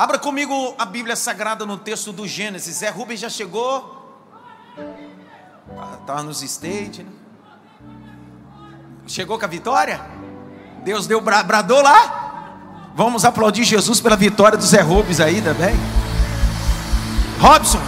Abra 0.00 0.18
comigo 0.18 0.74
a 0.78 0.86
Bíblia 0.86 1.14
Sagrada 1.14 1.66
no 1.66 1.76
texto 1.76 2.10
do 2.10 2.26
Gênesis. 2.26 2.76
Zé 2.76 2.88
Rubens 2.88 3.20
já 3.20 3.28
chegou? 3.28 4.18
Estava 6.00 6.22
nos 6.22 6.40
States, 6.40 7.04
né? 7.04 7.12
Chegou 9.06 9.38
com 9.38 9.44
a 9.44 9.48
vitória? 9.48 10.00
Deus 10.82 11.06
deu 11.06 11.20
bra 11.20 11.42
bradou 11.42 11.82
lá? 11.82 12.92
Vamos 12.94 13.26
aplaudir 13.26 13.62
Jesus 13.64 14.00
pela 14.00 14.16
vitória 14.16 14.56
do 14.56 14.64
Zé 14.64 14.80
Rubens 14.80 15.20
aí 15.20 15.42
também. 15.42 15.74
Robson. 17.38 17.82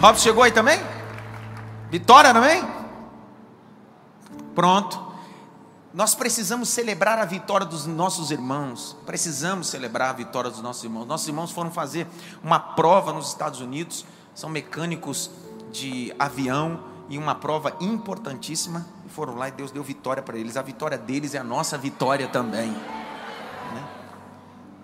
Robson 0.00 0.22
chegou 0.22 0.42
aí 0.42 0.50
também? 0.50 0.80
Vitória 1.90 2.32
também? 2.32 2.64
Pronto. 4.54 4.98
Nós 5.96 6.14
precisamos 6.14 6.68
celebrar 6.68 7.18
a 7.18 7.24
vitória 7.24 7.66
dos 7.66 7.86
nossos 7.86 8.30
irmãos. 8.30 8.94
Precisamos 9.06 9.68
celebrar 9.68 10.10
a 10.10 10.12
vitória 10.12 10.50
dos 10.50 10.60
nossos 10.60 10.84
irmãos. 10.84 11.06
Nossos 11.06 11.26
irmãos 11.26 11.50
foram 11.50 11.70
fazer 11.70 12.06
uma 12.44 12.60
prova 12.60 13.14
nos 13.14 13.28
Estados 13.28 13.62
Unidos, 13.62 14.04
são 14.34 14.50
mecânicos 14.50 15.30
de 15.72 16.14
avião 16.18 16.84
e 17.08 17.16
uma 17.16 17.34
prova 17.34 17.74
importantíssima. 17.80 18.84
E 19.06 19.08
foram 19.08 19.36
lá 19.36 19.48
e 19.48 19.52
Deus 19.52 19.70
deu 19.70 19.82
vitória 19.82 20.22
para 20.22 20.36
eles. 20.36 20.58
A 20.58 20.62
vitória 20.62 20.98
deles 20.98 21.34
é 21.34 21.38
a 21.38 21.44
nossa 21.44 21.78
vitória 21.78 22.28
também. 22.28 22.68
Né? 22.72 23.88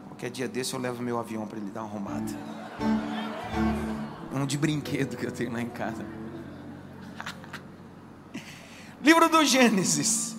Qualquer 0.08 0.30
dia 0.30 0.48
desse 0.48 0.72
eu 0.72 0.80
levo 0.80 1.02
meu 1.02 1.18
avião 1.18 1.46
para 1.46 1.58
ele 1.58 1.70
dar 1.70 1.82
uma 1.82 1.90
arrumada. 1.90 2.32
Um 4.32 4.46
de 4.46 4.56
brinquedo 4.56 5.18
que 5.18 5.26
eu 5.26 5.32
tenho 5.32 5.52
lá 5.52 5.60
em 5.60 5.68
casa. 5.68 6.06
Livro 9.04 9.28
do 9.28 9.44
Gênesis 9.44 10.31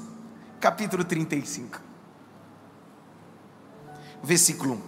capítulo 0.63 1.03
35, 1.03 1.77
versículo 4.23 4.75
1. 4.75 4.81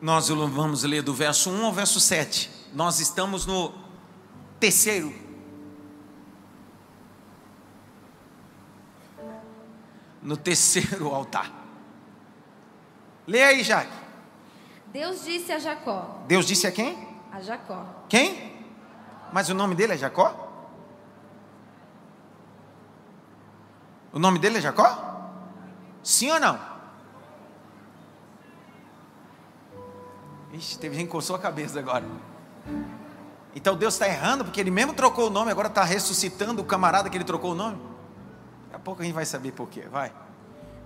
Nós 0.00 0.30
vamos 0.30 0.82
ler 0.84 1.02
do 1.02 1.12
verso 1.12 1.50
1 1.50 1.66
ao 1.66 1.74
verso 1.74 2.00
7. 2.00 2.50
Nós 2.72 3.00
estamos 3.00 3.44
no 3.44 3.74
terceiro. 4.58 5.12
No 10.22 10.38
terceiro 10.38 11.08
altar. 11.14 11.52
Leia 13.26 13.48
aí, 13.48 13.62
Jaque. 13.62 13.92
Deus 14.86 15.22
disse 15.22 15.52
a 15.52 15.58
Jacó. 15.58 16.24
Deus 16.26 16.46
disse 16.46 16.66
a 16.66 16.72
quem? 16.72 17.07
A 17.32 17.40
Jacó. 17.40 17.84
Quem? 18.08 18.66
Mas 19.32 19.48
o 19.48 19.54
nome 19.54 19.74
dele 19.74 19.94
é 19.94 19.96
Jacó? 19.96 20.48
O 24.12 24.18
nome 24.18 24.38
dele 24.38 24.58
é 24.58 24.60
Jacó? 24.60 25.30
Sim 26.02 26.30
ou 26.30 26.40
não? 26.40 26.58
Ixi, 30.52 30.78
teve 30.78 30.96
gente 30.96 31.06
que 31.06 31.12
coçou 31.12 31.36
a 31.36 31.38
cabeça 31.38 31.78
agora. 31.78 32.04
Então 33.54 33.76
Deus 33.76 33.94
está 33.94 34.06
errando, 34.06 34.44
porque 34.44 34.60
ele 34.60 34.70
mesmo 34.70 34.94
trocou 34.94 35.26
o 35.26 35.30
nome, 35.30 35.50
agora 35.50 35.68
está 35.68 35.84
ressuscitando 35.84 36.62
o 36.62 36.64
camarada 36.64 37.10
que 37.10 37.16
ele 37.16 37.24
trocou 37.24 37.52
o 37.52 37.54
nome? 37.54 37.76
Daqui 38.64 38.76
a 38.76 38.78
pouco 38.78 39.02
a 39.02 39.04
gente 39.04 39.14
vai 39.14 39.26
saber 39.26 39.52
por 39.52 39.68
quê. 39.68 39.82
Vai. 39.90 40.12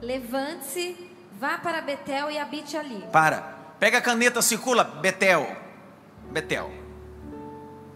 Levante-se, 0.01 1.11
vá 1.39 1.59
para 1.59 1.81
Betel 1.81 2.31
e 2.31 2.39
habite 2.39 2.77
ali. 2.77 3.05
Para. 3.13 3.41
Pega 3.79 3.99
a 3.99 4.03
caneta, 4.03 4.43
circula. 4.43 4.85
Betel. 4.85 5.47
Betel. 6.33 6.71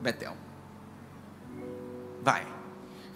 Betel. 0.02 0.36
Vai. 2.22 2.46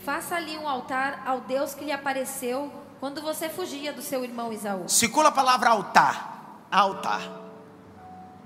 Faça 0.02 0.34
ali 0.34 0.56
um 0.56 0.66
altar 0.66 1.22
ao 1.26 1.42
Deus 1.42 1.74
que 1.74 1.84
lhe 1.84 1.92
apareceu 1.92 2.72
quando 2.98 3.20
você 3.20 3.48
fugia 3.48 3.92
do 3.92 4.00
seu 4.00 4.24
irmão 4.24 4.52
Isaú. 4.52 4.88
Circula 4.88 5.28
a 5.28 5.32
palavra 5.32 5.70
altar. 5.70 6.66
Altar. 6.70 7.20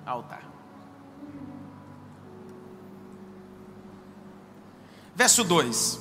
Altar. 0.04 0.42
Verso 5.14 5.44
2. 5.44 6.00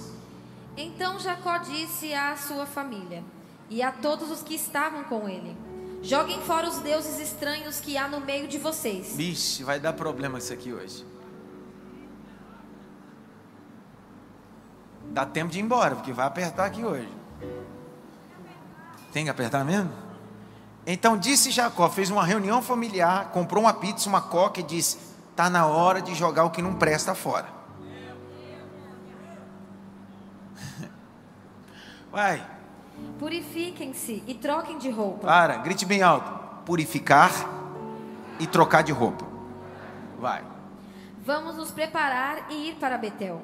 Então 0.75 1.19
Jacó 1.19 1.57
disse 1.59 2.13
à 2.16 2.35
sua 2.35 2.66
família 2.66 3.23
e 3.69 3.83
a 3.83 3.91
todos 3.91 4.31
os 4.31 4.41
que 4.41 4.56
estavam 4.56 5.03
com 5.03 5.29
ele: 5.29 5.56
Joguem 6.03 6.41
fora 6.41 6.67
os 6.67 6.79
deuses 6.79 7.17
estranhos 7.17 7.79
que 7.79 7.97
há 7.97 8.09
no 8.09 8.19
meio 8.19 8.45
de 8.45 8.57
vocês. 8.57 9.15
Bicho, 9.15 9.63
vai 9.63 9.79
dar 9.79 9.93
problema 9.93 10.37
isso 10.37 10.51
aqui 10.51 10.73
hoje. 10.73 11.05
Dá 15.05 15.25
tempo 15.25 15.49
de 15.49 15.59
ir 15.59 15.61
embora, 15.61 15.95
porque 15.95 16.11
vai 16.11 16.25
apertar 16.25 16.65
aqui 16.65 16.83
hoje. 16.83 17.07
Tem 19.13 19.23
que 19.23 19.29
apertar 19.29 19.63
mesmo? 19.63 19.93
Então 20.85 21.17
disse 21.17 21.51
Jacó, 21.51 21.89
fez 21.89 22.09
uma 22.09 22.25
reunião 22.25 22.61
familiar, 22.61 23.29
comprou 23.31 23.63
uma 23.63 23.73
pizza, 23.73 24.09
uma 24.09 24.21
coca 24.21 24.59
e 24.59 24.63
disse: 24.63 24.97
Está 25.31 25.49
na 25.49 25.65
hora 25.67 26.01
de 26.01 26.13
jogar 26.13 26.43
o 26.43 26.49
que 26.49 26.61
não 26.61 26.75
presta 26.75 27.15
fora. 27.15 27.47
Vai. 32.11 32.52
Purifiquem-se 33.19 34.23
e 34.27 34.33
troquem 34.33 34.77
de 34.77 34.89
roupa. 34.89 35.27
Para, 35.27 35.57
grite 35.57 35.85
bem 35.85 36.01
alto. 36.01 36.63
Purificar 36.65 37.31
e 38.39 38.47
trocar 38.47 38.83
de 38.83 38.91
roupa. 38.91 39.25
Vai. 40.19 40.43
Vamos 41.25 41.55
nos 41.55 41.71
preparar 41.71 42.47
e 42.49 42.69
ir 42.69 42.75
para 42.75 42.97
Betel. 42.97 43.41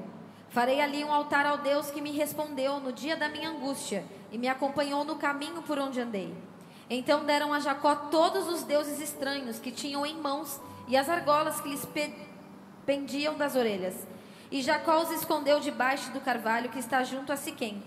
Farei 0.49 0.81
ali 0.81 1.03
um 1.03 1.13
altar 1.13 1.45
ao 1.45 1.59
Deus 1.59 1.91
que 1.91 2.01
me 2.01 2.11
respondeu 2.11 2.79
no 2.79 2.91
dia 2.91 3.15
da 3.15 3.29
minha 3.29 3.49
angústia 3.49 4.03
e 4.31 4.37
me 4.37 4.47
acompanhou 4.47 5.03
no 5.03 5.15
caminho 5.15 5.61
por 5.61 5.77
onde 5.77 6.01
andei. 6.01 6.35
Então 6.89 7.23
deram 7.23 7.53
a 7.53 7.59
Jacó 7.59 7.95
todos 7.95 8.47
os 8.47 8.63
deuses 8.63 8.99
estranhos 8.99 9.59
que 9.59 9.71
tinham 9.71 10.05
em 10.05 10.19
mãos 10.19 10.59
e 10.87 10.97
as 10.97 11.07
argolas 11.07 11.61
que 11.61 11.69
lhes 11.69 11.87
pendiam 12.85 13.37
das 13.37 13.55
orelhas. 13.55 13.95
E 14.51 14.61
Jacó 14.61 15.03
os 15.03 15.11
escondeu 15.11 15.59
debaixo 15.59 16.11
do 16.11 16.19
carvalho 16.19 16.69
que 16.69 16.79
está 16.79 17.03
junto 17.03 17.31
a 17.31 17.37
Siquém. 17.37 17.83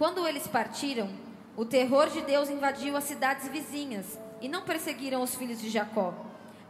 Quando 0.00 0.26
eles 0.26 0.48
partiram, 0.48 1.10
o 1.54 1.62
terror 1.62 2.08
de 2.08 2.22
Deus 2.22 2.48
invadiu 2.48 2.96
as 2.96 3.04
cidades 3.04 3.46
vizinhas 3.48 4.18
e 4.40 4.48
não 4.48 4.62
perseguiram 4.62 5.20
os 5.20 5.34
filhos 5.34 5.60
de 5.60 5.68
Jacó. 5.68 6.14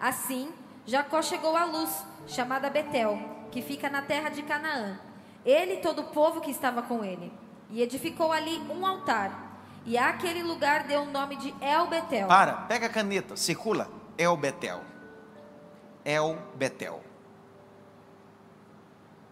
Assim, 0.00 0.52
Jacó 0.84 1.22
chegou 1.22 1.56
à 1.56 1.64
luz, 1.64 2.04
chamada 2.26 2.68
Betel, 2.68 3.20
que 3.52 3.62
fica 3.62 3.88
na 3.88 4.02
terra 4.02 4.30
de 4.30 4.42
Canaã. 4.42 4.98
Ele 5.44 5.74
e 5.74 5.80
todo 5.80 6.00
o 6.00 6.06
povo 6.08 6.40
que 6.40 6.50
estava 6.50 6.82
com 6.82 7.04
ele. 7.04 7.32
E 7.70 7.80
edificou 7.80 8.32
ali 8.32 8.58
um 8.68 8.84
altar. 8.84 9.60
E 9.86 9.96
àquele 9.96 10.42
lugar 10.42 10.82
deu 10.82 11.02
o 11.02 11.12
nome 11.12 11.36
de 11.36 11.54
El 11.60 11.86
Betel. 11.86 12.26
Para, 12.26 12.54
pega 12.62 12.86
a 12.86 12.90
caneta, 12.90 13.36
circula. 13.36 13.88
El 14.18 14.36
Betel. 14.36 14.80
El 16.04 16.36
Betel. 16.56 17.00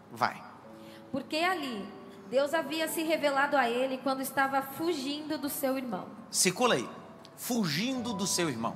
Vai. 0.09 0.41
Porque 1.11 1.35
ali 1.35 1.98
Deus 2.29 2.53
havia 2.53 2.87
se 2.87 3.01
revelado 3.01 3.57
a 3.57 3.67
ele 3.67 3.97
quando 3.97 4.21
estava 4.21 4.61
fugindo 4.61 5.37
do 5.37 5.49
seu 5.49 5.77
irmão. 5.77 6.05
Circula 6.29 6.75
aí. 6.75 6.87
Fugindo 7.35 8.13
do 8.13 8.27
seu 8.27 8.49
irmão. 8.49 8.75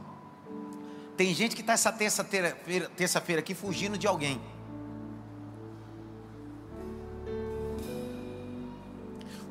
Tem 1.15 1.33
gente 1.35 1.55
que 1.55 1.61
está 1.61 1.73
essa 1.73 1.91
terça-feira 1.91 2.57
terça 2.97 3.23
aqui 3.37 3.53
fugindo 3.53 3.95
de 3.95 4.07
alguém. 4.07 4.41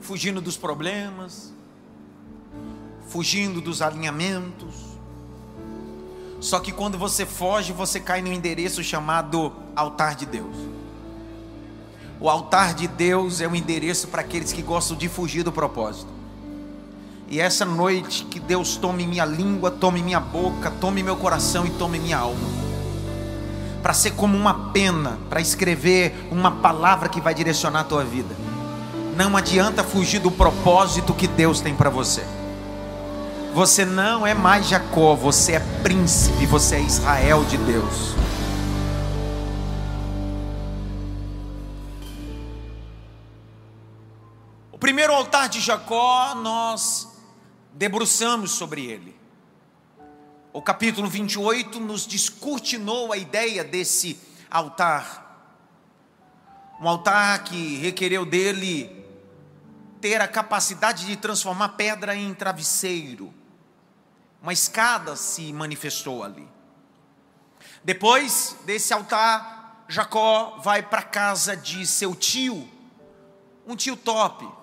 Fugindo 0.01 0.41
dos 0.41 0.57
problemas. 0.57 1.53
Fugindo 3.07 3.61
dos 3.61 3.81
alinhamentos. 3.81 4.99
Só 6.41 6.59
que 6.59 6.73
quando 6.73 6.99
você 6.99 7.25
foge, 7.25 7.73
você 7.73 8.01
cai 8.01 8.21
no 8.21 8.33
endereço 8.33 8.83
chamado 8.83 9.53
altar 9.77 10.17
de 10.17 10.27
Deus. 10.27 10.72
O 12.23 12.31
altar 12.31 12.73
de 12.73 12.87
Deus 12.87 13.41
é 13.41 13.49
o 13.49 13.57
endereço 13.57 14.07
para 14.07 14.21
aqueles 14.21 14.53
que 14.53 14.63
gostam 14.63 14.97
de 14.97 15.09
fugir 15.09 15.43
do 15.43 15.51
propósito. 15.51 16.07
E 17.29 17.41
essa 17.41 17.65
noite 17.65 18.25
que 18.27 18.39
Deus 18.39 18.77
tome 18.77 19.05
minha 19.09 19.25
língua, 19.25 19.73
tome 19.73 20.01
minha 20.01 20.21
boca, 20.21 20.71
tome 20.81 21.03
meu 21.03 21.17
coração 21.17 21.67
e 21.67 21.71
tome 21.71 21.99
minha 21.99 22.19
alma. 22.19 22.39
Para 23.83 23.93
ser 23.93 24.13
como 24.13 24.39
uma 24.39 24.71
pena, 24.71 25.19
para 25.29 25.41
escrever 25.41 26.29
uma 26.31 26.53
palavra 26.53 27.09
que 27.09 27.21
vai 27.21 27.35
direcionar 27.35 27.81
a 27.81 27.85
tua 27.85 28.05
vida. 28.05 28.37
Não 29.17 29.37
adianta 29.37 29.83
fugir 29.83 30.21
do 30.21 30.31
propósito 30.31 31.13
que 31.13 31.27
Deus 31.27 31.61
tem 31.61 31.75
para 31.75 31.91
você. 31.91 32.23
Você 33.53 33.85
não 33.85 34.25
é 34.25 34.33
mais 34.33 34.69
Jacó, 34.69 35.17
você 35.17 35.55
é 35.55 35.61
príncipe, 35.83 36.47
você 36.47 36.77
é 36.77 36.83
Israel 36.83 37.43
de 37.43 37.57
Deus. 37.57 38.15
Altar 45.43 45.49
de 45.49 45.61
Jacó, 45.61 46.35
nós 46.37 47.09
debruçamos 47.73 48.53
sobre 48.53 48.85
ele. 48.87 49.17
O 50.53 50.63
capítulo 50.63 51.09
28 51.09 51.81
nos 51.81 52.07
descortinou 52.07 53.13
a 53.13 53.17
ideia 53.17 53.65
desse 53.65 54.21
altar. 54.51 55.21
Um 56.81 56.89
altar 56.89 57.43
que 57.45 57.77
requereu 57.79 58.25
dele 58.25 59.05
ter 60.01 60.21
a 60.21 60.29
capacidade 60.29 61.07
de 61.07 61.17
transformar 61.17 61.71
pedra 61.71 62.15
em 62.15 62.33
travesseiro. 62.35 63.33
Uma 64.41 64.53
escada 64.53 65.17
se 65.17 65.53
manifestou 65.53 66.23
ali. 66.23 66.47
Depois 67.83 68.57
desse 68.65 68.93
altar, 68.93 69.85
Jacó 69.89 70.61
vai 70.63 70.83
para 70.83 71.01
a 71.01 71.05
casa 71.05 71.57
de 71.57 71.85
seu 71.87 72.15
tio, 72.15 72.69
um 73.67 73.75
tio 73.75 73.97
top, 73.97 74.62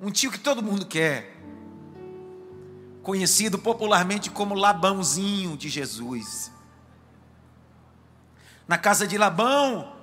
um 0.00 0.10
tio 0.10 0.30
que 0.30 0.38
todo 0.38 0.62
mundo 0.62 0.86
quer, 0.86 1.36
conhecido 3.02 3.58
popularmente 3.58 4.30
como 4.30 4.54
Labãozinho 4.54 5.56
de 5.56 5.68
Jesus. 5.68 6.50
Na 8.66 8.78
casa 8.78 9.06
de 9.06 9.18
Labão, 9.18 9.94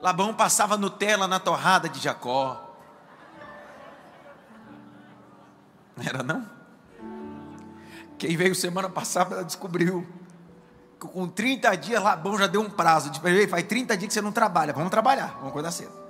Labão 0.00 0.34
passava 0.34 0.76
Nutella 0.76 1.28
na 1.28 1.38
torrada 1.38 1.88
de 1.88 2.00
Jacó. 2.00 2.64
Era 6.04 6.22
não? 6.22 6.48
Quem 8.16 8.36
veio 8.36 8.54
semana 8.54 8.88
passada 8.88 9.44
descobriu 9.44 10.06
que 11.00 11.06
com 11.06 11.28
30 11.28 11.76
dias 11.76 12.02
Labão 12.02 12.36
já 12.36 12.48
deu 12.48 12.60
um 12.60 12.70
prazo. 12.70 13.12
Faz 13.48 13.66
30 13.66 13.96
dias 13.96 14.08
que 14.08 14.14
você 14.14 14.20
não 14.20 14.32
trabalha, 14.32 14.72
vamos 14.72 14.90
trabalhar, 14.90 15.34
vamos 15.34 15.50
acordar 15.50 15.70
cedo. 15.70 16.07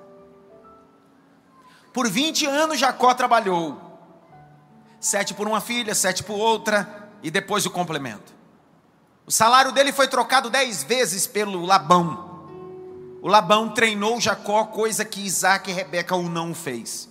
Por 1.93 2.08
20 2.08 2.46
anos 2.46 2.79
Jacó 2.79 3.12
trabalhou. 3.14 3.81
Sete 5.00 5.32
por 5.35 5.46
uma 5.46 5.61
filha, 5.61 5.94
sete 5.94 6.23
por 6.23 6.37
outra, 6.37 7.11
e 7.23 7.31
depois 7.31 7.64
o 7.67 7.70
complemento. 7.70 8.32
O 9.26 9.31
salário 9.31 9.73
dele 9.73 9.93
foi 9.93 10.08
trocado 10.08 10.50
dez 10.50 10.82
vezes 10.82 11.26
pelo 11.26 11.64
Labão. 11.64 12.29
O 13.20 13.29
Labão 13.29 13.69
treinou 13.69 14.20
Jacó, 14.20 14.64
coisa 14.64 15.05
que 15.05 15.20
Isaac 15.20 15.70
e 15.70 15.75
Rebeca 15.75 16.14
o 16.14 16.29
não 16.29 16.55
fez. 16.55 17.08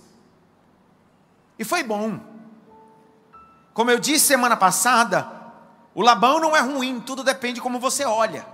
E 1.58 1.64
foi 1.64 1.82
bom. 1.82 2.20
Como 3.74 3.90
eu 3.90 3.98
disse 3.98 4.26
semana 4.26 4.56
passada, 4.56 5.30
o 5.94 6.02
Labão 6.02 6.40
não 6.40 6.56
é 6.56 6.60
ruim, 6.60 7.00
tudo 7.00 7.22
depende 7.22 7.54
de 7.54 7.60
como 7.60 7.78
você 7.78 8.04
olha. 8.04 8.46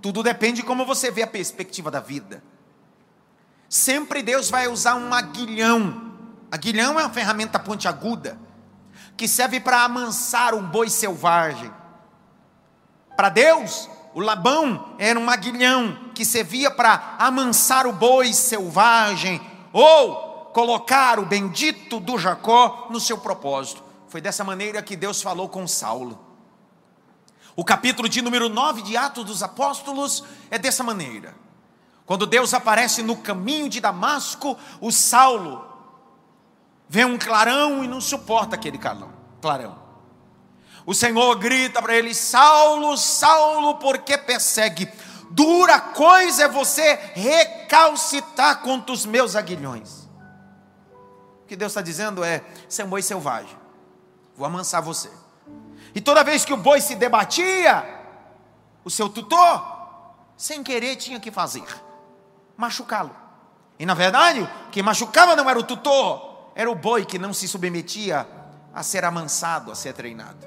Tudo 0.00 0.22
depende 0.22 0.60
de 0.60 0.66
como 0.66 0.84
você 0.84 1.10
vê 1.10 1.22
a 1.22 1.26
perspectiva 1.26 1.90
da 1.90 2.00
vida. 2.00 2.42
Sempre 3.70 4.20
Deus 4.20 4.50
vai 4.50 4.66
usar 4.66 4.96
um 4.96 5.14
aguilhão. 5.14 6.10
Aguilhão 6.50 6.98
é 6.98 7.04
uma 7.04 7.10
ferramenta 7.10 7.56
pontiaguda 7.56 8.36
que 9.16 9.28
serve 9.28 9.60
para 9.60 9.84
amansar 9.84 10.54
um 10.54 10.66
boi 10.66 10.90
selvagem. 10.90 11.70
Para 13.16 13.28
Deus, 13.28 13.88
o 14.12 14.18
Labão 14.18 14.96
era 14.98 15.20
um 15.20 15.30
aguilhão 15.30 16.10
que 16.16 16.24
servia 16.24 16.68
para 16.68 17.14
amansar 17.16 17.86
o 17.86 17.92
boi 17.92 18.32
selvagem 18.32 19.40
ou 19.72 20.50
colocar 20.52 21.20
o 21.20 21.26
bendito 21.26 22.00
do 22.00 22.18
Jacó 22.18 22.88
no 22.90 22.98
seu 22.98 23.18
propósito. 23.18 23.84
Foi 24.08 24.20
dessa 24.20 24.42
maneira 24.42 24.82
que 24.82 24.96
Deus 24.96 25.22
falou 25.22 25.48
com 25.48 25.64
Saulo. 25.68 26.18
O 27.54 27.64
capítulo 27.64 28.08
de 28.08 28.20
número 28.20 28.48
9 28.48 28.82
de 28.82 28.96
Atos 28.96 29.24
dos 29.24 29.44
Apóstolos 29.44 30.24
é 30.50 30.58
dessa 30.58 30.82
maneira. 30.82 31.36
Quando 32.10 32.26
Deus 32.26 32.52
aparece 32.52 33.04
no 33.04 33.16
caminho 33.16 33.68
de 33.68 33.78
Damasco, 33.78 34.58
o 34.80 34.90
Saulo 34.90 35.64
vê 36.88 37.04
um 37.04 37.16
clarão 37.16 37.84
e 37.84 37.86
não 37.86 38.00
suporta 38.00 38.56
aquele 38.56 38.78
clarão. 38.78 39.78
O 40.84 40.92
Senhor 40.92 41.36
grita 41.36 41.80
para 41.80 41.94
ele: 41.94 42.12
Saulo, 42.12 42.96
Saulo, 42.96 43.76
por 43.76 43.98
que 43.98 44.18
persegue? 44.18 44.90
Dura 45.30 45.78
coisa 45.78 46.46
é 46.46 46.48
você 46.48 46.98
recalcitar 47.14 48.60
contra 48.62 48.92
os 48.92 49.06
meus 49.06 49.36
aguilhões. 49.36 50.08
O 51.44 51.46
que 51.46 51.54
Deus 51.54 51.70
está 51.70 51.80
dizendo 51.80 52.24
é: 52.24 52.42
você 52.68 52.82
é 52.82 52.84
um 52.84 52.88
boi 52.88 53.02
selvagem, 53.02 53.56
vou 54.36 54.44
amansar 54.44 54.82
você. 54.82 55.12
E 55.94 56.00
toda 56.00 56.24
vez 56.24 56.44
que 56.44 56.52
o 56.52 56.56
boi 56.56 56.80
se 56.80 56.96
debatia, 56.96 57.84
o 58.84 58.90
seu 58.90 59.08
tutor, 59.08 59.64
sem 60.36 60.60
querer, 60.64 60.96
tinha 60.96 61.20
que 61.20 61.30
fazer 61.30 61.62
machucá-lo. 62.60 63.16
E 63.78 63.86
na 63.86 63.94
verdade, 63.94 64.48
quem 64.70 64.82
machucava 64.82 65.34
não 65.34 65.48
era 65.48 65.58
o 65.58 65.62
tutor, 65.62 66.50
era 66.54 66.70
o 66.70 66.74
boi 66.74 67.06
que 67.06 67.18
não 67.18 67.32
se 67.32 67.48
submetia 67.48 68.28
a 68.74 68.82
ser 68.82 69.04
amansado, 69.04 69.72
a 69.72 69.74
ser 69.74 69.94
treinado. 69.94 70.46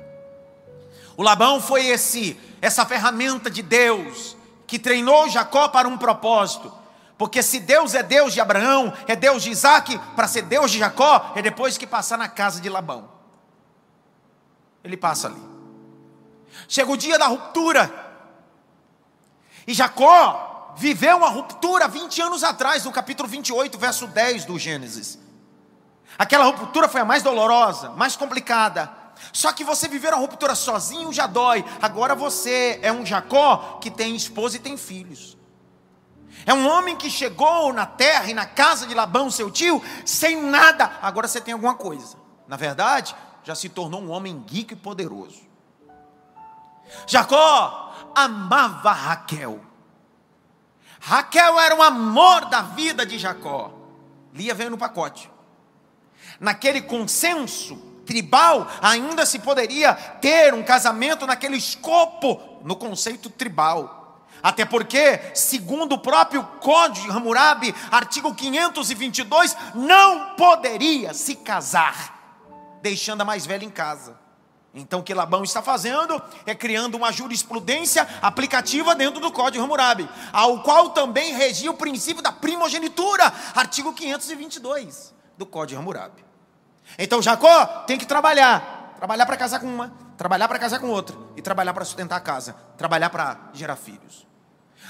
O 1.18 1.24
Labão 1.24 1.60
foi 1.60 1.88
esse 1.88 2.40
essa 2.62 2.86
ferramenta 2.86 3.50
de 3.50 3.62
Deus 3.62 4.38
que 4.66 4.80
treinou 4.80 5.28
Jacó 5.28 5.68
para 5.68 5.88
um 5.88 5.98
propósito. 5.98 6.72
Porque 7.18 7.44
se 7.44 7.60
Deus 7.60 7.94
é 7.94 8.02
Deus 8.02 8.34
de 8.34 8.40
Abraão, 8.40 8.94
é 9.08 9.16
Deus 9.16 9.44
de 9.44 9.50
Isaac, 9.50 9.98
para 10.16 10.28
ser 10.28 10.44
Deus 10.44 10.72
de 10.72 10.80
Jacó, 10.80 11.34
é 11.36 11.42
depois 11.42 11.78
que 11.78 11.86
passar 11.86 12.18
na 12.18 12.30
casa 12.30 12.62
de 12.62 12.70
Labão. 12.70 13.10
Ele 14.84 14.96
passa 14.96 15.28
ali. 15.28 15.42
Chega 16.68 16.92
o 16.92 16.98
dia 16.98 17.20
da 17.20 17.28
ruptura. 17.28 17.92
E 19.68 19.74
Jacó 19.74 20.53
viveu 20.76 21.18
uma 21.18 21.30
ruptura 21.30 21.88
20 21.88 22.22
anos 22.22 22.44
atrás, 22.44 22.86
no 22.86 22.92
capítulo 22.92 23.28
28, 23.28 23.78
verso 23.78 24.08
10 24.08 24.46
do 24.46 24.58
Gênesis. 24.58 25.20
Aquela 26.18 26.46
ruptura 26.46 26.88
foi 26.88 27.02
a 27.02 27.06
mais 27.06 27.24
dolorosa, 27.24 27.90
mais 27.92 28.16
complicada. 28.16 28.92
Só 29.32 29.52
que 29.54 29.64
você 29.64 29.88
viver 29.88 30.14
uma 30.14 30.20
ruptura 30.20 30.56
sozinho 30.56 31.14
já 31.14 31.28
dói. 31.28 31.64
Agora 31.82 32.16
você 32.16 32.80
é 32.82 32.92
um 32.92 33.06
Jacó 33.06 33.80
que 33.82 33.90
tem 33.90 34.16
esposa 34.16 34.58
e 34.58 34.60
tem 34.60 34.78
filhos. 34.78 35.38
É 36.46 36.54
um 36.54 36.68
homem 36.68 36.96
que 36.96 37.10
chegou 37.10 37.72
na 37.72 37.86
terra 37.86 38.30
e 38.30 38.34
na 38.34 38.46
casa 38.46 38.86
de 38.86 38.94
Labão, 38.94 39.32
seu 39.32 39.50
tio, 39.50 39.82
sem 40.06 40.42
nada. 40.42 40.98
Agora 41.02 41.28
você 41.28 41.40
tem 41.40 41.54
alguma 41.54 41.76
coisa. 41.76 42.18
Na 42.48 42.58
verdade, 42.58 43.16
já 43.44 43.56
se 43.56 43.70
tornou 43.70 44.02
um 44.02 44.12
homem 44.12 44.44
rico 44.50 44.74
e 44.74 44.76
poderoso. 44.76 45.42
Jacó 47.08 48.12
amava 48.16 48.92
Raquel. 48.92 49.73
Raquel 51.06 51.60
era 51.60 51.76
o 51.76 51.84
amor 51.84 52.46
da 52.46 52.62
vida 52.62 53.06
de 53.06 53.20
Jacó. 53.20 53.74
Lia 54.34 54.54
veio 54.54 54.70
no 54.70 54.78
pacote. 54.78 55.30
Naquele 56.40 56.82
consenso 56.82 57.76
tribal, 58.06 58.66
ainda 58.82 59.26
se 59.26 59.40
poderia 59.40 59.94
ter 59.94 60.54
um 60.54 60.64
casamento 60.64 61.28
naquele 61.28 61.58
escopo, 61.58 62.62
no 62.64 62.78
conceito 62.78 63.30
tribal. 63.30 64.26
Até 64.42 64.64
porque, 64.64 65.20
segundo 65.36 65.96
o 65.96 66.00
próprio 66.00 66.42
Código 66.62 67.06
de 67.06 67.12
Hammurabi, 67.12 67.76
artigo 67.92 68.34
522, 68.34 69.58
não 69.76 70.36
poderia 70.38 71.14
se 71.14 71.36
casar, 71.36 72.78
deixando 72.82 73.22
a 73.22 73.26
mais 73.26 73.46
velha 73.46 73.66
em 73.66 73.70
casa. 73.70 74.23
Então 74.74 75.02
o 75.02 75.04
que 75.04 75.14
Labão 75.14 75.44
está 75.44 75.62
fazendo 75.62 76.20
é 76.46 76.56
criando 76.56 76.96
uma 76.96 77.12
jurisprudência 77.12 78.08
aplicativa 78.22 78.96
dentro 78.96 79.20
do 79.20 79.32
Código 79.32 79.64
Hammurabi, 79.64 80.10
ao 80.32 80.64
qual 80.64 80.90
também 80.90 81.34
regia 81.36 81.70
o 81.70 81.76
princípio 81.76 82.24
da 82.24 82.32
primogenitura, 82.32 83.32
artigo 83.54 83.94
522 83.94 85.14
do 85.38 85.46
Código 85.46 85.80
Hammurabi. 85.80 86.26
Então 86.98 87.22
Jacó 87.22 87.66
tem 87.86 88.00
que 88.00 88.06
trabalhar, 88.06 88.96
trabalhar 88.98 89.26
para 89.28 89.38
casar 89.38 89.60
com 89.60 89.68
uma, 89.68 89.94
trabalhar 90.18 90.48
para 90.48 90.58
casar 90.58 90.80
com 90.80 90.90
outra 90.90 91.16
e 91.36 91.42
trabalhar 91.42 91.74
para 91.74 91.86
sustentar 91.86 92.16
a 92.16 92.22
casa, 92.22 92.56
trabalhar 92.76 93.12
para 93.12 93.52
gerar 93.54 93.76
filhos. 93.76 94.26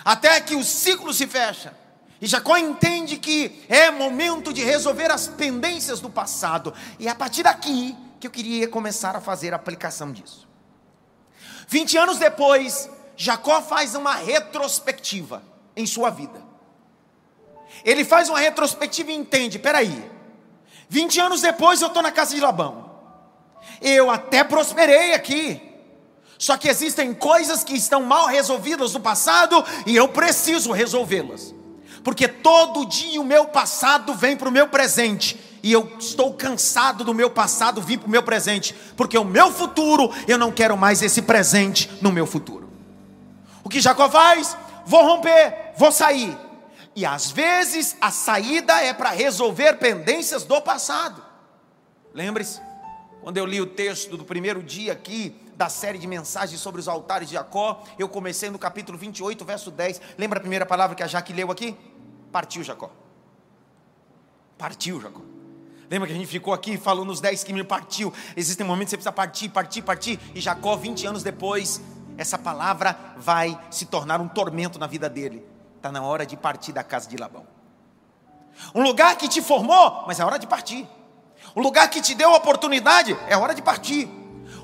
Até 0.05 0.39
que 0.39 0.55
o 0.55 0.63
ciclo 0.63 1.13
se 1.13 1.27
fecha. 1.27 1.73
E 2.21 2.25
Jacó 2.25 2.55
entende 2.55 3.17
que 3.17 3.65
é 3.67 3.91
momento 3.91 4.53
de 4.53 4.63
resolver 4.63 5.11
as 5.11 5.27
pendências 5.27 5.99
do 5.99 6.09
passado. 6.09 6.73
E 6.97 7.07
a 7.09 7.13
partir 7.13 7.43
daqui, 7.43 7.97
que 8.23 8.27
eu 8.27 8.31
queria 8.31 8.69
começar 8.69 9.17
a 9.17 9.19
fazer 9.19 9.51
a 9.51 9.57
aplicação 9.57 10.09
disso. 10.09 10.47
20 11.67 11.97
anos 11.97 12.17
depois, 12.17 12.89
Jacó 13.17 13.61
faz 13.61 13.95
uma 13.95 14.13
retrospectiva 14.15 15.43
em 15.75 15.85
sua 15.85 16.09
vida. 16.09 16.41
Ele 17.83 18.05
faz 18.05 18.29
uma 18.29 18.39
retrospectiva 18.39 19.11
e 19.11 19.15
entende: 19.15 19.59
peraí, 19.59 20.09
20 20.87 21.19
anos 21.19 21.41
depois 21.41 21.81
eu 21.81 21.89
estou 21.89 22.01
na 22.01 22.13
casa 22.13 22.33
de 22.33 22.39
Labão. 22.39 22.93
Eu 23.81 24.09
até 24.09 24.41
prosperei 24.41 25.13
aqui. 25.13 25.61
Só 26.37 26.55
que 26.55 26.69
existem 26.69 27.13
coisas 27.13 27.61
que 27.61 27.73
estão 27.75 28.03
mal 28.03 28.27
resolvidas 28.27 28.93
no 28.93 29.01
passado 29.01 29.65
e 29.85 29.97
eu 29.97 30.07
preciso 30.07 30.71
resolvê-las. 30.71 31.53
Porque 32.05 32.29
todo 32.29 32.85
dia 32.85 33.19
o 33.19 33.25
meu 33.25 33.47
passado 33.47 34.13
vem 34.13 34.37
para 34.37 34.47
o 34.47 34.51
meu 34.51 34.69
presente 34.69 35.37
e 35.63 35.71
eu 35.71 35.95
estou 35.97 36.33
cansado 36.33 37.05
do 37.05 37.13
meu 37.13 37.29
passado 37.29 37.81
vir 37.81 37.97
para 37.97 38.07
o 38.07 38.11
meu 38.11 38.21
presente, 38.21 38.75
porque 38.97 39.17
o 39.17 39.23
meu 39.23 39.49
futuro, 39.49 40.11
eu 40.27 40.37
não 40.37 40.51
quero 40.51 40.75
mais 40.75 41.01
esse 41.01 41.21
presente 41.21 41.89
no 42.01 42.11
meu 42.11 42.27
futuro. 42.27 42.69
O 43.63 43.69
que 43.69 43.79
Jacó 43.79 44.09
faz? 44.09 44.57
Vou 44.85 45.01
romper, 45.01 45.71
vou 45.77 45.89
sair. 45.89 46.37
E 46.93 47.05
às 47.05 47.31
vezes 47.31 47.95
a 48.01 48.11
saída 48.11 48.73
é 48.81 48.93
para 48.93 49.11
resolver 49.11 49.75
pendências 49.75 50.43
do 50.43 50.61
passado. 50.61 51.23
Lembre-se, 52.13 52.61
quando 53.21 53.37
eu 53.37 53.45
li 53.45 53.61
o 53.61 53.65
texto 53.65 54.17
do 54.17 54.25
primeiro 54.25 54.61
dia 54.61 54.91
aqui, 54.91 55.33
da 55.55 55.69
série 55.69 55.97
de 55.97 56.05
mensagens 56.05 56.59
sobre 56.59 56.81
os 56.81 56.89
altares 56.89 57.29
de 57.29 57.35
Jacó, 57.35 57.81
eu 57.97 58.09
comecei 58.09 58.49
no 58.49 58.59
capítulo 58.59 58.97
28, 58.97 59.45
verso 59.45 59.71
10. 59.71 60.01
Lembra 60.17 60.39
a 60.39 60.41
primeira 60.41 60.65
palavra 60.65 60.93
que 60.93 61.03
a 61.03 61.07
Jaque 61.07 61.31
leu 61.31 61.49
aqui? 61.49 61.75
Partiu 62.33 62.63
Jacó. 62.63 62.91
Partiu, 64.57 64.99
Jacó. 64.99 65.21
Lembra 65.89 66.07
que 66.07 66.13
a 66.13 66.17
gente 66.17 66.27
ficou 66.27 66.53
aqui 66.53 66.77
falando 66.77 67.07
nos 67.07 67.19
10 67.19 67.43
que 67.43 67.53
me 67.53 67.63
partiu. 67.63 68.11
Existem 68.35 68.65
momentos 68.65 68.89
que 68.89 68.91
você 68.91 68.97
precisa 68.97 69.11
partir, 69.11 69.49
partir, 69.49 69.81
partir. 69.81 70.19
E 70.33 70.41
Jacó, 70.41 70.75
20 70.75 71.05
anos 71.05 71.23
depois, 71.23 71.81
essa 72.17 72.37
palavra 72.37 72.97
vai 73.17 73.59
se 73.69 73.85
tornar 73.85 74.21
um 74.21 74.27
tormento 74.27 74.79
na 74.79 74.87
vida 74.87 75.09
dele. 75.09 75.45
Está 75.77 75.91
na 75.91 76.01
hora 76.01 76.25
de 76.25 76.37
partir 76.37 76.71
da 76.71 76.83
casa 76.83 77.09
de 77.09 77.17
Labão. 77.17 77.45
Um 78.73 78.81
lugar 78.81 79.17
que 79.17 79.27
te 79.27 79.41
formou, 79.41 80.03
mas 80.07 80.19
é 80.19 80.25
hora 80.25 80.39
de 80.39 80.47
partir. 80.47 80.87
O 81.55 81.61
lugar 81.61 81.89
que 81.89 82.01
te 82.01 82.15
deu 82.15 82.31
oportunidade, 82.31 83.17
é 83.27 83.35
hora 83.35 83.53
de 83.53 83.61
partir. 83.61 84.09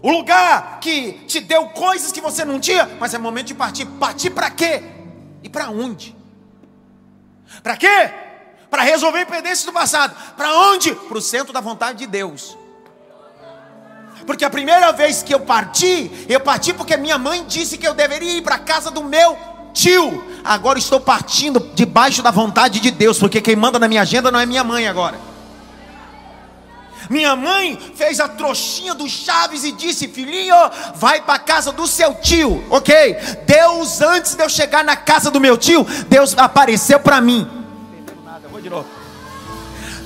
O 0.02 0.10
lugar 0.10 0.80
que 0.80 1.14
te 1.28 1.40
deu 1.42 1.68
coisas 1.70 2.12
que 2.12 2.22
você 2.22 2.46
não 2.46 2.60
tinha, 2.60 2.86
mas 3.00 3.14
é 3.14 3.18
momento 3.18 3.48
de 3.48 3.56
partir. 3.56 3.86
Partir 3.86 4.30
para 4.30 4.50
quê? 4.50 4.82
E 5.44 5.50
para 5.50 5.70
onde? 5.70 6.16
Para 7.62 7.76
quê? 7.76 8.29
Para 8.70 8.84
resolver 8.84 9.26
pendências 9.26 9.64
do 9.64 9.74
passado. 9.74 10.16
Para 10.38 10.54
onde? 10.72 10.94
Para 10.94 11.18
o 11.18 11.22
centro 11.22 11.52
da 11.52 11.62
vontade 11.62 12.00
de 12.00 12.08
Deus. 12.08 12.58
Porque 14.26 14.46
a 14.46 14.50
primeira 14.50 14.92
vez 14.92 15.24
que 15.24 15.34
eu 15.34 15.40
parti, 15.40 16.12
eu 16.30 16.40
parti 16.40 16.74
porque 16.74 16.96
minha 16.96 17.18
mãe 17.18 17.44
disse 17.48 17.78
que 17.78 17.88
eu 17.88 17.94
deveria 17.94 18.38
ir 18.38 18.42
para 18.42 18.56
a 18.56 18.60
casa 18.60 18.92
do 18.92 19.04
meu 19.04 19.38
tio. 19.74 20.24
Agora 20.44 20.78
estou 20.78 21.00
partindo 21.00 21.60
debaixo 21.74 22.22
da 22.22 22.32
vontade 22.32 22.80
de 22.80 22.92
Deus, 22.92 23.18
porque 23.18 23.42
quem 23.42 23.56
manda 23.56 23.80
na 23.80 23.88
minha 23.88 24.02
agenda 24.02 24.32
não 24.32 24.40
é 24.40 24.46
minha 24.46 24.64
mãe 24.64 24.88
agora. 24.88 25.20
Minha 27.10 27.36
mãe 27.36 27.78
fez 27.96 28.20
a 28.20 28.28
trouxinha 28.28 28.94
do 28.94 29.10
Chaves 29.10 29.64
e 29.64 29.72
disse: 29.72 30.08
Filhinho, 30.08 30.56
vai 30.96 31.22
para 31.22 31.34
a 31.34 31.40
casa 31.40 31.72
do 31.72 31.88
seu 31.88 32.14
tio, 32.14 32.64
ok? 32.70 33.16
Deus, 33.48 34.00
antes 34.00 34.36
de 34.36 34.44
eu 34.44 34.50
chegar 34.50 34.84
na 34.84 34.96
casa 34.96 35.32
do 35.32 35.40
meu 35.40 35.58
tio, 35.58 35.84
Deus 36.08 36.38
apareceu 36.38 37.00
para 37.00 37.20
mim. 37.20 37.59
De 38.70 38.76
novo. 38.76 38.88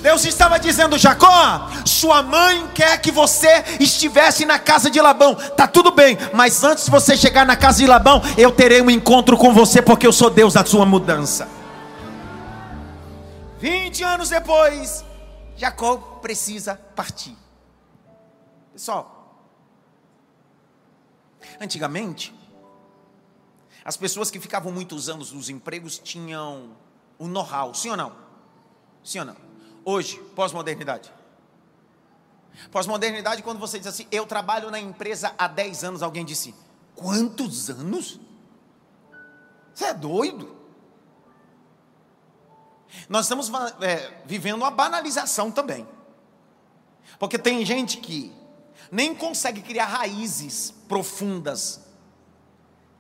Deus 0.01 0.25
estava 0.25 0.57
dizendo: 0.57 0.97
Jacó, 0.97 1.69
sua 1.85 2.23
mãe 2.23 2.67
quer 2.73 2.99
que 3.01 3.11
você 3.11 3.63
estivesse 3.79 4.45
na 4.45 4.57
casa 4.57 4.89
de 4.89 4.99
Labão. 4.99 5.35
Tá 5.35 5.67
tudo 5.67 5.91
bem, 5.91 6.17
mas 6.33 6.63
antes 6.63 6.85
de 6.85 6.91
você 6.91 7.15
chegar 7.15 7.45
na 7.45 7.55
casa 7.55 7.79
de 7.79 7.87
Labão, 7.87 8.21
eu 8.37 8.51
terei 8.51 8.81
um 8.81 8.89
encontro 8.89 9.37
com 9.37 9.53
você, 9.53 9.81
porque 9.81 10.07
eu 10.07 10.13
sou 10.13 10.29
Deus 10.29 10.53
da 10.53 10.65
sua 10.65 10.85
mudança. 10.85 11.47
20 13.59 14.03
anos 14.03 14.29
depois, 14.29 15.05
Jacó 15.55 15.97
precisa 16.21 16.75
partir. 16.95 17.37
Pessoal, 18.73 19.39
antigamente, 21.61 22.33
as 23.85 23.95
pessoas 23.95 24.31
que 24.31 24.39
ficavam 24.39 24.71
muitos 24.71 25.07
anos 25.07 25.31
nos 25.31 25.49
empregos 25.49 25.97
tinham 25.97 26.71
o 27.17 27.27
know-how, 27.27 27.73
sim 27.73 27.89
ou 27.89 27.95
não? 27.97 28.22
Sim 29.03 29.19
ou 29.19 29.25
não? 29.25 29.35
Hoje, 29.83 30.17
pós-modernidade. 30.35 31.11
Pós-modernidade, 32.71 33.41
quando 33.43 33.59
você 33.59 33.77
diz 33.77 33.87
assim, 33.87 34.07
eu 34.11 34.25
trabalho 34.25 34.71
na 34.71 34.79
empresa 34.79 35.33
há 35.37 35.47
10 35.47 35.83
anos, 35.83 36.03
alguém 36.03 36.23
disse, 36.23 36.55
quantos 36.95 37.69
anos? 37.69 38.19
Você 39.73 39.85
é 39.85 39.93
doido? 39.93 40.55
Nós 43.09 43.25
estamos 43.25 43.51
é, 43.81 44.21
vivendo 44.25 44.57
uma 44.57 44.71
banalização 44.71 45.51
também. 45.51 45.87
Porque 47.19 47.37
tem 47.37 47.65
gente 47.65 47.97
que 47.97 48.31
nem 48.91 49.15
consegue 49.15 49.61
criar 49.61 49.85
raízes 49.85 50.71
profundas 50.87 51.81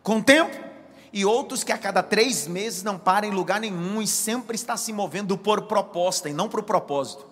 com 0.01 0.17
o 0.17 0.23
tempo, 0.23 0.72
e 1.13 1.23
outros 1.23 1.63
que 1.63 1.71
a 1.71 1.77
cada 1.77 2.03
três 2.03 2.47
meses 2.47 2.83
não 2.83 2.97
param 2.97 3.27
em 3.27 3.31
lugar 3.31 3.61
nenhum 3.61 4.01
e 4.01 4.07
sempre 4.07 4.55
está 4.55 4.75
se 4.75 4.91
movendo 4.91 5.37
por 5.37 5.61
proposta 5.61 6.27
e 6.27 6.33
não 6.33 6.49
por 6.49 6.63
propósito. 6.63 7.25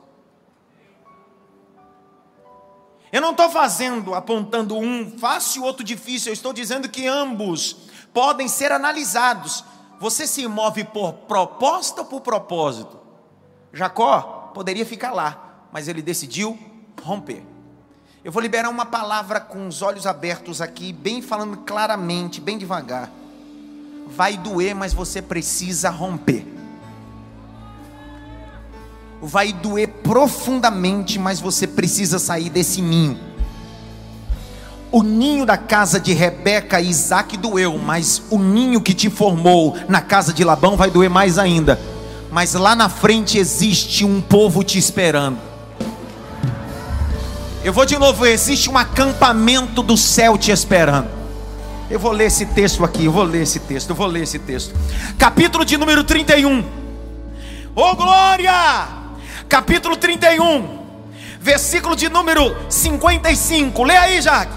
Eu 3.12 3.20
não 3.20 3.32
estou 3.32 3.50
fazendo, 3.50 4.14
apontando 4.14 4.78
um 4.78 5.18
fácil 5.18 5.64
e 5.64 5.66
outro 5.66 5.84
difícil, 5.84 6.30
eu 6.30 6.34
estou 6.34 6.54
dizendo 6.54 6.88
que 6.88 7.08
ambos 7.08 7.76
podem 8.14 8.48
ser 8.48 8.72
analisados 8.72 9.66
você 10.02 10.26
se 10.26 10.48
move 10.48 10.84
por 10.86 11.14
proposta 11.14 12.02
ou 12.02 12.08
por 12.08 12.22
propósito? 12.22 13.00
Jacó 13.72 14.50
poderia 14.52 14.84
ficar 14.84 15.12
lá, 15.12 15.68
mas 15.72 15.88
ele 15.88 16.02
decidiu 16.02 16.58
romper. 17.04 17.44
Eu 18.24 18.32
vou 18.32 18.42
liberar 18.42 18.68
uma 18.70 18.84
palavra 18.84 19.40
com 19.40 19.68
os 19.68 19.84
olhos 19.84 20.08
abertos 20.08 20.60
aqui, 20.60 20.92
bem 20.92 21.22
falando 21.22 21.58
claramente, 21.58 22.42
bem 22.42 22.58
devagar. 22.58 23.12
Vai 24.08 24.38
doer, 24.38 24.76
mas 24.76 24.94
você 24.94 25.22
precisa 25.22 25.90
romper. 25.90 26.46
Vai 29.22 29.54
doer 29.54 29.88
profundamente, 30.04 31.20
mas 31.20 31.40
você 31.40 31.68
precisa 31.68 32.20
sair 32.20 32.50
desse 32.50 32.82
ninho. 32.82 33.20
O 34.92 35.04
ninho 35.04 35.46
da 35.46 35.58
casa 35.58 36.00
de 36.00 36.12
Rebeca 36.12 36.82
e 36.82 36.90
Isaac 36.90 37.38
doeu, 37.38 37.78
mas 37.78 38.22
o 38.30 38.38
ninho 38.38 38.82
que 38.82 38.94
te 38.94 39.10
formou 39.10 39.78
na 39.88 40.02
casa 40.02 40.34
de 40.34 40.44
Labão 40.44 40.76
vai 40.76 40.92
doer 40.92 41.10
mais 41.10 41.38
ainda. 41.38 41.80
Mas 42.30 42.54
lá 42.54 42.76
na 42.76 42.90
frente 42.90 43.38
existe 43.38 44.04
um 44.04 44.20
povo 44.20 44.64
te 44.64 44.78
esperando. 44.78 45.38
Eu 47.64 47.72
vou 47.72 47.86
de 47.86 47.98
novo, 47.98 48.26
existe 48.26 48.70
um 48.70 48.78
acampamento 48.78 49.84
do 49.84 49.96
céu 49.96 50.38
te 50.38 50.52
esperando. 50.52 51.21
Eu 51.92 52.00
vou 52.00 52.14
ler 52.14 52.28
esse 52.28 52.46
texto 52.46 52.86
aqui, 52.86 53.04
eu 53.04 53.12
vou 53.12 53.24
ler 53.24 53.42
esse 53.42 53.60
texto, 53.60 53.90
eu 53.90 53.96
vou 53.98 54.08
ler 54.08 54.24
esse 54.24 54.40
texto. 54.40 54.74
Capítulo 55.20 55.66
de 55.66 55.76
número 55.76 56.06
31. 56.06 56.62
Ô 56.62 56.64
oh, 57.76 57.96
glória! 57.98 58.88
Capítulo 59.50 59.98
31, 59.98 60.86
versículo 61.42 61.94
de 61.94 62.08
número 62.08 62.56
55. 62.70 63.84
Lê 63.84 63.98
aí, 63.98 64.22
Jaque. 64.22 64.54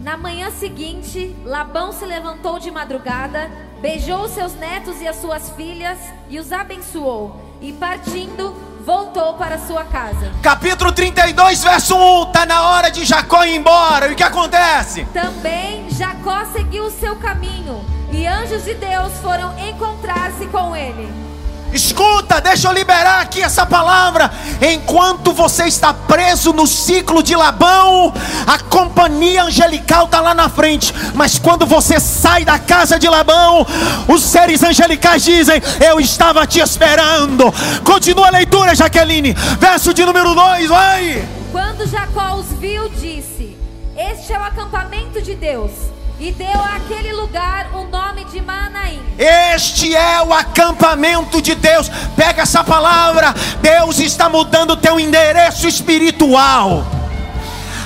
Na 0.00 0.16
manhã 0.16 0.48
seguinte, 0.52 1.34
Labão 1.44 1.92
se 1.92 2.04
levantou 2.04 2.60
de 2.60 2.70
madrugada, 2.70 3.50
beijou 3.80 4.28
seus 4.28 4.54
netos 4.54 5.00
e 5.00 5.08
as 5.08 5.16
suas 5.16 5.50
filhas 5.50 5.98
e 6.30 6.38
os 6.38 6.52
abençoou. 6.52 7.58
E 7.60 7.72
partindo, 7.72 8.54
voltou 8.84 9.34
para 9.34 9.58
sua 9.58 9.84
casa. 9.84 10.32
Capítulo 10.42 10.92
32, 10.92 11.62
verso 11.62 11.96
1. 11.96 12.22
Está 12.24 12.44
na 12.44 12.68
hora 12.68 12.90
de 12.90 13.04
Jacó 13.04 13.44
ir 13.44 13.54
embora. 13.54 14.08
E 14.08 14.12
o 14.12 14.16
que 14.16 14.22
acontece? 14.22 15.04
Também 15.06 15.88
Jacó 15.90 16.44
seguiu 16.52 16.86
o 16.86 16.90
seu 16.90 17.16
caminho. 17.16 17.84
E 18.10 18.26
anjos 18.26 18.64
de 18.64 18.74
Deus 18.74 19.12
foram 19.22 19.56
encontrar-se 19.58 20.46
com 20.46 20.74
ele. 20.76 21.31
Escuta, 21.72 22.40
deixa 22.40 22.68
eu 22.68 22.72
liberar 22.72 23.20
aqui 23.20 23.42
essa 23.42 23.64
palavra. 23.64 24.30
Enquanto 24.60 25.32
você 25.32 25.64
está 25.64 25.94
preso 25.94 26.52
no 26.52 26.66
ciclo 26.66 27.22
de 27.22 27.34
Labão, 27.34 28.12
a 28.46 28.58
companhia 28.58 29.44
angelical 29.44 30.04
está 30.04 30.20
lá 30.20 30.34
na 30.34 30.48
frente. 30.48 30.94
Mas 31.14 31.38
quando 31.38 31.64
você 31.64 31.98
sai 31.98 32.44
da 32.44 32.58
casa 32.58 32.98
de 32.98 33.08
Labão, 33.08 33.66
os 34.08 34.22
seres 34.22 34.62
angelicais 34.62 35.22
dizem: 35.22 35.62
Eu 35.80 35.98
estava 35.98 36.46
te 36.46 36.60
esperando. 36.60 37.52
Continua 37.84 38.26
a 38.26 38.30
leitura, 38.30 38.74
Jaqueline. 38.74 39.32
Verso 39.58 39.94
de 39.94 40.04
número 40.04 40.34
2, 40.34 40.68
vai. 40.68 41.26
Quando 41.50 41.86
Jacó 41.86 42.34
os 42.34 42.52
viu, 42.58 42.88
disse: 42.90 43.56
Este 43.96 44.32
é 44.32 44.38
o 44.38 44.42
acampamento 44.42 45.22
de 45.22 45.34
Deus 45.34 45.91
e 46.22 46.30
deu 46.30 46.62
àquele 46.62 47.12
lugar 47.12 47.68
o 47.74 47.82
nome 47.88 48.24
de 48.26 48.40
Manaim. 48.40 49.02
Este 49.18 49.92
é 49.92 50.22
o 50.22 50.32
acampamento 50.32 51.42
de 51.42 51.56
Deus. 51.56 51.90
Pega 52.14 52.42
essa 52.42 52.62
palavra. 52.62 53.34
Deus 53.60 53.98
está 53.98 54.28
mudando 54.28 54.70
o 54.70 54.76
teu 54.76 55.00
endereço 55.00 55.66
espiritual. 55.66 56.86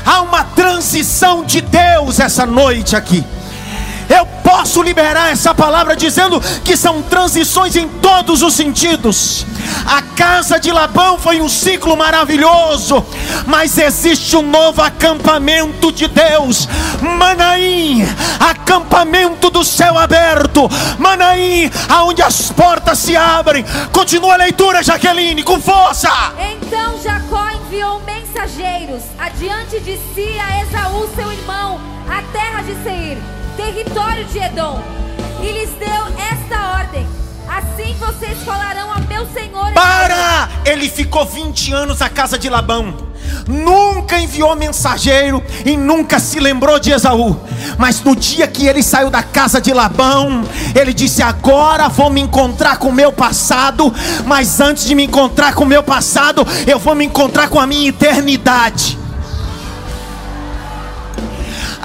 Há 0.04 0.20
uma 0.20 0.44
transição 0.44 1.44
de 1.44 1.62
Deus 1.62 2.20
essa 2.20 2.44
noite 2.44 2.94
aqui. 2.94 3.24
Eu 4.08 4.24
posso 4.44 4.82
liberar 4.82 5.32
essa 5.32 5.54
palavra 5.54 5.96
dizendo 5.96 6.40
que 6.64 6.76
são 6.76 7.02
transições 7.02 7.74
em 7.76 7.88
todos 7.88 8.42
os 8.42 8.54
sentidos. 8.54 9.44
A 9.86 10.00
casa 10.00 10.58
de 10.58 10.70
Labão 10.70 11.18
foi 11.18 11.40
um 11.40 11.48
ciclo 11.48 11.96
maravilhoso, 11.96 13.04
mas 13.46 13.76
existe 13.78 14.36
um 14.36 14.42
novo 14.42 14.80
acampamento 14.82 15.90
de 15.92 16.06
Deus. 16.06 16.68
Manaim, 17.00 18.06
acampamento 18.38 19.50
do 19.50 19.64
céu 19.64 19.98
aberto. 19.98 20.68
Manaim, 20.98 21.70
aonde 21.88 22.22
as 22.22 22.50
portas 22.52 22.98
se 22.98 23.16
abrem. 23.16 23.64
Continua 23.92 24.34
a 24.34 24.38
leitura, 24.38 24.82
Jaqueline, 24.82 25.42
com 25.42 25.60
força. 25.60 26.10
Então 26.38 27.00
Jacó 27.02 27.48
enviou 27.50 28.00
mensageiros 28.00 29.02
adiante 29.18 29.80
de 29.80 29.98
si 30.14 30.38
a 30.38 30.62
Esaú, 30.62 31.08
seu 31.14 31.30
irmão, 31.32 31.80
a 32.08 32.22
terra 32.32 32.62
de 32.62 32.74
Seir 32.82 33.35
território 33.66 34.24
de 34.26 34.38
Edom, 34.38 34.80
e 35.42 35.50
lhes 35.50 35.70
deu 35.70 36.06
esta 36.30 36.78
ordem: 36.78 37.06
Assim 37.48 37.96
vocês 37.98 38.38
falarão 38.44 38.92
ao 38.92 39.00
meu 39.02 39.26
senhor. 39.32 39.72
Para! 39.72 40.48
Ele 40.64 40.88
ficou 40.88 41.24
20 41.24 41.72
anos 41.72 41.98
na 41.98 42.08
casa 42.08 42.38
de 42.38 42.48
Labão. 42.48 42.94
nunca 43.48 44.18
enviou 44.18 44.54
mensageiro 44.54 45.42
e 45.64 45.76
nunca 45.76 46.18
se 46.20 46.38
lembrou 46.38 46.78
de 46.78 46.92
Esaú. 46.92 47.36
Mas 47.76 48.00
no 48.02 48.14
dia 48.14 48.46
que 48.46 48.66
ele 48.66 48.82
saiu 48.82 49.10
da 49.10 49.22
casa 49.22 49.60
de 49.60 49.72
Labão, 49.72 50.44
ele 50.72 50.92
disse: 50.92 51.20
Agora 51.20 51.88
vou 51.88 52.08
me 52.08 52.20
encontrar 52.20 52.76
com 52.78 52.88
o 52.88 52.92
meu 52.92 53.12
passado, 53.12 53.92
mas 54.24 54.60
antes 54.60 54.84
de 54.84 54.94
me 54.94 55.04
encontrar 55.04 55.54
com 55.54 55.64
o 55.64 55.68
meu 55.68 55.82
passado, 55.82 56.46
eu 56.68 56.78
vou 56.78 56.94
me 56.94 57.04
encontrar 57.04 57.48
com 57.48 57.58
a 57.58 57.66
minha 57.66 57.88
eternidade 57.88 59.05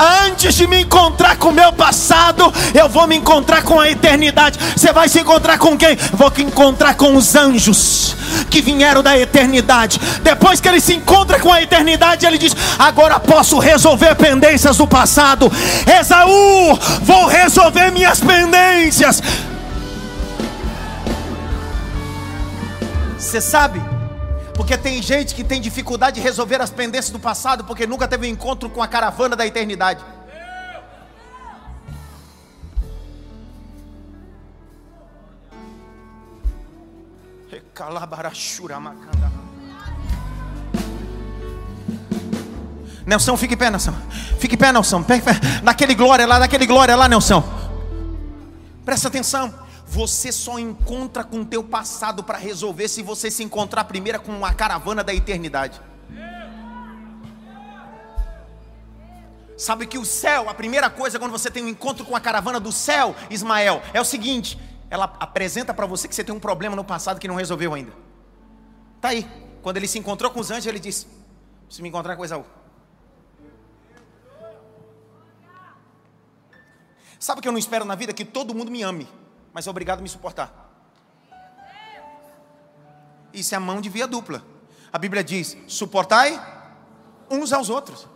antes 0.01 0.55
de 0.55 0.67
me 0.67 0.81
encontrar 0.81 1.37
com 1.37 1.49
o 1.49 1.53
meu 1.53 1.71
passado, 1.73 2.51
eu 2.73 2.89
vou 2.89 3.07
me 3.07 3.15
encontrar 3.15 3.63
com 3.63 3.79
a 3.79 3.89
eternidade. 3.89 4.59
Você 4.75 4.91
vai 4.91 5.07
se 5.07 5.19
encontrar 5.19 5.57
com 5.57 5.77
quem? 5.77 5.95
Vou 6.13 6.31
encontrar 6.37 6.95
com 6.95 7.15
os 7.15 7.35
anjos 7.35 8.15
que 8.49 8.61
vieram 8.61 9.03
da 9.03 9.17
eternidade. 9.17 9.99
Depois 10.23 10.59
que 10.59 10.67
ele 10.67 10.81
se 10.81 10.93
encontra 10.93 11.39
com 11.39 11.51
a 11.51 11.61
eternidade, 11.61 12.25
ele 12.25 12.37
diz: 12.37 12.55
Agora 12.79 13.19
posso 13.19 13.59
resolver 13.59 14.15
pendências 14.15 14.77
do 14.77 14.87
passado. 14.87 15.51
Esaú, 15.99 16.77
vou 17.01 17.27
resolver 17.27 17.91
minhas 17.91 18.19
pendências. 18.19 19.21
Você 23.17 23.39
sabe? 23.39 23.90
Porque 24.61 24.77
tem 24.77 25.01
gente 25.01 25.33
que 25.33 25.43
tem 25.43 25.59
dificuldade 25.59 26.17
de 26.17 26.21
resolver 26.21 26.61
as 26.61 26.69
pendências 26.69 27.09
do 27.09 27.17
passado 27.17 27.63
porque 27.63 27.87
nunca 27.87 28.07
teve 28.07 28.27
um 28.27 28.29
encontro 28.29 28.69
com 28.69 28.83
a 28.83 28.87
caravana 28.87 29.35
da 29.35 29.43
eternidade. 29.43 30.05
Nelson, 43.03 43.35
fique 43.37 43.55
em 43.55 43.57
pé, 43.57 43.71
Nelson. 43.71 43.95
Fique 44.37 44.53
em 44.53 44.57
pé, 44.59 44.71
Nelson. 44.71 45.03
Daquele 45.63 45.95
glória 45.95 46.27
lá, 46.27 46.37
daquele 46.37 46.67
glória 46.67 46.95
lá, 46.95 47.07
Nelson. 47.07 47.43
Presta 48.85 49.07
atenção. 49.07 49.51
Você 49.91 50.31
só 50.31 50.57
encontra 50.57 51.21
com 51.21 51.41
o 51.41 51.45
teu 51.45 51.61
passado 51.61 52.23
para 52.23 52.37
resolver 52.37 52.87
se 52.87 53.03
você 53.03 53.29
se 53.29 53.43
encontrar 53.43 53.83
primeiro 53.83 54.21
com 54.21 54.45
a 54.45 54.53
caravana 54.53 55.03
da 55.03 55.13
eternidade. 55.13 55.81
Sabe 59.57 59.85
que 59.85 59.97
o 59.97 60.05
céu, 60.05 60.49
a 60.49 60.53
primeira 60.53 60.89
coisa 60.89 61.19
quando 61.19 61.33
você 61.33 61.51
tem 61.51 61.65
um 61.65 61.67
encontro 61.67 62.05
com 62.05 62.15
a 62.15 62.21
caravana 62.21 62.57
do 62.57 62.71
céu, 62.71 63.13
Ismael, 63.29 63.81
é 63.93 63.99
o 63.99 64.05
seguinte: 64.05 64.57
ela 64.89 65.13
apresenta 65.19 65.73
para 65.73 65.85
você 65.85 66.07
que 66.07 66.15
você 66.15 66.23
tem 66.23 66.33
um 66.33 66.39
problema 66.39 66.73
no 66.73 66.85
passado 66.85 67.19
que 67.19 67.27
não 67.27 67.35
resolveu 67.35 67.73
ainda. 67.73 67.91
Tá 69.01 69.09
aí. 69.09 69.29
Quando 69.61 69.75
ele 69.75 69.89
se 69.89 69.99
encontrou 69.99 70.31
com 70.31 70.39
os 70.39 70.49
anjos, 70.51 70.67
ele 70.67 70.79
disse: 70.79 71.05
Se 71.69 71.81
me 71.81 71.89
encontrar 71.89 72.15
com 72.15 72.23
Esaú. 72.23 72.45
Sabe 77.19 77.39
o 77.39 77.41
que 77.41 77.47
eu 77.49 77.51
não 77.51 77.59
espero 77.59 77.83
na 77.83 77.95
vida? 77.95 78.13
Que 78.13 78.23
todo 78.23 78.55
mundo 78.55 78.71
me 78.71 78.83
ame 78.83 79.05
mas 79.53 79.67
é 79.67 79.69
obrigado 79.69 79.99
a 79.99 80.01
me 80.01 80.09
suportar. 80.09 80.69
Isso 83.33 83.53
é 83.53 83.57
a 83.57 83.61
mão 83.61 83.81
de 83.81 83.89
via 83.89 84.07
dupla. 84.07 84.43
A 84.91 84.97
Bíblia 84.97 85.23
diz: 85.23 85.57
suportai 85.67 86.39
uns 87.29 87.53
aos 87.53 87.69
outros. 87.69 88.07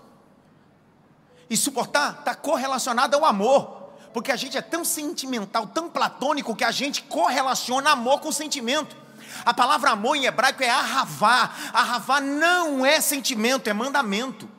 E 1.49 1.55
suportar 1.55 2.19
está 2.19 2.35
correlacionado 2.35 3.15
ao 3.15 3.25
amor. 3.25 3.85
Porque 4.13 4.31
a 4.31 4.35
gente 4.35 4.57
é 4.57 4.61
tão 4.61 4.85
sentimental, 4.85 5.67
tão 5.67 5.89
platônico, 5.89 6.55
que 6.55 6.63
a 6.63 6.71
gente 6.71 7.03
correlaciona 7.03 7.91
amor 7.91 8.19
com 8.19 8.31
sentimento. 8.31 8.95
A 9.43 9.53
palavra 9.53 9.91
amor 9.91 10.15
em 10.15 10.25
hebraico 10.25 10.63
é 10.63 10.69
arravá. 10.69 11.51
Arravá 11.73 12.21
não 12.21 12.85
é 12.85 13.01
sentimento, 13.01 13.69
é 13.69 13.73
mandamento. 13.73 14.49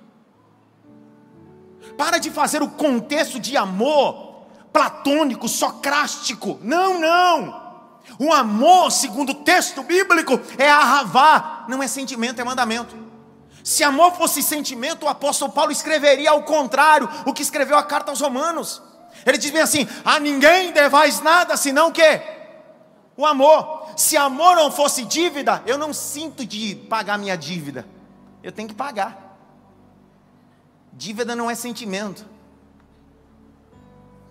Para 1.96 2.18
de 2.18 2.30
fazer 2.30 2.62
o 2.62 2.68
contexto 2.68 3.40
de 3.40 3.56
amor 3.56 4.25
platônico, 4.76 5.48
socrástico. 5.48 6.58
Não, 6.62 7.00
não. 7.00 7.64
O 8.18 8.30
amor, 8.30 8.92
segundo 8.92 9.30
o 9.30 9.34
texto 9.36 9.82
bíblico, 9.82 10.38
é 10.58 10.68
arravá, 10.68 11.64
não 11.66 11.82
é 11.82 11.88
sentimento, 11.88 12.42
é 12.42 12.44
mandamento. 12.44 12.94
Se 13.64 13.82
amor 13.82 14.12
fosse 14.12 14.42
sentimento, 14.42 15.06
o 15.06 15.08
apóstolo 15.08 15.50
Paulo 15.50 15.72
escreveria 15.72 16.30
ao 16.30 16.42
contrário, 16.42 17.08
o 17.24 17.32
que 17.32 17.40
escreveu 17.40 17.78
a 17.78 17.82
carta 17.82 18.10
aos 18.10 18.20
Romanos. 18.20 18.82
Ele 19.24 19.38
diz 19.38 19.50
bem 19.50 19.62
assim: 19.62 19.88
a 20.04 20.20
ninguém 20.20 20.72
devais 20.72 21.22
nada 21.22 21.56
senão 21.56 21.90
que? 21.90 22.20
O 23.16 23.24
amor. 23.24 23.86
Se 23.96 24.14
amor 24.14 24.56
não 24.56 24.70
fosse 24.70 25.06
dívida, 25.06 25.62
eu 25.64 25.78
não 25.78 25.94
sinto 25.94 26.44
de 26.44 26.74
pagar 26.74 27.16
minha 27.16 27.34
dívida. 27.34 27.86
Eu 28.42 28.52
tenho 28.52 28.68
que 28.68 28.74
pagar. 28.74 29.38
Dívida 30.92 31.34
não 31.34 31.50
é 31.50 31.54
sentimento. 31.54 32.35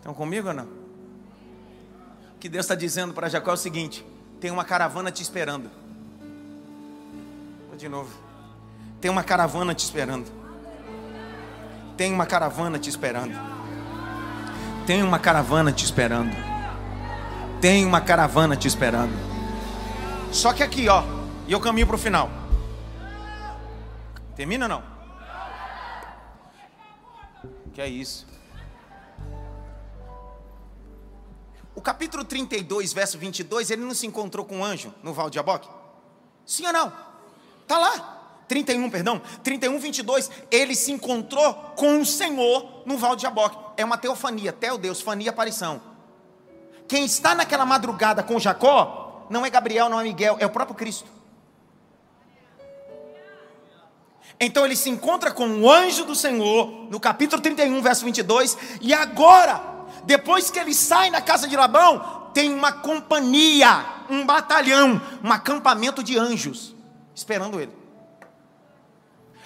Estão 0.05 0.13
comigo 0.13 0.49
ou 0.49 0.53
não? 0.53 0.65
O 0.65 2.39
que 2.39 2.47
Deus 2.47 2.65
está 2.65 2.75
dizendo 2.75 3.11
para 3.11 3.27
Jacó 3.27 3.49
é 3.49 3.53
o 3.55 3.57
seguinte: 3.57 4.05
tem 4.39 4.51
uma 4.51 4.63
caravana 4.63 5.11
te 5.11 5.23
esperando. 5.23 5.67
Vou 7.67 7.75
de 7.75 7.89
novo. 7.89 8.15
Tem 9.01 9.09
uma 9.09 9.23
caravana 9.23 9.73
te 9.73 9.83
esperando. 9.83 10.31
Tem 11.97 12.13
uma 12.13 12.27
caravana 12.27 12.77
te 12.77 12.87
esperando. 12.87 13.33
Tem 14.85 15.01
uma 15.01 15.17
caravana 15.17 15.71
te 15.71 15.83
esperando. 15.85 16.35
Tem 17.59 17.83
uma 17.83 17.99
caravana 17.99 18.55
te 18.55 18.67
esperando. 18.67 19.13
Só 20.31 20.53
que 20.53 20.61
aqui, 20.61 20.87
ó, 20.87 21.03
e 21.47 21.51
eu 21.51 21.59
caminho 21.59 21.87
para 21.87 21.95
o 21.95 21.99
final. 21.99 22.29
Termina 24.35 24.65
ou 24.65 24.69
não? 24.69 24.83
Que 27.73 27.81
é 27.81 27.87
isso? 27.87 28.34
Capítulo 31.85 32.23
32, 32.25 32.91
verso 32.91 33.15
22, 33.19 33.69
ele 33.69 33.83
não 33.83 33.93
se 33.93 34.07
encontrou 34.07 34.43
com 34.43 34.57
um 34.57 34.65
anjo 34.65 34.91
no 35.03 35.13
Val 35.13 35.29
de 35.29 35.35
Jaboque? 35.35 35.69
Sim 36.43 36.65
ou 36.65 36.73
não? 36.73 36.91
Está 37.61 37.77
lá. 37.77 38.43
31, 38.47 38.89
perdão. 38.89 39.21
31, 39.43 39.77
22. 39.77 40.31
Ele 40.49 40.75
se 40.75 40.91
encontrou 40.91 41.53
com 41.75 42.01
o 42.01 42.05
Senhor 42.05 42.81
no 42.87 42.97
Val 42.97 43.15
de 43.15 43.21
Jaboque. 43.21 43.57
É 43.77 43.85
uma 43.85 43.99
teofania, 43.99 44.51
teo 44.51 44.79
Deus, 44.79 44.99
fania, 44.99 45.29
aparição. 45.29 45.79
Quem 46.87 47.05
está 47.05 47.35
naquela 47.35 47.65
madrugada 47.65 48.23
com 48.23 48.39
Jacó, 48.39 49.27
não 49.29 49.45
é 49.45 49.49
Gabriel, 49.49 49.87
não 49.87 49.99
é 49.99 50.03
Miguel, 50.03 50.37
é 50.39 50.45
o 50.45 50.49
próprio 50.49 50.75
Cristo. 50.75 51.09
Então 54.39 54.65
ele 54.65 54.75
se 54.75 54.89
encontra 54.89 55.31
com 55.31 55.47
o 55.47 55.71
anjo 55.71 56.03
do 56.03 56.15
Senhor, 56.15 56.87
no 56.89 56.99
capítulo 56.99 57.41
31, 57.41 57.81
verso 57.81 58.03
22, 58.05 58.57
e 58.81 58.93
agora 58.93 59.74
depois 60.05 60.49
que 60.49 60.59
ele 60.59 60.73
sai 60.73 61.09
na 61.09 61.21
casa 61.21 61.47
de 61.47 61.55
Labão, 61.55 62.29
tem 62.33 62.53
uma 62.53 62.71
companhia, 62.71 63.85
um 64.09 64.25
batalhão, 64.25 65.01
um 65.23 65.31
acampamento 65.31 66.03
de 66.03 66.17
anjos 66.17 66.75
esperando 67.15 67.59
ele. 67.59 67.71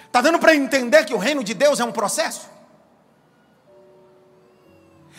Está 0.06 0.20
dando 0.20 0.40
para 0.40 0.56
entender 0.56 1.04
que 1.04 1.14
o 1.14 1.18
reino 1.18 1.44
de 1.44 1.54
Deus 1.54 1.78
é 1.78 1.84
um 1.84 1.92
processo? 1.92 2.50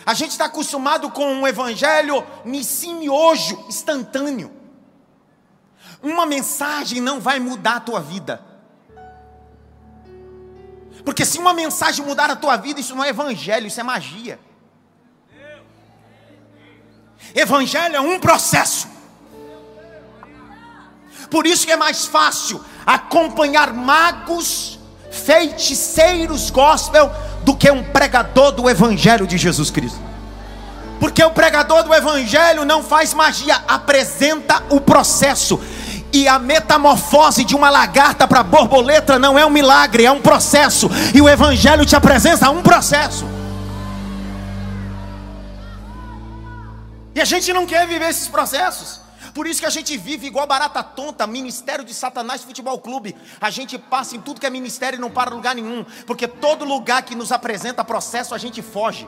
A 0.06 0.13
gente 0.13 0.32
está 0.32 0.45
acostumado 0.45 1.10
com 1.12 1.25
um 1.25 1.47
evangelho 1.47 2.25
hoje, 3.10 3.58
instantâneo. 3.69 4.51
Uma 6.04 6.25
mensagem 6.25 6.99
não 6.99 7.19
vai 7.19 7.39
mudar 7.39 7.75
a 7.75 7.80
tua 7.80 8.01
vida. 8.01 8.43
Porque 11.06 11.25
se 11.25 11.39
uma 11.39 11.54
mensagem 11.54 12.06
mudar 12.06 12.30
a 12.30 12.36
tua 12.36 12.58
vida, 12.58 12.80
isso 12.80 12.95
não 12.95 13.04
é 13.04 13.10
evangelho, 13.10 13.67
isso 13.67 13.80
é 13.80 13.84
magia. 13.84 14.39
Evangelho 17.36 17.96
é 17.96 18.02
um 18.02 18.20
processo. 18.20 18.88
Por 21.30 21.48
isso 21.48 21.65
que 21.65 21.72
é 21.72 21.78
mais 21.78 22.06
fácil 22.06 22.63
acompanhar 22.86 23.74
magos, 23.74 24.80
feiticeiros 25.10 26.50
gospel 26.50 27.12
do 27.44 27.56
que 27.56 27.72
um 27.72 27.84
pregador 27.84 28.52
do 28.52 28.70
evangelho 28.70 29.26
de 29.26 29.38
Jesus 29.38 29.72
Cristo. 29.72 30.00
Porque 31.00 31.24
o 31.24 31.32
pregador 31.32 31.84
do 31.84 31.94
evangelho 31.94 32.65
não 32.65 32.84
faz 32.84 33.13
magia, 33.13 33.56
apresenta 33.67 34.62
o 34.70 34.80
processo. 34.80 35.60
E 36.13 36.28
a 36.28 36.38
metamorfose 36.38 37.46
de 37.46 37.56
uma 37.56 37.70
lagarta 37.70 38.28
para 38.28 38.44
borboleta 38.44 39.17
não 39.17 39.39
é 39.39 39.46
um 39.46 39.50
milagre, 39.50 40.06
é 40.06 40.12
um 40.12 40.22
processo. 40.22 40.89
E 41.15 41.22
o 41.22 41.30
evangelho 41.30 41.86
te 41.86 41.96
apresenta 41.96 42.52
um 42.52 42.62
processo. 42.62 43.26
E 47.13 47.19
a 47.19 47.26
gente 47.26 47.52
não 47.52 47.65
quer 47.65 47.88
viver 47.88 48.10
esses 48.10 48.28
processos. 48.28 49.02
Por 49.34 49.47
isso 49.47 49.60
que 49.60 49.65
a 49.65 49.69
gente 49.69 49.95
vive 49.97 50.28
igual 50.28 50.45
barata 50.47 50.84
tonta, 50.84 51.26
ministério 51.28 51.86
de 51.86 51.93
Satanás 51.93 52.43
Futebol 52.43 52.80
Clube. 52.80 53.15
A 53.39 53.50
gente 53.50 53.78
passa 53.78 54.15
em 54.15 54.21
tudo 54.21 54.39
que 54.39 54.45
é 54.45 54.50
ministério 54.50 54.97
e 54.97 55.00
não 55.00 55.10
para 55.10 55.30
lugar 55.30 55.56
nenhum. 55.56 55.86
Porque 56.06 56.28
todo 56.28 56.65
lugar 56.65 57.04
que 57.04 57.15
nos 57.15 57.32
apresenta 57.32 57.84
processo, 57.84 58.34
a 58.34 58.38
gente 58.38 58.62
foge. 58.62 59.08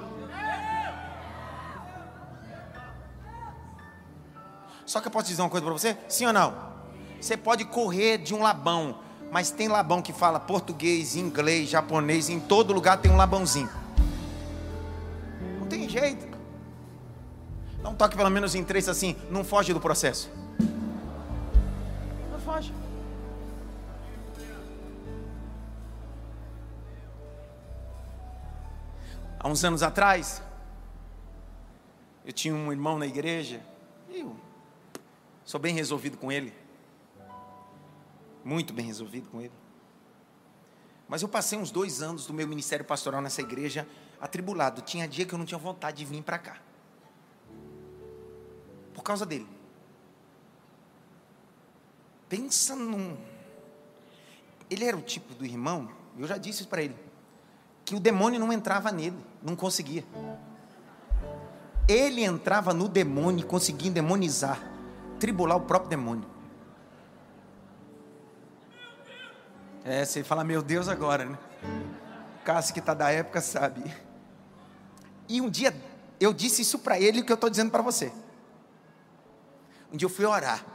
Só 4.86 5.02
que 5.02 5.08
eu 5.08 5.12
posso 5.12 5.28
dizer 5.28 5.42
uma 5.42 5.50
coisa 5.50 5.66
para 5.66 5.74
você? 5.74 5.98
Sim 6.08 6.28
ou 6.28 6.34
não? 6.34 6.74
Você 7.20 7.38
pode 7.38 7.66
correr 7.66 8.18
de 8.18 8.34
um 8.34 8.42
labão, 8.42 9.00
Mas 9.32 9.50
tem 9.50 9.68
Labão 9.68 10.00
que 10.00 10.14
fala 10.14 10.40
português, 10.40 11.16
inglês, 11.16 11.68
japonês, 11.68 12.30
em 12.30 12.40
todo 12.40 12.72
lugar 12.72 12.98
tem 12.98 13.12
um 13.12 13.18
Labãozinho. 13.18 13.70
Não 15.60 15.66
tem 15.66 15.90
jeito. 15.90 16.33
Dá 17.84 17.90
um 17.90 17.96
toque 17.96 18.16
pelo 18.16 18.30
menos 18.30 18.56
em 18.56 18.64
três 18.64 18.88
assim, 18.88 19.14
não 19.30 19.44
foge 19.44 19.74
do 19.74 19.82
processo. 19.82 20.32
Não 22.32 22.40
foge. 22.40 22.74
Há 29.38 29.50
uns 29.50 29.62
anos 29.66 29.84
atrás, 29.84 30.42
eu 32.26 32.32
tinha 32.32 32.56
um 32.56 32.72
irmão 32.72 32.98
na 32.98 33.06
igreja, 33.06 33.60
e 34.10 34.22
eu 34.22 34.34
sou 35.44 35.60
bem 35.60 35.76
resolvido 35.76 36.18
com 36.18 36.32
ele. 36.32 36.54
Muito 38.46 38.74
bem 38.74 38.86
resolvido 38.86 39.30
com 39.30 39.42
ele. 39.42 39.52
Mas 41.06 41.22
eu 41.22 41.28
passei 41.28 41.60
uns 41.60 41.70
dois 41.70 42.02
anos 42.02 42.26
do 42.26 42.34
meu 42.34 42.48
ministério 42.48 42.86
pastoral 42.86 43.22
nessa 43.22 43.42
igreja 43.42 43.86
atribulado. 44.22 44.82
Tinha 44.82 45.06
dia 45.06 45.26
que 45.26 45.34
eu 45.34 45.38
não 45.38 45.46
tinha 45.46 45.58
vontade 45.58 45.98
de 45.98 46.06
vir 46.06 46.24
para 46.24 46.38
cá. 46.38 46.58
Por 49.04 49.08
causa 49.08 49.26
dele. 49.26 49.46
Pensa 52.30 52.74
num. 52.74 53.18
Ele 54.70 54.86
era 54.86 54.96
o 54.96 55.02
tipo 55.02 55.34
do 55.34 55.46
irmão, 55.46 55.90
eu 56.18 56.26
já 56.26 56.38
disse 56.38 56.62
isso 56.62 56.70
para 56.70 56.82
ele, 56.82 56.96
que 57.84 57.96
o 57.96 58.00
demônio 58.00 58.40
não 58.40 58.52
entrava 58.52 58.94
nele, 58.94 59.18
não 59.42 59.58
conseguia. 59.58 60.06
Ele 61.86 62.24
entrava 62.24 62.74
no 62.74 62.88
demônio 62.88 63.46
conseguia 63.46 63.92
demonizar, 63.92 64.58
tribular 65.20 65.58
o 65.58 65.62
próprio 65.62 65.90
demônio. 65.90 66.26
É, 69.84 70.06
você 70.06 70.24
fala, 70.24 70.46
meu 70.46 70.62
Deus, 70.62 70.88
agora, 70.88 71.26
né? 71.26 71.38
Cássio 72.46 72.74
que 72.74 72.80
está 72.80 72.94
da 72.94 73.12
época 73.12 73.42
sabe. 73.42 73.84
E 75.28 75.42
um 75.42 75.50
dia 75.50 75.76
eu 76.22 76.34
disse 76.34 76.62
isso 76.62 76.80
para 76.80 76.98
ele 76.98 77.20
o 77.20 77.26
que 77.26 77.34
eu 77.34 77.36
estou 77.36 77.50
dizendo 77.50 77.70
para 77.70 77.82
você. 77.82 78.14
Um 79.94 79.98
dia 79.98 80.08
eu 80.08 80.10
fui 80.10 80.26
orar. 80.26 80.66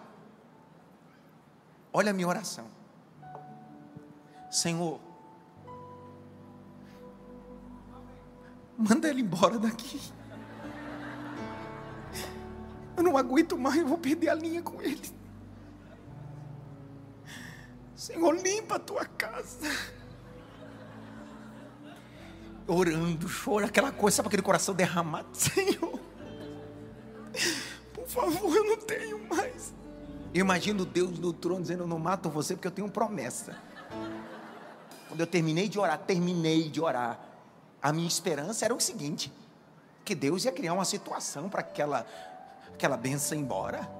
Olha 1.92 2.10
a 2.10 2.14
minha 2.14 2.28
oração. 2.28 2.66
Senhor, 4.48 5.00
manda 8.78 9.08
ele 9.08 9.22
embora 9.22 9.58
daqui. 9.58 10.00
Eu 12.96 13.02
não 13.02 13.16
aguento 13.16 13.58
mais, 13.58 13.76
eu 13.76 13.88
vou 13.88 13.98
perder 13.98 14.28
a 14.28 14.34
linha 14.34 14.62
com 14.62 14.80
ele. 14.80 15.10
Senhor, 17.96 18.32
limpa 18.36 18.76
a 18.76 18.78
tua 18.78 19.04
casa. 19.04 19.68
Orando, 22.68 23.28
choro, 23.28 23.64
aquela 23.64 23.90
coisa, 23.90 24.18
sabe 24.18 24.28
aquele 24.28 24.42
coração 24.42 24.74
derramado? 24.74 25.28
Senhor, 25.36 25.98
favor, 28.08 28.54
eu 28.54 28.64
não 28.64 28.76
tenho 28.76 29.28
mais. 29.28 29.72
Imagino 30.34 30.84
Deus 30.84 31.18
no 31.18 31.32
trono 31.32 31.62
dizendo: 31.62 31.84
Eu 31.84 31.86
não 31.86 31.98
mato 31.98 32.28
você 32.28 32.54
porque 32.54 32.68
eu 32.68 32.72
tenho 32.72 32.90
promessa. 32.90 33.56
Quando 35.08 35.20
eu 35.20 35.26
terminei 35.26 35.68
de 35.68 35.78
orar, 35.78 35.98
terminei 35.98 36.68
de 36.68 36.80
orar. 36.80 37.18
A 37.80 37.92
minha 37.92 38.08
esperança 38.08 38.64
era 38.64 38.74
o 38.74 38.80
seguinte: 38.80 39.32
que 40.04 40.14
Deus 40.14 40.44
ia 40.44 40.52
criar 40.52 40.74
uma 40.74 40.84
situação 40.84 41.48
para 41.48 41.60
aquela, 41.60 42.06
aquela 42.74 42.96
benção 42.96 43.38
ir 43.38 43.40
embora 43.40 43.98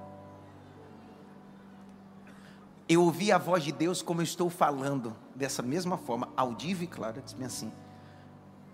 eu 2.89 3.03
ouvi 3.03 3.31
a 3.31 3.37
voz 3.37 3.63
de 3.63 3.71
Deus 3.71 4.01
como 4.01 4.19
eu 4.19 4.23
estou 4.23 4.49
falando, 4.49 5.15
dessa 5.35 5.61
mesma 5.61 5.95
forma, 5.95 6.27
audível 6.35 6.85
e 6.85 6.87
clara, 6.87 7.21
disse-me 7.21 7.45
assim: 7.45 7.71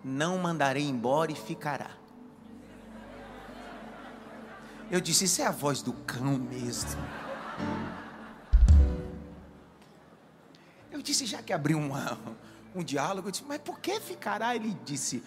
Não 0.02 0.38
mandarei 0.38 0.88
embora 0.88 1.34
e 1.34 1.36
ficará. 1.36 1.90
Eu 4.90 5.02
disse: 5.02 5.26
Isso 5.26 5.42
é 5.42 5.46
a 5.46 5.52
voz 5.52 5.82
do 5.82 5.94
cão 5.94 6.38
mesmo. 6.38 7.00
Eu 10.92 11.02
disse: 11.02 11.26
Já 11.26 11.42
que 11.42 11.52
abriu 11.52 11.80
um 12.74 12.84
diálogo, 12.84 13.28
eu 13.28 13.32
disse: 13.32 13.44
Mas 13.48 13.60
por 13.60 13.80
que 13.80 14.00
ficará? 14.00 14.56
Ele 14.56 14.76
disse: 14.86 15.24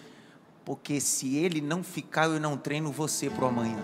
Porque 0.65 1.01
se 1.01 1.37
ele 1.37 1.61
não 1.61 1.83
ficar, 1.83 2.27
eu 2.27 2.41
não 2.41 2.57
treino 2.57 2.93
você 2.93 3.29
para 3.29 3.49
amanhã. 3.49 3.83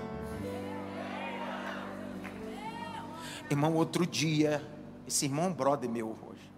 Irmão, 3.50 3.74
outro 3.74 4.06
dia, 4.06 4.66
esse 5.06 5.26
irmão 5.26 5.52
brother 5.52 5.88
meu 5.88 6.08
hoje. 6.08 6.50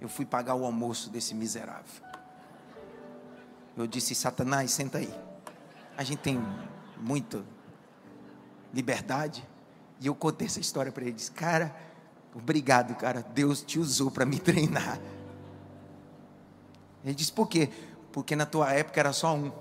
Eu 0.00 0.08
fui 0.08 0.24
pagar 0.24 0.54
o 0.54 0.64
almoço 0.64 1.10
desse 1.10 1.34
miserável. 1.34 2.02
Eu 3.76 3.86
disse, 3.86 4.14
Satanás, 4.14 4.70
senta 4.70 4.98
aí. 4.98 5.12
A 5.96 6.04
gente 6.04 6.20
tem 6.20 6.40
muita 6.96 7.44
liberdade. 8.72 9.46
E 10.00 10.06
eu 10.06 10.14
contei 10.14 10.46
essa 10.46 10.60
história 10.60 10.92
para 10.92 11.04
ele. 11.04 11.12
Disse, 11.12 11.30
cara, 11.30 11.74
obrigado, 12.34 12.94
cara. 12.94 13.22
Deus 13.34 13.62
te 13.62 13.78
usou 13.78 14.10
para 14.10 14.24
me 14.24 14.38
treinar. 14.40 15.00
Ele 17.04 17.14
disse, 17.14 17.32
por 17.32 17.48
quê? 17.48 17.70
Porque 18.12 18.34
na 18.34 18.46
tua 18.46 18.72
época 18.72 19.00
era 19.00 19.12
só 19.12 19.34
um. 19.34 19.52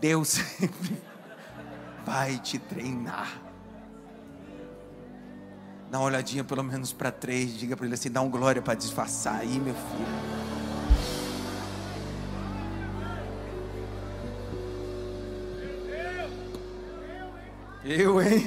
Deus 0.00 0.38
vai 2.04 2.38
te 2.38 2.58
treinar. 2.58 3.45
Dá 5.90 5.98
uma 5.98 6.06
olhadinha 6.06 6.42
pelo 6.42 6.62
menos 6.62 6.92
para 6.92 7.12
três, 7.12 7.56
diga 7.56 7.76
para 7.76 7.86
ele 7.86 7.94
assim, 7.94 8.10
dá 8.10 8.20
um 8.20 8.28
glória 8.28 8.60
para 8.60 8.74
disfarçar 8.74 9.40
aí, 9.40 9.58
meu 9.60 9.74
filho. 9.74 10.46
Eu, 17.84 18.20
hein? 18.20 18.44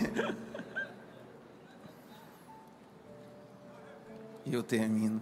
Eu 4.45 4.61
termino. 4.61 5.21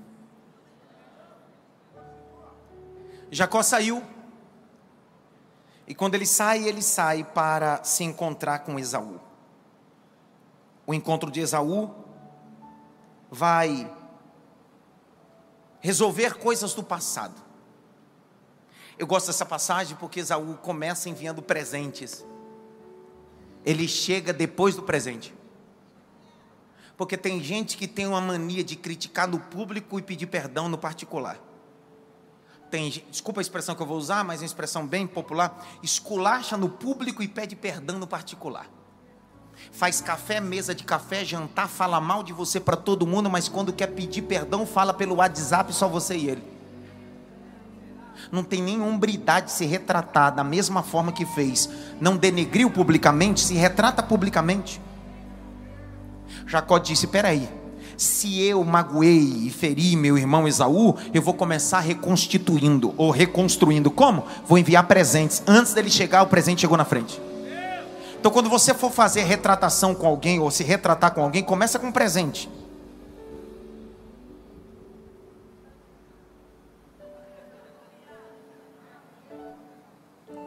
Jacó 3.29 3.61
saiu 3.61 4.01
e 5.85 5.93
quando 5.93 6.15
ele 6.15 6.25
sai, 6.25 6.67
ele 6.67 6.81
sai 6.81 7.23
para 7.23 7.83
se 7.83 8.03
encontrar 8.03 8.59
com 8.59 8.79
Esaú. 8.79 9.19
O 10.85 10.93
encontro 10.93 11.29
de 11.29 11.41
Esaú 11.41 12.06
vai 13.29 13.91
resolver 15.79 16.35
coisas 16.35 16.73
do 16.73 16.83
passado. 16.83 17.41
Eu 18.97 19.05
gosto 19.05 19.27
dessa 19.27 19.45
passagem 19.45 19.95
porque 19.97 20.19
Esaú 20.19 20.57
começa 20.57 21.09
enviando 21.09 21.41
presentes. 21.41 22.25
Ele 23.65 23.87
chega 23.87 24.33
depois 24.33 24.75
do 24.75 24.83
presente. 24.83 25.33
Porque 26.95 27.15
tem 27.15 27.43
gente 27.43 27.77
que 27.77 27.87
tem 27.87 28.07
uma 28.07 28.19
mania 28.19 28.63
de 28.63 28.75
criticar 28.75 29.27
no 29.27 29.39
público 29.39 29.99
e 29.99 30.01
pedir 30.01 30.27
perdão 30.27 30.67
no 30.67 30.77
particular 30.77 31.39
tem, 32.69 32.89
desculpa 33.09 33.39
a 33.39 33.43
expressão 33.43 33.75
que 33.75 33.81
eu 33.81 33.85
vou 33.85 33.97
usar, 33.97 34.23
mas 34.23 34.41
é 34.41 34.43
uma 34.43 34.47
expressão 34.47 34.85
bem 34.85 35.07
popular, 35.07 35.65
esculacha 35.81 36.57
no 36.57 36.69
público 36.69 37.23
e 37.23 37.27
pede 37.27 37.55
perdão 37.55 37.97
no 37.97 38.07
particular. 38.07 38.69
Faz 39.71 40.01
café, 40.01 40.39
mesa 40.39 40.73
de 40.73 40.83
café, 40.83 41.23
jantar, 41.23 41.67
fala 41.67 41.99
mal 41.99 42.23
de 42.23 42.33
você 42.33 42.59
para 42.59 42.75
todo 42.75 43.07
mundo, 43.07 43.29
mas 43.29 43.47
quando 43.47 43.73
quer 43.73 43.87
pedir 43.87 44.23
perdão, 44.23 44.65
fala 44.65 44.93
pelo 44.93 45.15
WhatsApp 45.15 45.73
só 45.73 45.87
você 45.87 46.15
e 46.15 46.29
ele. 46.29 46.43
Não 48.31 48.43
tem 48.43 48.61
nenhuma 48.61 48.87
hombridade 48.87 49.47
de 49.47 49.51
se 49.53 49.65
retratar 49.65 50.33
da 50.33 50.43
mesma 50.43 50.83
forma 50.83 51.11
que 51.11 51.25
fez. 51.25 51.69
Não 52.01 52.17
denegriu 52.17 52.69
publicamente, 52.69 53.41
se 53.41 53.53
retrata 53.53 54.01
publicamente. 54.01 54.81
Jacó 56.45 56.77
disse: 56.77 57.07
peraí, 57.07 57.47
se 57.95 58.41
eu 58.43 58.63
magoei 58.63 59.45
e 59.45 59.49
feri 59.49 59.95
meu 59.95 60.17
irmão 60.17 60.47
Esaú, 60.47 60.95
eu 61.13 61.21
vou 61.21 61.33
começar 61.33 61.79
reconstituindo 61.79 62.93
ou 62.97 63.11
reconstruindo. 63.11 63.89
Como? 63.89 64.25
Vou 64.45 64.57
enviar 64.57 64.87
presentes. 64.87 65.41
Antes 65.47 65.73
dele 65.73 65.89
chegar, 65.89 66.23
o 66.23 66.27
presente 66.27 66.61
chegou 66.61 66.77
na 66.77 66.85
frente. 66.85 67.21
Então, 68.19 68.31
quando 68.31 68.49
você 68.49 68.73
for 68.73 68.91
fazer 68.91 69.23
retratação 69.23 69.93
com 69.93 70.07
alguém 70.07 70.39
ou 70.39 70.49
se 70.49 70.63
retratar 70.63 71.13
com 71.13 71.21
alguém, 71.21 71.43
começa 71.43 71.77
com 71.77 71.87
um 71.87 71.91
presente. 71.91 72.49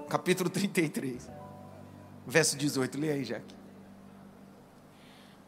Capítulo 0.09 0.51
33, 0.51 1.31
verso 2.27 2.57
18. 2.57 2.99
Leia 2.99 3.15
aí, 3.15 3.25
Jaque. 3.25 3.55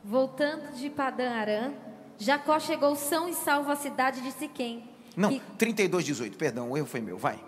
Voltando 0.05 0.73
de 0.77 0.89
Padã 0.89 1.31
Arã, 1.31 1.73
Jacó 2.17 2.61
chegou 2.61 2.95
são 2.95 3.29
e 3.29 3.35
salvo 3.35 3.73
à 3.73 3.77
cidade 3.77 4.21
de 4.21 4.31
Siquém. 4.31 4.89
Não, 5.17 5.31
que... 5.31 5.41
32, 5.59 6.05
18, 6.05 6.39
perdão, 6.39 6.71
o 6.71 6.77
erro 6.77 6.87
foi 6.87 7.01
meu, 7.01 7.19
vai. 7.19 7.45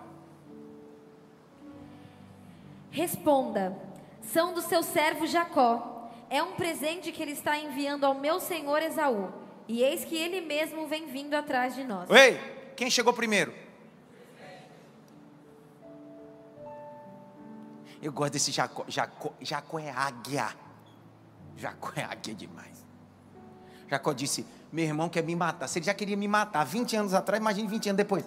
Responda: 2.91 3.77
São 4.31 4.53
do 4.53 4.61
seu 4.61 4.83
servo 4.83 5.27
Jacó. 5.27 6.09
É 6.29 6.41
um 6.41 6.53
presente 6.53 7.11
que 7.11 7.21
ele 7.21 7.31
está 7.31 7.57
enviando 7.57 8.05
ao 8.05 8.13
meu 8.13 8.39
senhor 8.39 8.81
Esaú. 8.81 9.31
E 9.67 9.81
eis 9.81 10.05
que 10.05 10.15
ele 10.15 10.41
mesmo 10.41 10.87
vem 10.87 11.07
vindo 11.07 11.33
atrás 11.33 11.75
de 11.75 11.83
nós. 11.83 12.09
Ei, 12.09 12.39
quem 12.75 12.89
chegou 12.89 13.13
primeiro? 13.13 13.53
Eu 18.01 18.11
gosto 18.11 18.33
desse 18.33 18.51
Jacó. 18.51 18.85
Jacó, 18.87 19.33
Jacó 19.41 19.79
é 19.79 19.89
águia. 19.89 20.55
Jacó 21.57 21.91
é 21.95 22.03
águia 22.03 22.35
demais. 22.35 22.85
Jacó 23.89 24.13
disse: 24.13 24.45
Meu 24.71 24.85
irmão 24.85 25.09
quer 25.09 25.23
me 25.23 25.35
matar. 25.35 25.67
Se 25.67 25.79
ele 25.79 25.85
já 25.85 25.93
queria 25.93 26.17
me 26.17 26.27
matar 26.27 26.63
20 26.63 26.95
anos 26.97 27.13
atrás, 27.13 27.41
imagine 27.41 27.67
20 27.67 27.89
anos 27.89 27.97
depois. 27.97 28.25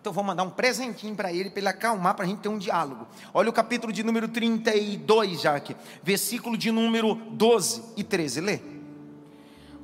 Então 0.00 0.12
vou 0.12 0.22
mandar 0.22 0.44
um 0.44 0.50
presentinho 0.50 1.14
para 1.14 1.32
ele, 1.32 1.50
para 1.50 1.60
ele 1.60 1.68
acalmar, 1.68 2.14
para 2.14 2.24
a 2.24 2.28
gente 2.28 2.40
ter 2.40 2.48
um 2.48 2.58
diálogo. 2.58 3.06
Olha 3.34 3.50
o 3.50 3.52
capítulo 3.52 3.92
de 3.92 4.02
número 4.02 4.28
32, 4.28 5.40
já 5.40 5.56
aqui. 5.56 5.76
Versículo 6.02 6.56
de 6.56 6.70
número 6.70 7.14
12 7.14 7.94
e 7.96 8.04
13. 8.04 8.40
Lê. 8.40 8.60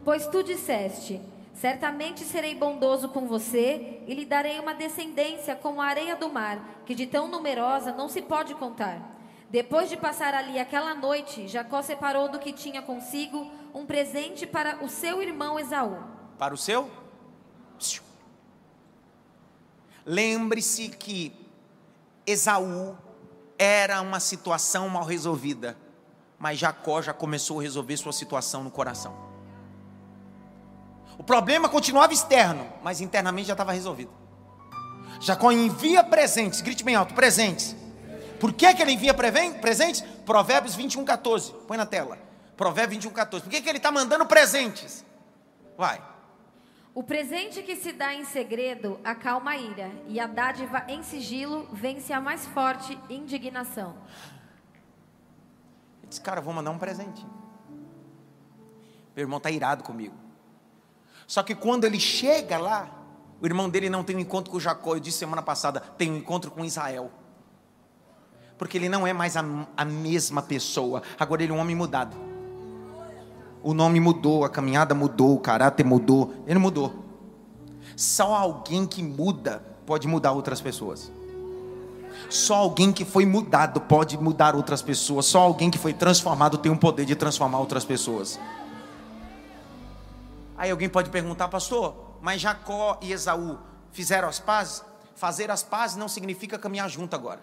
Pois 0.05 0.27
tu 0.27 0.43
disseste: 0.43 1.21
Certamente 1.55 2.25
serei 2.25 2.55
bondoso 2.55 3.09
com 3.09 3.27
você 3.27 4.03
e 4.07 4.15
lhe 4.15 4.25
darei 4.25 4.59
uma 4.59 4.75
descendência 4.75 5.55
como 5.55 5.81
a 5.81 5.87
areia 5.87 6.17
do 6.17 6.29
mar, 6.29 6.83
que 6.85 6.95
de 6.95 7.07
tão 7.07 7.29
numerosa 7.29 7.93
não 7.93 8.09
se 8.09 8.21
pode 8.23 8.55
contar. 8.55 9.15
Depois 9.51 9.89
de 9.89 9.97
passar 9.97 10.35
ali 10.35 10.59
aquela 10.59 10.95
noite, 10.95 11.47
Jacó 11.47 11.81
separou 11.81 12.29
do 12.29 12.41
que 12.41 12.53
tinha 12.53 12.83
consigo 12.83 13.51
um 13.73 13.87
presente 13.87 14.47
para 14.47 14.85
o 14.85 14.89
seu 14.89 15.23
irmão 15.23 15.59
Esaú. 15.59 15.97
Para 16.37 16.53
o 16.53 16.57
seu? 16.57 16.91
Lembre-se 20.07 20.89
que 20.89 21.33
Esaú 22.27 22.97
era 23.59 24.01
uma 24.01 24.21
situação 24.21 24.89
mal 24.89 25.05
resolvida, 25.05 25.77
mas 26.39 26.59
Jacó 26.59 27.01
já 27.01 27.13
começou 27.13 27.61
a 27.61 27.63
resolver 27.63 27.97
sua 27.97 28.13
situação 28.13 28.63
no 28.63 28.71
coração. 28.71 29.17
O 31.17 31.23
problema 31.23 31.69
continuava 31.69 32.13
externo, 32.13 32.67
mas 32.83 33.01
internamente 33.01 33.49
já 33.49 33.55
estava 33.55 33.73
resolvido. 33.73 34.11
Jacó 35.21 35.51
envia 35.53 36.03
presentes, 36.03 36.61
grite 36.61 36.85
bem 36.85 36.95
alto: 36.95 37.15
presentes. 37.15 37.75
Por 38.41 38.53
que, 38.53 38.75
que 38.75 38.83
ele 38.83 38.93
envia 38.93 39.15
presentes? 39.15 40.03
Provérbios 40.27 40.75
21, 40.75 41.05
14. 41.05 41.53
Põe 41.67 41.77
na 41.77 41.87
tela. 41.87 42.19
Provérbios 42.57 43.05
21, 43.05 43.11
14. 43.11 43.45
Por 43.45 43.51
que, 43.51 43.61
que 43.63 43.69
ele 43.69 43.79
está 43.79 43.91
mandando 43.91 44.27
presentes? 44.27 45.05
Vai. 45.79 46.03
O 46.95 47.03
presente 47.03 47.61
que 47.63 47.75
se 47.75 47.93
dá 47.93 48.15
em 48.15 48.25
segredo 48.25 49.01
acalma 49.03 49.51
a 49.51 49.57
ira, 49.57 49.91
e 50.07 50.21
a 50.21 50.29
dádiva 50.29 50.85
em 50.87 51.03
sigilo 51.03 51.69
vence 51.73 52.13
a 52.13 52.21
mais 52.21 52.47
forte 52.47 52.97
indignação. 53.11 53.97
Ele 55.99 56.09
disse, 56.09 56.21
cara, 56.21 56.41
vou 56.41 56.55
mandar 56.55 56.71
um 56.71 56.79
presente. 56.79 57.27
Meu 59.17 59.25
irmão 59.25 59.39
está 59.39 59.51
irado 59.51 59.83
comigo. 59.83 60.15
Só 61.27 61.43
que 61.43 61.57
quando 61.57 61.85
ele 61.85 61.99
chega 61.99 62.59
lá, 62.59 62.89
o 63.41 63.47
irmão 63.47 63.69
dele 63.69 63.91
não 63.91 64.05
tem 64.05 64.15
um 64.15 64.21
encontro 64.21 64.53
com 64.53 64.61
Jacó, 64.61 64.95
eu 64.95 65.01
disse 65.01 65.19
semana 65.19 65.43
passada, 65.43 65.81
tem 65.81 66.13
um 66.13 66.17
encontro 66.17 66.53
com 66.53 66.65
Israel. 66.65 67.11
Porque 68.57 68.79
ele 68.79 68.89
não 68.89 69.05
é 69.05 69.13
mais 69.13 69.37
a, 69.37 69.43
a 69.77 69.85
mesma 69.85 70.43
pessoa, 70.43 71.03
agora 71.19 71.43
ele 71.43 71.51
é 71.51 71.55
um 71.57 71.59
homem 71.59 71.75
mudado. 71.75 72.34
O 73.65 73.73
nome 73.73 73.99
mudou, 73.99 74.45
a 74.45 74.51
caminhada 74.51 74.95
mudou, 74.95 75.35
o 75.35 75.41
caráter 75.41 75.87
mudou, 75.87 76.35
ele 76.47 76.59
mudou. 76.59 76.93
Só 77.97 78.35
alguém 78.35 78.87
que 78.87 79.03
muda 79.03 79.65
pode 79.87 80.07
mudar 80.07 80.33
outras 80.33 80.61
pessoas. 80.61 81.11
Só 82.29 82.57
alguém 82.57 82.93
que 82.93 83.07
foi 83.07 83.25
mudado 83.25 83.81
pode 83.81 84.19
mudar 84.19 84.55
outras 84.55 84.83
pessoas. 84.83 85.25
Só 85.25 85.41
alguém 85.41 85.71
que 85.71 85.79
foi 85.79 85.95
transformado 85.95 86.59
tem 86.59 86.71
o 86.71 86.77
poder 86.77 87.07
de 87.07 87.17
transformar 87.17 87.59
outras 87.59 87.87
pessoas. 87.87 88.39
Aí 90.59 90.71
alguém 90.71 90.91
pode 90.91 91.09
perguntar, 91.09 91.49
pastor, 91.49 92.19
mas 92.21 92.43
Jacó 92.43 92.99
e 93.01 93.13
Esaú 93.13 93.57
fizeram 93.93 94.29
as 94.29 94.39
pazes? 94.39 94.85
Fazer 95.15 95.51
as 95.51 95.63
pazes 95.63 95.97
não 95.97 96.07
significa 96.07 96.59
caminhar 96.59 96.91
junto 96.91 97.17
agora. 97.17 97.41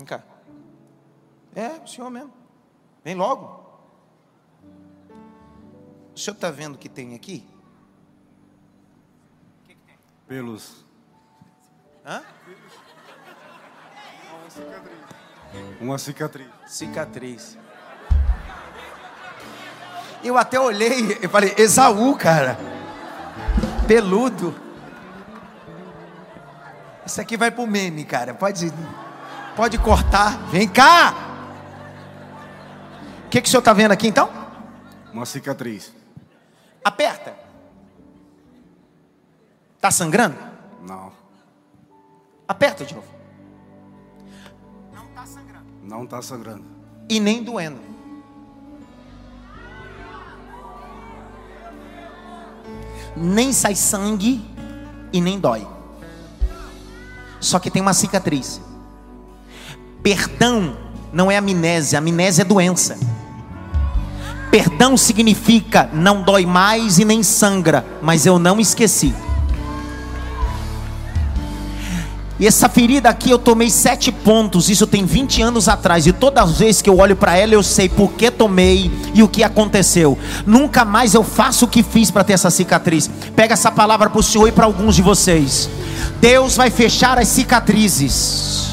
Vem 0.00 0.06
cá. 0.06 0.22
É, 1.54 1.68
o 1.84 1.86
senhor 1.86 2.08
mesmo. 2.08 2.32
Vem 3.04 3.14
logo. 3.14 3.60
O 6.14 6.18
senhor 6.18 6.34
está 6.34 6.50
vendo 6.50 6.76
o 6.76 6.78
que 6.78 6.88
tem 6.88 7.14
aqui? 7.14 7.46
O 9.60 9.66
que, 9.66 9.74
que 9.74 9.80
tem? 9.82 9.98
Pelos. 10.26 10.86
Hã? 12.06 12.22
Uma 15.78 15.98
cicatriz. 15.98 16.48
Cicatriz. 16.66 17.58
Eu 20.24 20.38
até 20.38 20.58
olhei 20.58 21.18
e 21.22 21.28
falei, 21.28 21.54
Esaú, 21.58 22.16
cara. 22.16 22.56
Peludo. 23.86 24.58
Isso 27.04 27.20
aqui 27.20 27.36
vai 27.36 27.50
pro 27.50 27.66
meme, 27.66 28.06
cara. 28.06 28.32
Pode, 28.32 28.72
pode 29.56 29.78
cortar. 29.78 30.38
Vem 30.50 30.68
cá. 30.68 31.14
O 33.26 33.28
que, 33.30 33.40
que 33.40 33.48
o 33.48 33.50
senhor 33.50 33.60
está 33.60 33.72
vendo 33.72 33.92
aqui 33.92 34.08
então? 34.08 34.28
Uma 35.12 35.26
cicatriz. 35.26 35.92
Aperta. 36.84 37.34
Tá 39.80 39.90
sangrando? 39.90 40.36
Não. 40.86 41.12
Aperta 42.46 42.84
de 42.84 42.94
novo. 42.94 43.06
Não 45.82 46.04
está 46.04 46.22
sangrando. 46.22 46.64
E 47.08 47.18
nem 47.18 47.42
doendo. 47.42 47.80
Nem 53.16 53.52
sai 53.52 53.74
sangue 53.74 54.48
e 55.12 55.20
nem 55.20 55.40
dói. 55.40 55.66
Só 57.40 57.58
que 57.58 57.70
tem 57.70 57.82
uma 57.82 57.92
cicatriz. 57.92 58.60
Perdão 60.02 60.76
não 61.12 61.30
é 61.30 61.36
amnésia, 61.36 61.98
amnésia 61.98 62.42
é 62.42 62.44
doença. 62.44 62.96
Perdão 64.50 64.96
significa 64.96 65.88
não 65.92 66.22
dói 66.22 66.46
mais 66.46 66.98
e 66.98 67.04
nem 67.04 67.22
sangra, 67.22 67.84
mas 68.02 68.26
eu 68.26 68.38
não 68.38 68.58
esqueci. 68.58 69.14
E 72.38 72.46
essa 72.46 72.70
ferida 72.70 73.10
aqui 73.10 73.30
eu 73.30 73.38
tomei 73.38 73.68
sete 73.68 74.10
pontos, 74.10 74.70
isso 74.70 74.86
tem 74.86 75.04
20 75.04 75.42
anos 75.42 75.68
atrás. 75.68 76.06
E 76.06 76.12
todas 76.12 76.42
as 76.42 76.58
vezes 76.58 76.80
que 76.80 76.88
eu 76.88 76.98
olho 76.98 77.14
para 77.14 77.36
ela, 77.36 77.52
eu 77.52 77.62
sei 77.62 77.86
por 77.86 78.12
que 78.14 78.30
tomei 78.30 78.90
e 79.12 79.22
o 79.22 79.28
que 79.28 79.44
aconteceu. 79.44 80.18
Nunca 80.46 80.82
mais 80.82 81.12
eu 81.12 81.22
faço 81.22 81.66
o 81.66 81.68
que 81.68 81.82
fiz 81.82 82.10
para 82.10 82.24
ter 82.24 82.32
essa 82.32 82.50
cicatriz. 82.50 83.10
Pega 83.36 83.52
essa 83.52 83.70
palavra 83.70 84.08
para 84.08 84.18
o 84.18 84.22
Senhor 84.22 84.48
e 84.48 84.52
para 84.52 84.64
alguns 84.64 84.96
de 84.96 85.02
vocês. 85.02 85.68
Deus 86.18 86.56
vai 86.56 86.70
fechar 86.70 87.18
as 87.18 87.28
cicatrizes 87.28 88.70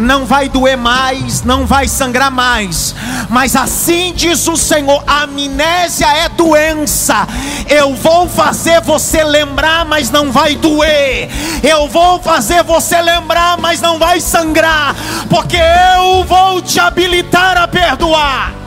não 0.00 0.24
vai 0.24 0.48
doer 0.48 0.76
mais, 0.76 1.42
não 1.42 1.66
vai 1.66 1.86
sangrar 1.86 2.30
mais. 2.30 2.94
Mas 3.28 3.54
assim 3.54 4.12
diz 4.14 4.46
o 4.48 4.56
Senhor: 4.56 5.02
a 5.06 5.22
amnésia 5.22 6.06
é 6.06 6.28
doença. 6.28 7.26
Eu 7.68 7.94
vou 7.94 8.28
fazer 8.28 8.80
você 8.80 9.22
lembrar, 9.22 9.84
mas 9.84 10.10
não 10.10 10.32
vai 10.32 10.54
doer. 10.56 11.28
Eu 11.62 11.88
vou 11.88 12.20
fazer 12.20 12.62
você 12.62 13.00
lembrar, 13.00 13.58
mas 13.58 13.80
não 13.80 13.98
vai 13.98 14.20
sangrar, 14.20 14.94
porque 15.28 15.58
eu 15.96 16.24
vou 16.24 16.60
te 16.60 16.80
habilitar 16.80 17.56
a 17.58 17.68
perdoar. 17.68 18.59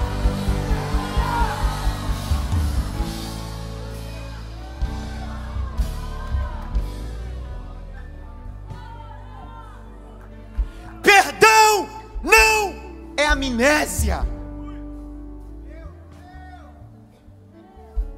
Amnésia. 13.33 14.25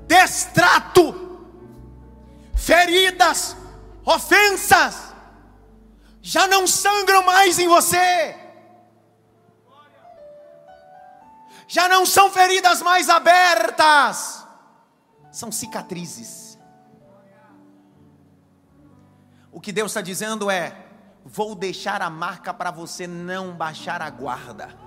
Destrato, 0.08 1.39
feridas, 2.56 3.58
ofensas, 4.06 5.13
já 6.21 6.47
não 6.47 6.67
sangram 6.67 7.23
mais 7.23 7.58
em 7.58 7.67
você. 7.67 8.36
Já 11.67 11.89
não 11.89 12.06
são 12.06 12.30
feridas 12.30 12.82
mais 12.84 13.10
abertas, 13.10 14.45
são 15.32 15.51
cicatrizes. 15.51 16.60
O 19.51 19.60
que 19.60 19.71
Deus 19.71 19.91
está 19.91 20.01
dizendo 20.01 20.51
é: 20.51 20.86
vou 21.23 21.56
deixar 21.56 22.01
a 22.01 22.10
marca 22.10 22.54
para 22.54 22.69
você 22.69 23.08
não 23.08 23.56
baixar 23.56 24.01
a 24.01 24.10
guarda. 24.10 24.85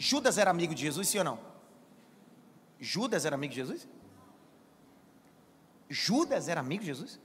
Judas 0.00 0.38
era 0.38 0.50
amigo 0.50 0.74
de 0.74 0.80
Jesus, 0.80 1.08
sim 1.08 1.18
ou 1.18 1.24
não? 1.24 1.38
Judas 2.80 3.26
era 3.26 3.36
amigo 3.36 3.52
de 3.52 3.60
Jesus? 3.60 3.86
Judas 5.90 6.48
era 6.48 6.58
amigo 6.58 6.80
de 6.80 6.86
Jesus? 6.86 7.20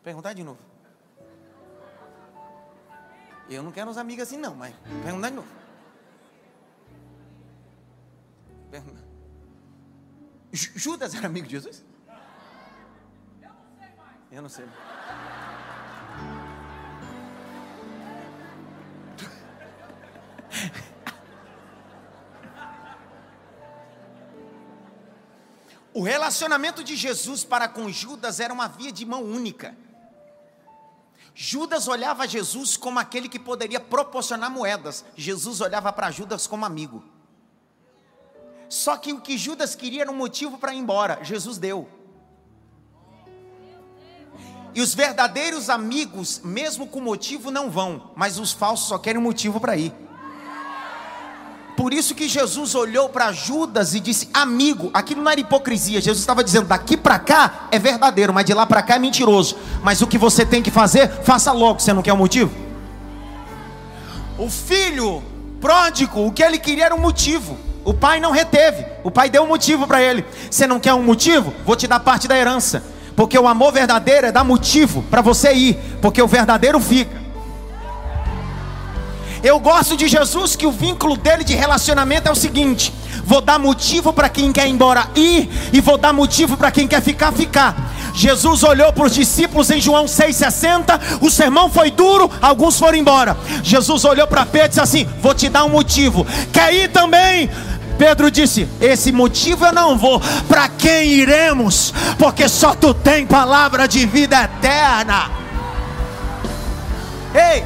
Perguntar 0.00 0.32
de 0.34 0.44
novo. 0.44 0.60
Eu 3.50 3.64
não 3.64 3.72
quero 3.72 3.90
uns 3.90 3.96
amigos 3.96 4.22
assim, 4.22 4.36
não, 4.36 4.54
mas 4.54 4.72
perguntar 5.02 5.30
de 5.30 5.34
novo. 5.34 5.48
Judas 10.52 11.16
era 11.16 11.26
amigo 11.26 11.48
de 11.48 11.52
Jesus? 11.54 11.84
Eu 14.30 14.40
não 14.40 14.48
sei. 14.48 14.66
O 25.94 26.02
relacionamento 26.02 26.82
de 26.82 26.96
Jesus 26.96 27.44
para 27.44 27.68
com 27.68 27.90
Judas 27.90 28.40
era 28.40 28.52
uma 28.52 28.66
via 28.66 28.90
de 28.90 29.04
mão 29.04 29.22
única. 29.22 29.76
Judas 31.34 31.88
olhava 31.88 32.26
Jesus 32.26 32.76
como 32.76 32.98
aquele 32.98 33.28
que 33.28 33.38
poderia 33.38 33.80
proporcionar 33.80 34.50
moedas. 34.50 35.04
Jesus 35.16 35.60
olhava 35.60 35.92
para 35.92 36.10
Judas 36.10 36.46
como 36.46 36.64
amigo. 36.64 37.02
Só 38.68 38.96
que 38.96 39.12
o 39.12 39.20
que 39.20 39.36
Judas 39.36 39.74
queria 39.74 40.02
era 40.02 40.10
um 40.10 40.16
motivo 40.16 40.56
para 40.56 40.72
ir 40.72 40.78
embora. 40.78 41.22
Jesus 41.22 41.58
deu. 41.58 41.88
E 44.74 44.80
os 44.80 44.94
verdadeiros 44.94 45.68
amigos, 45.68 46.40
mesmo 46.42 46.86
com 46.86 47.00
motivo, 47.00 47.50
não 47.50 47.70
vão, 47.70 48.10
mas 48.16 48.38
os 48.38 48.52
falsos 48.52 48.88
só 48.88 48.98
querem 48.98 49.20
um 49.20 49.24
motivo 49.24 49.60
para 49.60 49.76
ir. 49.76 49.92
Por 51.82 51.92
isso 51.92 52.14
que 52.14 52.28
Jesus 52.28 52.76
olhou 52.76 53.08
para 53.08 53.32
Judas 53.32 53.92
e 53.92 53.98
disse: 53.98 54.28
Amigo, 54.32 54.88
aquilo 54.94 55.20
não 55.20 55.28
era 55.28 55.40
hipocrisia. 55.40 56.00
Jesus 56.00 56.20
estava 56.20 56.44
dizendo: 56.44 56.68
daqui 56.68 56.96
para 56.96 57.18
cá 57.18 57.66
é 57.72 57.78
verdadeiro, 57.80 58.32
mas 58.32 58.44
de 58.44 58.54
lá 58.54 58.64
para 58.64 58.80
cá 58.82 58.94
é 58.94 58.98
mentiroso. 59.00 59.56
Mas 59.82 60.00
o 60.00 60.06
que 60.06 60.16
você 60.16 60.46
tem 60.46 60.62
que 60.62 60.70
fazer, 60.70 61.10
faça 61.24 61.50
logo. 61.50 61.80
Você 61.80 61.92
não 61.92 62.00
quer 62.00 62.12
um 62.12 62.18
motivo? 62.18 62.52
O 64.38 64.48
filho 64.48 65.24
pródigo, 65.60 66.24
o 66.24 66.30
que 66.30 66.44
ele 66.44 66.56
queria 66.56 66.84
era 66.84 66.94
um 66.94 67.00
motivo. 67.00 67.58
O 67.84 67.92
pai 67.92 68.20
não 68.20 68.30
reteve. 68.30 68.86
O 69.02 69.10
pai 69.10 69.28
deu 69.28 69.42
um 69.42 69.48
motivo 69.48 69.84
para 69.84 70.00
ele. 70.00 70.24
Você 70.48 70.68
não 70.68 70.78
quer 70.78 70.94
um 70.94 71.02
motivo? 71.02 71.52
Vou 71.66 71.74
te 71.74 71.88
dar 71.88 71.98
parte 71.98 72.28
da 72.28 72.38
herança. 72.38 72.80
Porque 73.16 73.36
o 73.36 73.48
amor 73.48 73.72
verdadeiro 73.72 74.28
é 74.28 74.30
dar 74.30 74.44
motivo 74.44 75.02
para 75.10 75.20
você 75.20 75.52
ir. 75.52 75.76
Porque 76.00 76.22
o 76.22 76.28
verdadeiro 76.28 76.78
fica. 76.78 77.21
Eu 79.42 79.58
gosto 79.58 79.96
de 79.96 80.06
Jesus 80.06 80.54
que 80.54 80.66
o 80.66 80.70
vínculo 80.70 81.16
dele 81.16 81.42
de 81.42 81.54
relacionamento 81.54 82.28
é 82.28 82.32
o 82.32 82.36
seguinte: 82.36 82.92
vou 83.24 83.40
dar 83.40 83.58
motivo 83.58 84.12
para 84.12 84.28
quem 84.28 84.52
quer 84.52 84.68
ir 84.68 84.70
embora 84.70 85.08
ir 85.16 85.50
e 85.72 85.80
vou 85.80 85.98
dar 85.98 86.12
motivo 86.12 86.56
para 86.56 86.70
quem 86.70 86.86
quer 86.86 87.02
ficar 87.02 87.32
ficar. 87.32 87.74
Jesus 88.14 88.62
olhou 88.62 88.92
para 88.92 89.06
os 89.06 89.14
discípulos 89.14 89.70
em 89.70 89.80
João 89.80 90.04
6,60. 90.04 91.18
O 91.20 91.30
sermão 91.30 91.70
foi 91.70 91.90
duro, 91.90 92.30
alguns 92.40 92.78
foram 92.78 92.98
embora. 92.98 93.36
Jesus 93.62 94.04
olhou 94.04 94.26
para 94.26 94.46
Pedro 94.46 94.66
e 94.66 94.68
disse 94.68 94.80
assim: 94.80 95.08
Vou 95.20 95.34
te 95.34 95.48
dar 95.48 95.64
um 95.64 95.70
motivo. 95.70 96.26
Quer 96.52 96.72
ir 96.74 96.88
também? 96.88 97.50
Pedro 97.98 98.30
disse: 98.30 98.68
Esse 98.80 99.10
motivo 99.10 99.64
eu 99.66 99.72
não 99.72 99.98
vou. 99.98 100.20
Para 100.48 100.68
quem 100.68 101.08
iremos? 101.08 101.92
Porque 102.18 102.48
só 102.48 102.74
tu 102.74 102.94
tem 102.94 103.26
palavra 103.26 103.88
de 103.88 104.06
vida 104.06 104.42
eterna. 104.42 105.30
Ei, 107.34 107.64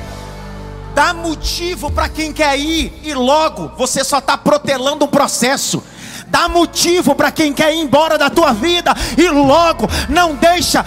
dá 0.96 1.12
motivo 1.12 1.92
para 1.92 2.08
quem 2.08 2.32
quer 2.32 2.58
ir 2.58 2.90
e 3.02 3.12
logo 3.12 3.70
você 3.76 4.02
só 4.02 4.16
está 4.16 4.38
protelando 4.38 5.04
um 5.04 5.08
processo. 5.08 5.84
Dá 6.28 6.48
motivo 6.48 7.14
para 7.14 7.30
quem 7.30 7.52
quer 7.52 7.74
ir 7.74 7.80
embora 7.80 8.16
da 8.16 8.30
tua 8.30 8.54
vida 8.54 8.94
e 9.18 9.28
logo 9.28 9.86
não 10.08 10.34
deixa 10.34 10.82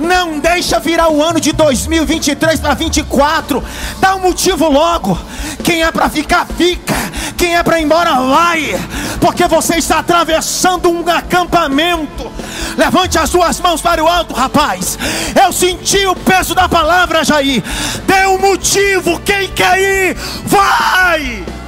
não 0.00 0.38
deixa 0.38 0.80
virar 0.80 1.10
o 1.10 1.22
ano 1.22 1.40
de 1.40 1.52
2023 1.52 2.58
para 2.58 2.74
2024. 2.74 3.62
Dá 4.00 4.16
um 4.16 4.20
motivo 4.20 4.68
logo. 4.68 5.18
Quem 5.62 5.82
é 5.82 5.92
para 5.92 6.08
ficar, 6.08 6.46
fica. 6.46 6.94
Quem 7.36 7.56
é 7.56 7.62
para 7.62 7.78
ir 7.78 7.84
embora, 7.84 8.14
vai. 8.14 8.80
Porque 9.20 9.46
você 9.46 9.76
está 9.76 9.98
atravessando 9.98 10.90
um 10.90 11.08
acampamento. 11.08 12.30
Levante 12.76 13.18
as 13.18 13.30
suas 13.30 13.60
mãos 13.60 13.80
para 13.80 14.02
o 14.02 14.08
alto, 14.08 14.34
rapaz. 14.34 14.98
Eu 15.40 15.52
senti 15.52 16.06
o 16.06 16.16
peso 16.16 16.54
da 16.54 16.68
palavra, 16.68 17.24
Jair. 17.24 17.62
Dê 18.06 18.26
um 18.26 18.38
motivo. 18.38 19.20
Quem 19.20 19.48
quer 19.48 19.78
ir, 19.78 20.16
vai. 20.46 21.59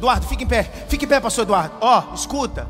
Eduardo, 0.00 0.26
fique 0.26 0.44
em 0.44 0.46
pé. 0.46 0.62
Fique 0.88 1.04
em 1.04 1.08
pé, 1.08 1.20
pastor 1.20 1.42
Eduardo. 1.44 1.76
Ó, 1.78 2.02
oh, 2.10 2.14
escuta. 2.14 2.66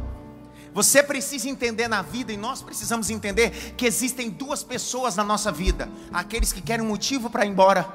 Você 0.74 1.00
precisa 1.00 1.48
entender 1.48 1.86
na 1.86 2.02
vida, 2.02 2.32
e 2.32 2.36
nós 2.36 2.60
precisamos 2.60 3.08
entender, 3.08 3.74
que 3.76 3.86
existem 3.86 4.28
duas 4.28 4.64
pessoas 4.64 5.14
na 5.14 5.22
nossa 5.22 5.52
vida: 5.52 5.88
aqueles 6.12 6.52
que 6.52 6.60
querem 6.60 6.84
um 6.84 6.88
motivo 6.88 7.30
para 7.30 7.46
ir 7.46 7.50
embora, 7.50 7.86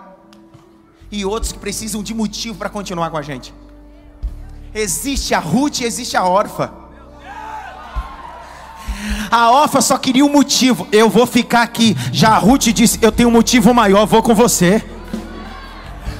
e 1.11 1.25
outros 1.25 1.51
que 1.51 1.59
precisam 1.59 2.01
de 2.01 2.13
motivo 2.13 2.57
para 2.57 2.69
continuar 2.69 3.09
com 3.09 3.17
a 3.17 3.21
gente. 3.21 3.53
Existe 4.73 5.33
a 5.33 5.39
Ruth 5.39 5.81
e 5.81 5.83
existe 5.83 6.15
a 6.15 6.23
órfã. 6.23 6.71
A 9.29 9.51
órfã 9.51 9.81
só 9.81 9.97
queria 9.97 10.25
um 10.25 10.31
motivo: 10.31 10.87
eu 10.93 11.09
vou 11.09 11.27
ficar 11.27 11.61
aqui. 11.61 11.95
Já 12.13 12.29
a 12.29 12.37
Ruth 12.37 12.67
disse: 12.67 12.99
eu 13.01 13.11
tenho 13.11 13.27
um 13.27 13.33
motivo 13.33 13.73
maior, 13.73 14.05
vou 14.05 14.23
com 14.23 14.33
você. 14.33 14.94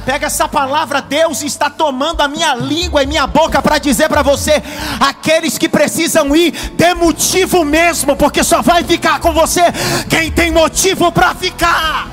Pega 0.06 0.28
essa 0.28 0.48
palavra, 0.48 1.02
Deus 1.02 1.42
está 1.42 1.68
tomando 1.68 2.22
a 2.22 2.28
minha 2.28 2.54
língua 2.54 3.02
e 3.02 3.08
minha 3.08 3.26
boca 3.26 3.60
para 3.60 3.80
dizer 3.80 4.08
para 4.08 4.22
você: 4.22 4.62
aqueles 5.00 5.58
que 5.58 5.68
precisam 5.68 6.36
ir, 6.36 6.52
dê 6.74 6.94
motivo 6.94 7.66
mesmo, 7.66 8.16
porque 8.16 8.44
só 8.44 8.62
vai 8.62 8.84
ficar 8.84 9.20
com 9.20 9.34
você 9.34 9.64
quem 10.08 10.32
tem 10.32 10.52
motivo 10.52 11.12
para 11.12 11.34
ficar. 11.34 12.08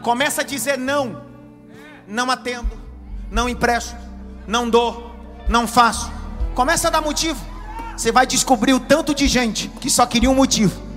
Começa 0.00 0.42
a 0.42 0.44
dizer 0.44 0.78
não, 0.78 1.22
não 2.06 2.30
atendo, 2.30 2.70
não 3.28 3.48
empresto, 3.48 3.96
não 4.46 4.70
dou, 4.70 5.12
não 5.48 5.66
faço. 5.66 6.08
Começa 6.54 6.86
a 6.86 6.90
dar 6.90 7.00
motivo. 7.00 7.40
Você 7.96 8.12
vai 8.12 8.26
descobrir 8.28 8.74
o 8.74 8.80
tanto 8.80 9.12
de 9.12 9.26
gente 9.26 9.68
que 9.80 9.90
só 9.90 10.06
queria 10.06 10.30
um 10.30 10.34
motivo 10.34 10.91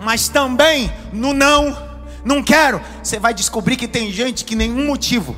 mas 0.00 0.28
também 0.28 0.92
no 1.12 1.32
não, 1.32 1.76
não 2.24 2.42
quero, 2.42 2.80
você 3.02 3.18
vai 3.18 3.34
descobrir 3.34 3.76
que 3.76 3.88
tem 3.88 4.10
gente 4.12 4.44
que 4.44 4.54
nenhum 4.54 4.86
motivo 4.86 5.36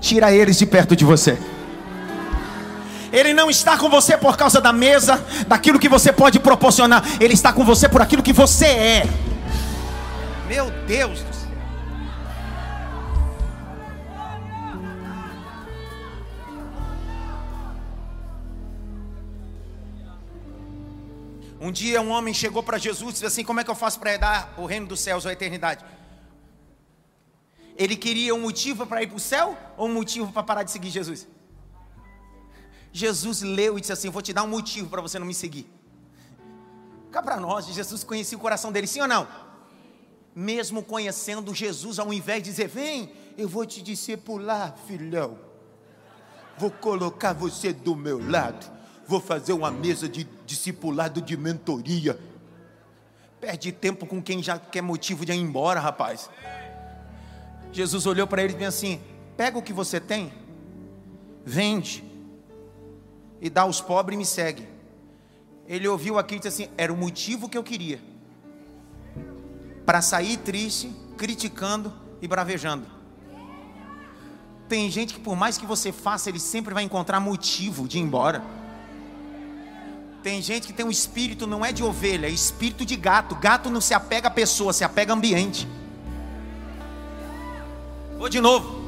tira 0.00 0.32
eles 0.32 0.58
de 0.58 0.66
perto 0.66 0.94
de 0.94 1.04
você. 1.04 1.38
Ele 3.12 3.32
não 3.32 3.48
está 3.48 3.76
com 3.76 3.88
você 3.88 4.16
por 4.16 4.36
causa 4.36 4.60
da 4.60 4.72
mesa, 4.72 5.24
daquilo 5.46 5.78
que 5.78 5.88
você 5.88 6.12
pode 6.12 6.38
proporcionar. 6.38 7.02
Ele 7.18 7.32
está 7.32 7.52
com 7.52 7.64
você 7.64 7.88
por 7.88 8.02
aquilo 8.02 8.22
que 8.22 8.32
você 8.32 8.66
é. 8.66 9.06
Meu 10.46 10.70
Deus 10.86 11.20
do 11.20 11.37
Um 21.60 21.72
dia 21.72 22.00
um 22.00 22.10
homem 22.10 22.32
chegou 22.32 22.62
para 22.62 22.78
Jesus 22.78 23.10
e 23.10 23.12
disse 23.14 23.26
assim: 23.26 23.44
Como 23.44 23.58
é 23.60 23.64
que 23.64 23.70
eu 23.70 23.74
faço 23.74 23.98
para 23.98 24.12
herdar 24.12 24.54
o 24.56 24.64
reino 24.64 24.86
dos 24.86 25.00
céus 25.00 25.24
ou 25.24 25.28
a 25.28 25.32
eternidade? 25.32 25.84
Ele 27.76 27.96
queria 27.96 28.34
um 28.34 28.40
motivo 28.40 28.86
para 28.86 29.02
ir 29.02 29.08
para 29.08 29.16
o 29.16 29.20
céu 29.20 29.56
ou 29.76 29.88
um 29.88 29.94
motivo 29.94 30.32
para 30.32 30.42
parar 30.42 30.62
de 30.62 30.70
seguir 30.70 30.90
Jesus? 30.90 31.26
Jesus 32.92 33.42
leu 33.42 33.76
e 33.76 33.80
disse 33.80 33.92
assim: 33.92 34.08
Vou 34.08 34.22
te 34.22 34.32
dar 34.32 34.44
um 34.44 34.48
motivo 34.48 34.88
para 34.88 35.02
você 35.02 35.18
não 35.18 35.26
me 35.26 35.34
seguir. 35.34 35.68
Cá 37.10 37.22
para 37.22 37.38
nós, 37.38 37.66
Jesus 37.66 38.04
conhecia 38.04 38.38
o 38.38 38.40
coração 38.40 38.70
dele, 38.70 38.86
sim 38.86 39.00
ou 39.00 39.08
não? 39.08 39.26
Mesmo 40.34 40.82
conhecendo 40.82 41.52
Jesus, 41.52 41.98
ao 41.98 42.12
invés 42.12 42.42
de 42.42 42.50
dizer: 42.50 42.68
Vem, 42.68 43.12
eu 43.36 43.48
vou 43.48 43.66
te 43.66 43.82
discipular, 43.82 44.76
filhão. 44.86 45.38
Vou 46.56 46.70
colocar 46.70 47.32
você 47.32 47.72
do 47.72 47.96
meu 47.96 48.18
lado 48.24 48.78
vou 49.08 49.20
fazer 49.20 49.54
uma 49.54 49.70
mesa 49.70 50.06
de 50.06 50.28
discipulado 50.48 51.20
de 51.20 51.36
mentoria. 51.36 52.18
Perde 53.38 53.70
tempo 53.70 54.06
com 54.06 54.20
quem 54.20 54.42
já 54.42 54.58
quer 54.58 54.80
motivo 54.80 55.24
de 55.24 55.32
ir 55.32 55.36
embora, 55.36 55.78
rapaz. 55.78 56.30
Jesus 57.70 58.06
olhou 58.06 58.26
para 58.26 58.42
ele 58.42 58.54
e 58.54 58.56
disse 58.56 58.66
assim: 58.66 59.00
Pega 59.36 59.58
o 59.58 59.62
que 59.62 59.72
você 59.72 60.00
tem, 60.00 60.32
vende 61.44 62.02
e 63.40 63.50
dá 63.50 63.62
aos 63.62 63.80
pobres 63.80 64.16
e 64.16 64.18
me 64.18 64.24
segue. 64.24 64.66
Ele 65.68 65.86
ouviu 65.86 66.18
aqui 66.18 66.36
e 66.36 66.38
disse 66.38 66.48
assim: 66.48 66.72
Era 66.78 66.92
o 66.92 66.96
motivo 66.96 67.48
que 67.48 67.58
eu 67.58 67.62
queria 67.62 68.00
para 69.84 70.02
sair 70.02 70.38
triste, 70.38 70.90
criticando 71.16 71.92
e 72.20 72.26
bravejando. 72.26 72.86
Tem 74.68 74.90
gente 74.90 75.14
que 75.14 75.20
por 75.20 75.36
mais 75.36 75.56
que 75.56 75.64
você 75.64 75.92
faça, 75.92 76.28
ele 76.28 76.40
sempre 76.40 76.74
vai 76.74 76.82
encontrar 76.82 77.20
motivo 77.20 77.86
de 77.86 77.98
ir 77.98 78.02
embora. 78.02 78.42
Tem 80.22 80.42
gente 80.42 80.66
que 80.66 80.72
tem 80.72 80.84
um 80.84 80.90
espírito 80.90 81.46
não 81.46 81.64
é 81.64 81.70
de 81.70 81.84
ovelha, 81.84 82.26
é 82.26 82.30
espírito 82.30 82.84
de 82.84 82.96
gato. 82.96 83.36
Gato 83.36 83.70
não 83.70 83.80
se 83.80 83.94
apega 83.94 84.26
a 84.26 84.30
pessoa, 84.30 84.72
se 84.72 84.82
apega 84.82 85.12
a 85.12 85.16
ambiente. 85.16 85.68
Vou 88.18 88.28
de 88.28 88.40
novo. 88.40 88.82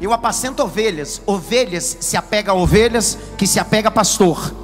Eu 0.00 0.14
apacento 0.14 0.62
ovelhas. 0.62 1.20
Ovelhas 1.26 1.98
se 2.00 2.16
apega 2.16 2.52
a 2.52 2.54
ovelhas, 2.54 3.18
que 3.36 3.46
se 3.46 3.60
apega 3.60 3.88
a 3.88 3.90
pastor. 3.90 4.54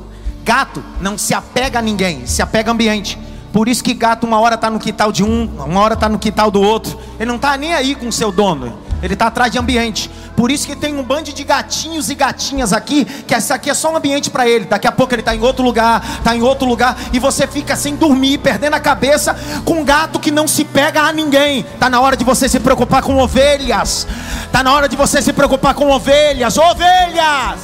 Gato 0.42 0.82
não 0.98 1.18
se 1.18 1.34
apega 1.34 1.78
a 1.78 1.82
ninguém, 1.82 2.26
se 2.26 2.40
apega 2.40 2.70
a 2.70 2.72
ambiente. 2.72 3.18
Por 3.52 3.68
isso 3.68 3.84
que 3.84 3.92
gato 3.92 4.26
uma 4.26 4.40
hora 4.40 4.54
está 4.54 4.70
no 4.70 4.78
quintal 4.78 5.12
de 5.12 5.22
um, 5.22 5.44
uma 5.44 5.80
hora 5.80 5.94
está 5.94 6.08
no 6.08 6.18
quintal 6.18 6.50
do 6.50 6.62
outro. 6.62 6.98
Ele 7.16 7.26
não 7.26 7.36
está 7.36 7.58
nem 7.58 7.74
aí 7.74 7.94
com 7.94 8.08
o 8.08 8.12
seu 8.12 8.32
dono. 8.32 8.78
Ele 9.02 9.12
está 9.12 9.26
atrás 9.26 9.52
de 9.52 9.58
ambiente. 9.58 10.10
Por 10.40 10.50
isso 10.50 10.66
que 10.66 10.74
tem 10.74 10.96
um 10.96 11.02
bando 11.02 11.30
de 11.34 11.44
gatinhos 11.44 12.08
e 12.08 12.14
gatinhas 12.14 12.72
aqui, 12.72 13.04
que 13.04 13.34
essa 13.34 13.56
aqui 13.56 13.68
é 13.68 13.74
só 13.74 13.92
um 13.92 13.96
ambiente 13.98 14.30
para 14.30 14.48
ele. 14.48 14.64
Daqui 14.64 14.86
a 14.86 14.90
pouco 14.90 15.12
ele 15.12 15.20
está 15.20 15.34
em 15.36 15.42
outro 15.42 15.62
lugar, 15.62 16.02
está 16.16 16.34
em 16.34 16.40
outro 16.40 16.66
lugar, 16.66 16.96
e 17.12 17.18
você 17.18 17.46
fica 17.46 17.76
sem 17.76 17.94
dormir, 17.94 18.38
perdendo 18.38 18.72
a 18.72 18.80
cabeça 18.80 19.36
com 19.66 19.82
um 19.82 19.84
gato 19.84 20.18
que 20.18 20.30
não 20.30 20.48
se 20.48 20.64
pega 20.64 21.02
a 21.02 21.12
ninguém. 21.12 21.60
Está 21.60 21.90
na 21.90 22.00
hora 22.00 22.16
de 22.16 22.24
você 22.24 22.48
se 22.48 22.58
preocupar 22.58 23.02
com 23.02 23.18
ovelhas. 23.18 24.06
Está 24.46 24.62
na 24.62 24.72
hora 24.72 24.88
de 24.88 24.96
você 24.96 25.20
se 25.20 25.30
preocupar 25.30 25.74
com 25.74 25.90
ovelhas. 25.90 26.56
Ovelhas! 26.56 27.60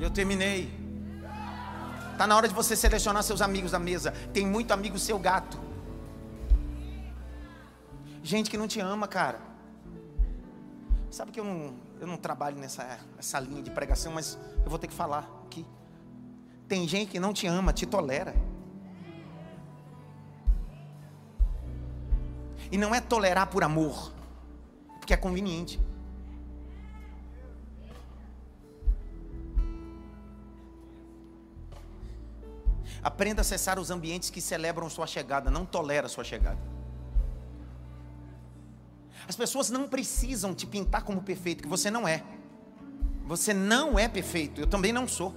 Eu 0.00 0.10
terminei. 0.10 0.77
Está 2.18 2.26
na 2.26 2.34
hora 2.34 2.48
de 2.48 2.54
você 2.54 2.74
selecionar 2.74 3.22
seus 3.22 3.40
amigos 3.40 3.70
da 3.70 3.78
mesa. 3.78 4.10
Tem 4.32 4.44
muito 4.44 4.72
amigo 4.72 4.98
seu 4.98 5.20
gato. 5.20 5.56
Gente 8.24 8.50
que 8.50 8.58
não 8.58 8.66
te 8.66 8.80
ama, 8.80 9.06
cara. 9.06 9.38
Sabe 11.12 11.30
que 11.30 11.38
eu 11.38 11.44
não, 11.44 11.76
eu 12.00 12.08
não 12.08 12.16
trabalho 12.16 12.56
nessa, 12.56 12.98
nessa 13.14 13.38
linha 13.38 13.62
de 13.62 13.70
pregação, 13.70 14.10
mas 14.12 14.36
eu 14.64 14.68
vou 14.68 14.80
ter 14.80 14.88
que 14.88 14.94
falar 14.94 15.30
aqui. 15.46 15.64
Tem 16.66 16.88
gente 16.88 17.12
que 17.12 17.20
não 17.20 17.32
te 17.32 17.46
ama, 17.46 17.72
te 17.72 17.86
tolera. 17.86 18.34
E 22.72 22.76
não 22.76 22.92
é 22.92 23.00
tolerar 23.00 23.46
por 23.46 23.62
amor, 23.62 24.12
porque 24.98 25.14
é 25.14 25.16
conveniente. 25.16 25.80
Aprenda 33.02 33.40
a 33.40 33.42
acessar 33.42 33.78
os 33.78 33.90
ambientes 33.90 34.30
que 34.30 34.40
celebram 34.40 34.90
sua 34.90 35.06
chegada, 35.06 35.50
não 35.50 35.64
tolera 35.64 36.08
sua 36.08 36.24
chegada. 36.24 36.58
As 39.26 39.36
pessoas 39.36 39.70
não 39.70 39.88
precisam 39.88 40.54
te 40.54 40.66
pintar 40.66 41.02
como 41.02 41.22
perfeito, 41.22 41.62
que 41.62 41.68
você 41.68 41.90
não 41.90 42.08
é. 42.08 42.24
Você 43.24 43.52
não 43.52 43.98
é 43.98 44.08
perfeito, 44.08 44.60
eu 44.60 44.66
também 44.66 44.92
não 44.92 45.06
sou. 45.06 45.34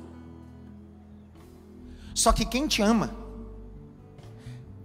Só 2.15 2.31
que 2.31 2.45
quem 2.45 2.67
te 2.67 2.81
ama, 2.81 3.13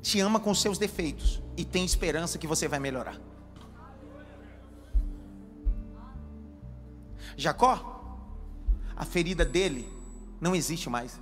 te 0.03 0.21
ama 0.21 0.39
com 0.39 0.55
seus 0.55 0.79
defeitos 0.79 1.43
e 1.57 1.65
tem 1.65 1.85
esperança 1.85 2.39
que 2.39 2.47
você 2.47 2.69
vai 2.69 2.79
melhorar. 2.79 3.19
Jacó, 7.37 8.21
a 8.97 9.05
ferida 9.05 9.45
dele 9.45 9.89
não 10.41 10.55
existe 10.55 10.89
mais 10.89 11.21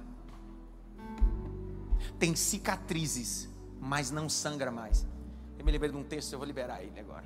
tem 2.18 2.34
cicatrizes, 2.34 3.48
mas 3.80 4.10
não 4.10 4.28
sangra 4.28 4.70
mais. 4.70 5.06
Eu 5.58 5.64
me 5.64 5.72
lembrei 5.72 5.90
de 5.90 5.96
um 5.96 6.02
texto, 6.02 6.32
eu 6.32 6.38
vou 6.38 6.46
liberar 6.46 6.82
ele 6.82 6.98
agora. 6.98 7.24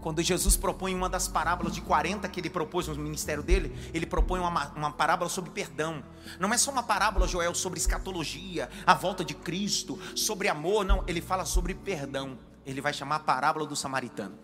Quando 0.00 0.22
Jesus 0.22 0.56
propõe 0.56 0.94
uma 0.94 1.08
das 1.08 1.26
parábolas 1.26 1.74
de 1.74 1.80
40 1.80 2.28
que 2.28 2.38
ele 2.38 2.48
propôs 2.48 2.86
no 2.86 2.94
ministério 2.94 3.42
dele, 3.42 3.76
ele 3.92 4.06
propõe 4.06 4.38
uma, 4.38 4.68
uma 4.68 4.92
parábola 4.92 5.28
sobre 5.28 5.50
perdão. 5.50 6.04
Não 6.38 6.54
é 6.54 6.58
só 6.58 6.70
uma 6.70 6.82
parábola, 6.82 7.26
Joel, 7.26 7.54
sobre 7.54 7.80
escatologia, 7.80 8.70
a 8.86 8.94
volta 8.94 9.24
de 9.24 9.34
Cristo, 9.34 9.98
sobre 10.14 10.48
amor, 10.48 10.84
não. 10.84 11.02
Ele 11.08 11.20
fala 11.20 11.44
sobre 11.44 11.74
perdão. 11.74 12.38
Ele 12.64 12.80
vai 12.80 12.92
chamar 12.92 13.16
a 13.16 13.20
parábola 13.20 13.66
do 13.66 13.74
samaritano. 13.74 14.38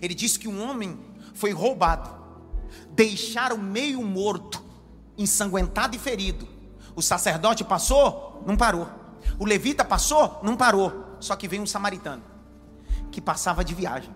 Ele 0.00 0.14
diz 0.14 0.36
que 0.36 0.48
um 0.48 0.68
homem 0.68 0.98
foi 1.34 1.52
roubado, 1.52 2.10
deixaram 2.90 3.58
meio 3.58 4.02
morto, 4.02 4.62
ensanguentado 5.16 5.94
e 5.94 5.98
ferido 5.98 6.51
o 6.94 7.02
sacerdote 7.02 7.64
passou, 7.64 8.42
não 8.46 8.56
parou. 8.56 8.88
O 9.38 9.44
levita 9.44 9.84
passou, 9.84 10.40
não 10.42 10.56
parou. 10.56 11.16
Só 11.20 11.36
que 11.36 11.48
veio 11.48 11.62
um 11.62 11.66
samaritano 11.66 12.22
que 13.10 13.20
passava 13.20 13.64
de 13.64 13.74
viagem. 13.74 14.14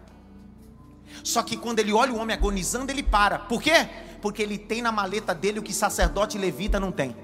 Só 1.22 1.42
que 1.42 1.56
quando 1.56 1.78
ele 1.78 1.92
olha 1.92 2.12
o 2.12 2.18
homem 2.18 2.36
agonizando, 2.36 2.90
ele 2.90 3.02
para. 3.02 3.38
Por 3.38 3.62
quê? 3.62 3.88
Porque 4.20 4.42
ele 4.42 4.58
tem 4.58 4.82
na 4.82 4.90
maleta 4.90 5.34
dele 5.34 5.60
o 5.60 5.62
que 5.62 5.72
sacerdote 5.72 6.36
levita 6.36 6.80
não 6.80 6.90
tem. 6.90 7.16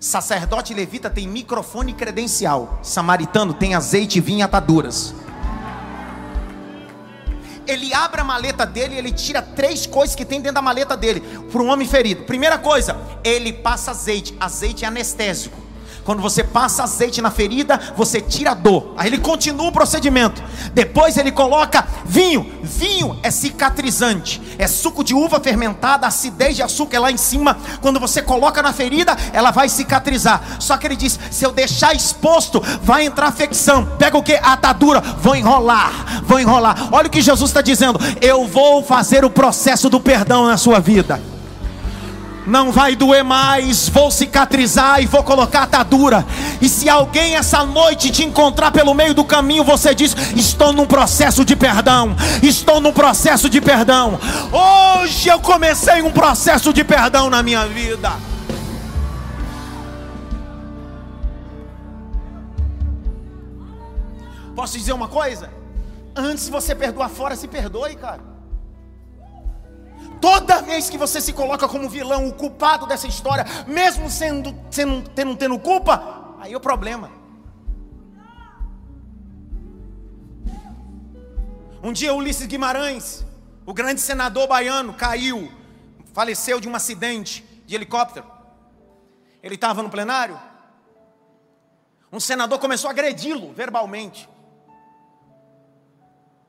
Sacerdote 0.00 0.72
levita 0.72 1.10
tem 1.10 1.26
microfone 1.26 1.92
credencial. 1.92 2.78
Samaritano 2.82 3.52
tem 3.52 3.74
azeite, 3.74 4.20
vinho 4.20 4.40
e 4.40 4.42
ataduras 4.42 5.14
ele 7.66 7.92
abre 7.92 8.20
a 8.20 8.24
maleta 8.24 8.64
dele 8.64 8.94
e 8.94 8.98
ele 8.98 9.12
tira 9.12 9.42
três 9.42 9.86
coisas 9.86 10.14
que 10.14 10.24
tem 10.24 10.40
dentro 10.40 10.54
da 10.54 10.62
maleta 10.62 10.96
dele 10.96 11.20
para 11.50 11.62
um 11.62 11.68
homem 11.68 11.86
ferido. 11.86 12.24
Primeira 12.24 12.58
coisa, 12.58 12.96
ele 13.24 13.52
passa 13.52 13.90
azeite. 13.90 14.34
Azeite 14.38 14.84
é 14.84 14.88
anestésico. 14.88 15.65
Quando 16.06 16.22
você 16.22 16.44
passa 16.44 16.84
azeite 16.84 17.20
na 17.20 17.32
ferida, 17.32 17.80
você 17.96 18.20
tira 18.20 18.52
a 18.52 18.54
dor. 18.54 18.94
Aí 18.96 19.08
ele 19.08 19.18
continua 19.18 19.66
o 19.66 19.72
procedimento. 19.72 20.40
Depois 20.72 21.16
ele 21.16 21.32
coloca 21.32 21.84
vinho. 22.04 22.48
Vinho 22.62 23.18
é 23.24 23.30
cicatrizante. 23.32 24.40
É 24.56 24.68
suco 24.68 25.02
de 25.02 25.12
uva 25.12 25.40
fermentada, 25.40 26.06
acidez 26.06 26.54
de 26.54 26.62
açúcar 26.62 26.98
é 26.98 27.00
lá 27.00 27.10
em 27.10 27.16
cima. 27.16 27.58
Quando 27.82 27.98
você 27.98 28.22
coloca 28.22 28.62
na 28.62 28.72
ferida, 28.72 29.16
ela 29.32 29.50
vai 29.50 29.68
cicatrizar. 29.68 30.40
Só 30.60 30.76
que 30.76 30.86
ele 30.86 30.94
diz: 30.94 31.18
se 31.28 31.44
eu 31.44 31.50
deixar 31.50 31.92
exposto, 31.92 32.62
vai 32.84 33.04
entrar 33.04 33.26
afecção. 33.26 33.84
Pega 33.98 34.16
o 34.16 34.22
que? 34.22 34.34
Atadura. 34.34 35.00
Vou 35.00 35.34
enrolar. 35.34 36.22
Vou 36.22 36.38
enrolar. 36.38 36.88
Olha 36.92 37.08
o 37.08 37.10
que 37.10 37.20
Jesus 37.20 37.50
está 37.50 37.60
dizendo. 37.60 37.98
Eu 38.20 38.46
vou 38.46 38.80
fazer 38.80 39.24
o 39.24 39.30
processo 39.30 39.90
do 39.90 40.00
perdão 40.00 40.46
na 40.46 40.56
sua 40.56 40.78
vida 40.78 41.20
não 42.46 42.70
vai 42.70 42.94
doer 42.94 43.24
mais, 43.24 43.88
vou 43.88 44.10
cicatrizar 44.10 45.02
e 45.02 45.06
vou 45.06 45.22
colocar 45.24 45.64
atadura. 45.64 46.24
E 46.60 46.68
se 46.68 46.88
alguém 46.88 47.34
essa 47.34 47.64
noite 47.64 48.10
te 48.10 48.24
encontrar 48.24 48.70
pelo 48.70 48.94
meio 48.94 49.12
do 49.12 49.24
caminho, 49.24 49.64
você 49.64 49.94
diz: 49.94 50.16
Estou 50.36 50.72
num 50.72 50.86
processo 50.86 51.44
de 51.44 51.56
perdão, 51.56 52.14
estou 52.42 52.80
num 52.80 52.92
processo 52.92 53.50
de 53.50 53.60
perdão. 53.60 54.18
Hoje 54.52 55.28
eu 55.28 55.40
comecei 55.40 56.02
um 56.02 56.10
processo 56.10 56.72
de 56.72 56.84
perdão 56.84 57.28
na 57.28 57.42
minha 57.42 57.66
vida. 57.66 58.12
Posso 64.54 64.78
dizer 64.78 64.92
uma 64.92 65.08
coisa? 65.08 65.50
Antes 66.14 66.48
você 66.48 66.74
perdoar 66.74 67.10
fora, 67.10 67.36
se 67.36 67.46
perdoe, 67.46 67.94
cara. 67.94 68.35
Toda 70.20 70.62
vez 70.62 70.88
que 70.88 70.98
você 70.98 71.20
se 71.20 71.32
coloca 71.32 71.68
como 71.68 71.88
vilão, 71.88 72.28
o 72.28 72.32
culpado 72.32 72.86
dessa 72.86 73.06
história, 73.06 73.44
mesmo 73.66 74.10
sendo, 74.10 74.54
sendo 74.70 75.08
tendo, 75.10 75.36
tendo 75.36 75.58
culpa, 75.58 76.36
aí 76.40 76.52
é 76.52 76.56
o 76.56 76.60
problema. 76.60 77.10
Um 81.82 81.92
dia 81.92 82.14
Ulisses 82.14 82.46
Guimarães, 82.46 83.24
o 83.64 83.74
grande 83.74 84.00
senador 84.00 84.48
baiano, 84.48 84.94
caiu, 84.94 85.52
faleceu 86.12 86.58
de 86.58 86.68
um 86.68 86.74
acidente 86.74 87.44
de 87.66 87.74
helicóptero. 87.74 88.26
Ele 89.42 89.54
estava 89.54 89.82
no 89.82 89.90
plenário. 89.90 90.38
Um 92.10 92.18
senador 92.18 92.58
começou 92.58 92.88
a 92.88 92.92
agredi-lo 92.92 93.52
verbalmente. 93.52 94.28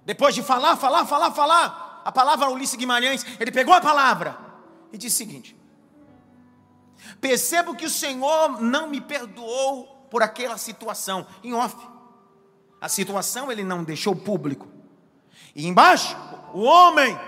Depois 0.05 0.33
de 0.33 0.41
falar, 0.41 0.77
falar, 0.77 1.05
falar, 1.05 1.31
falar, 1.31 1.86
a 2.07 2.11
palavra 2.13 2.49
Ulisses 2.49 2.77
Guimarães, 2.77 3.25
ele 3.37 3.51
pegou 3.51 3.73
a 3.73 3.81
palavra 3.81 4.37
e 4.93 4.97
disse 4.97 5.15
o 5.15 5.27
seguinte: 5.27 5.57
Percebo 7.19 7.75
que 7.75 7.85
o 7.85 7.89
Senhor 7.89 8.61
não 8.61 8.89
me 8.89 9.01
perdoou 9.01 10.07
por 10.09 10.23
aquela 10.23 10.57
situação, 10.57 11.27
em 11.43 11.53
off. 11.53 11.75
A 12.79 12.87
situação 12.87 13.51
ele 13.51 13.61
não 13.61 13.83
deixou 13.83 14.15
público. 14.15 14.69
E 15.53 15.67
embaixo, 15.67 16.15
o 16.53 16.61
homem 16.61 17.19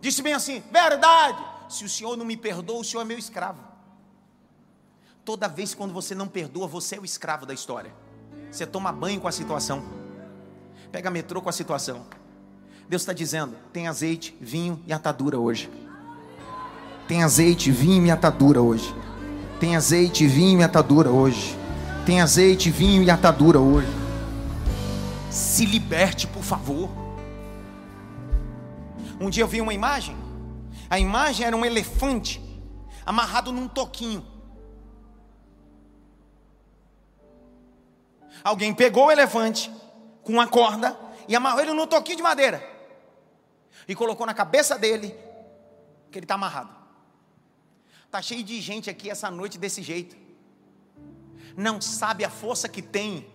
disse 0.00 0.22
bem 0.22 0.32
assim: 0.32 0.64
Verdade, 0.72 1.44
se 1.68 1.84
o 1.84 1.88
Senhor 1.88 2.16
não 2.16 2.24
me 2.24 2.38
perdoa, 2.38 2.80
o 2.80 2.84
Senhor 2.84 3.02
é 3.02 3.04
meu 3.04 3.18
escravo. 3.18 3.62
Toda 5.26 5.46
vez 5.46 5.74
quando 5.74 5.92
você 5.92 6.14
não 6.14 6.26
perdoa, 6.26 6.66
você 6.66 6.96
é 6.96 6.98
o 6.98 7.04
escravo 7.04 7.44
da 7.44 7.52
história. 7.52 7.94
Você 8.50 8.64
toma 8.64 8.90
banho 8.92 9.20
com 9.20 9.28
a 9.28 9.32
situação, 9.32 9.84
pega 10.90 11.10
metrô 11.10 11.42
com 11.42 11.50
a 11.50 11.52
situação. 11.52 12.06
Deus 12.88 13.02
está 13.02 13.12
dizendo: 13.12 13.54
tem 13.72 13.88
azeite, 13.88 14.36
vinho 14.40 14.82
e 14.86 14.92
atadura 14.92 15.38
hoje. 15.38 15.70
Tem 17.08 17.22
azeite, 17.22 17.70
vinho 17.70 18.06
e 18.06 18.10
atadura 18.10 18.60
hoje. 18.60 18.94
Tem 19.60 19.76
azeite, 19.76 20.26
vinho 20.26 20.60
e 20.60 20.64
atadura 20.64 21.10
hoje. 21.10 21.56
Tem 22.04 22.20
azeite, 22.20 22.70
vinho 22.70 23.02
e 23.02 23.10
atadura 23.10 23.58
hoje. 23.58 23.88
Se 25.30 25.64
liberte, 25.64 26.26
por 26.26 26.42
favor. 26.42 26.88
Um 29.20 29.30
dia 29.30 29.42
eu 29.42 29.48
vi 29.48 29.60
uma 29.60 29.74
imagem. 29.74 30.16
A 30.88 30.98
imagem 30.98 31.46
era 31.46 31.56
um 31.56 31.64
elefante 31.64 32.40
amarrado 33.04 33.50
num 33.50 33.66
toquinho. 33.66 34.24
Alguém 38.44 38.72
pegou 38.72 39.06
o 39.06 39.10
elefante 39.10 39.70
com 40.22 40.34
uma 40.34 40.46
corda 40.46 40.96
e 41.26 41.34
amarrou 41.34 41.60
ele 41.60 41.72
num 41.72 41.86
toquinho 41.86 42.18
de 42.18 42.22
madeira. 42.22 42.75
E 43.88 43.94
colocou 43.94 44.26
na 44.26 44.34
cabeça 44.34 44.78
dele 44.78 45.14
que 46.10 46.18
ele 46.18 46.24
está 46.24 46.34
amarrado. 46.34 46.74
Está 48.04 48.22
cheio 48.22 48.42
de 48.42 48.60
gente 48.60 48.88
aqui 48.88 49.10
essa 49.10 49.30
noite 49.30 49.58
desse 49.58 49.82
jeito. 49.82 50.16
Não 51.56 51.80
sabe 51.80 52.24
a 52.24 52.30
força 52.30 52.68
que 52.68 52.82
tem, 52.82 53.26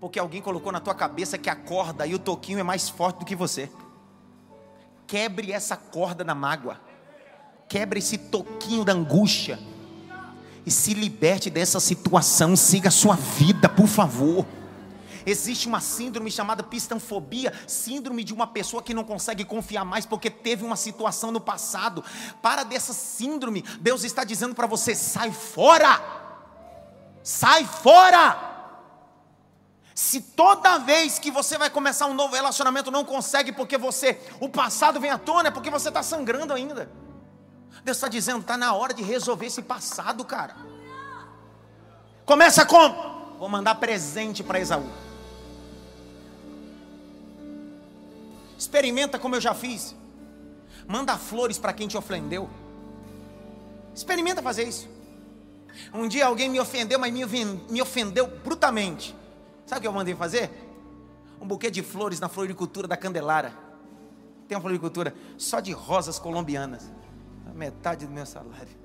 porque 0.00 0.18
alguém 0.18 0.42
colocou 0.42 0.72
na 0.72 0.80
tua 0.80 0.94
cabeça 0.94 1.38
que 1.38 1.50
a 1.50 1.56
corda 1.56 2.06
e 2.06 2.14
o 2.14 2.18
toquinho 2.18 2.58
é 2.58 2.62
mais 2.62 2.88
forte 2.88 3.20
do 3.20 3.24
que 3.24 3.36
você. 3.36 3.70
Quebre 5.06 5.52
essa 5.52 5.76
corda 5.76 6.24
da 6.24 6.34
mágoa. 6.34 6.80
Quebre 7.68 7.98
esse 7.98 8.18
toquinho 8.18 8.84
da 8.84 8.92
angústia. 8.92 9.58
E 10.64 10.70
se 10.70 10.94
liberte 10.94 11.48
dessa 11.48 11.78
situação. 11.78 12.56
Siga 12.56 12.88
a 12.88 12.92
sua 12.92 13.14
vida, 13.14 13.68
por 13.68 13.86
favor. 13.86 14.46
Existe 15.26 15.66
uma 15.66 15.80
síndrome 15.80 16.30
chamada 16.30 16.62
pistanfobia, 16.62 17.52
síndrome 17.66 18.22
de 18.22 18.32
uma 18.32 18.46
pessoa 18.46 18.80
que 18.80 18.94
não 18.94 19.02
consegue 19.02 19.44
confiar 19.44 19.84
mais 19.84 20.06
porque 20.06 20.30
teve 20.30 20.64
uma 20.64 20.76
situação 20.76 21.32
no 21.32 21.40
passado. 21.40 22.04
Para 22.40 22.62
dessa 22.62 22.92
síndrome, 22.92 23.62
Deus 23.80 24.04
está 24.04 24.22
dizendo 24.22 24.54
para 24.54 24.68
você: 24.68 24.94
sai 24.94 25.32
fora, 25.32 26.00
sai 27.24 27.64
fora. 27.64 28.54
Se 29.96 30.20
toda 30.20 30.78
vez 30.78 31.18
que 31.18 31.30
você 31.30 31.58
vai 31.58 31.70
começar 31.70 32.06
um 32.06 32.14
novo 32.14 32.34
relacionamento 32.34 32.90
não 32.90 33.04
consegue 33.04 33.50
porque 33.50 33.76
você, 33.76 34.20
o 34.38 34.48
passado 34.48 35.00
vem 35.00 35.10
à 35.10 35.18
tona, 35.18 35.48
é 35.48 35.50
porque 35.50 35.70
você 35.70 35.88
está 35.88 36.02
sangrando 36.02 36.52
ainda. 36.52 36.88
Deus 37.82 37.96
está 37.96 38.06
dizendo, 38.06 38.40
está 38.40 38.56
na 38.56 38.74
hora 38.74 38.94
de 38.94 39.02
resolver 39.02 39.46
esse 39.46 39.62
passado, 39.62 40.24
cara. 40.24 40.54
Começa 42.24 42.64
como? 42.66 43.36
Vou 43.38 43.48
mandar 43.48 43.76
presente 43.76 44.44
para 44.44 44.60
Esaú. 44.60 44.86
Experimenta 48.66 49.16
como 49.16 49.36
eu 49.36 49.40
já 49.40 49.54
fiz. 49.54 49.94
Manda 50.88 51.16
flores 51.16 51.56
para 51.56 51.72
quem 51.72 51.86
te 51.86 51.96
ofendeu. 51.96 52.50
Experimenta 53.94 54.42
fazer 54.42 54.64
isso. 54.64 54.88
Um 55.94 56.08
dia 56.08 56.26
alguém 56.26 56.48
me 56.48 56.58
ofendeu, 56.58 56.98
mas 56.98 57.12
me 57.12 57.80
ofendeu 57.80 58.26
brutamente. 58.26 59.14
Sabe 59.66 59.78
o 59.78 59.82
que 59.82 59.86
eu 59.86 59.92
mandei 59.92 60.16
fazer? 60.16 60.50
Um 61.40 61.46
buquê 61.46 61.70
de 61.70 61.80
flores 61.80 62.18
na 62.18 62.28
floricultura 62.28 62.88
da 62.88 62.96
Candelária. 62.96 63.56
Tem 64.48 64.56
uma 64.56 64.62
floricultura 64.62 65.14
só 65.38 65.60
de 65.60 65.70
rosas 65.70 66.18
colombianas. 66.18 66.90
Metade 67.54 68.04
do 68.04 68.12
meu 68.12 68.26
salário. 68.26 68.76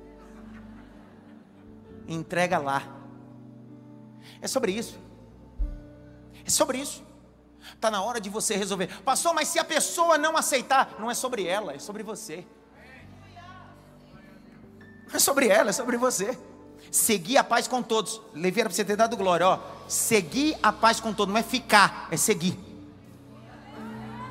Entrega 2.08 2.60
lá. 2.60 2.84
É 4.40 4.48
sobre 4.48 4.74
isso. 4.74 5.00
É 6.46 6.52
sobre 6.52 6.78
isso. 6.78 7.04
Está 7.74 7.92
na 7.92 8.02
hora 8.02 8.20
de 8.20 8.30
você 8.30 8.56
resolver. 8.56 8.88
Pastor, 9.04 9.34
mas 9.34 9.48
se 9.48 9.60
a 9.60 9.64
pessoa 9.64 10.18
não 10.18 10.38
aceitar, 10.38 10.96
não 11.00 11.10
é 11.10 11.14
sobre 11.14 11.46
ela, 11.46 11.74
é 11.74 11.80
sobre 11.80 12.04
você. 12.04 12.46
Não 15.08 15.16
é 15.16 15.20
sobre 15.20 15.48
ela, 15.48 15.70
é 15.70 15.74
sobre 15.74 15.98
você. 15.98 16.38
Seguir 16.90 17.38
a 17.38 17.44
paz 17.44 17.68
com 17.68 17.82
todos. 17.82 18.22
Levei 18.34 18.64
para 18.64 18.74
você 18.74 18.84
ter 18.84 18.96
dado 18.96 19.16
glória, 19.16 19.48
ó. 19.48 19.60
Seguir 19.88 20.58
a 20.62 20.72
paz 20.72 21.00
com 21.00 21.14
todos, 21.14 21.34
não 21.34 21.40
é 21.40 21.44
ficar, 21.44 22.08
é 22.12 22.18
seguir. 22.18 22.58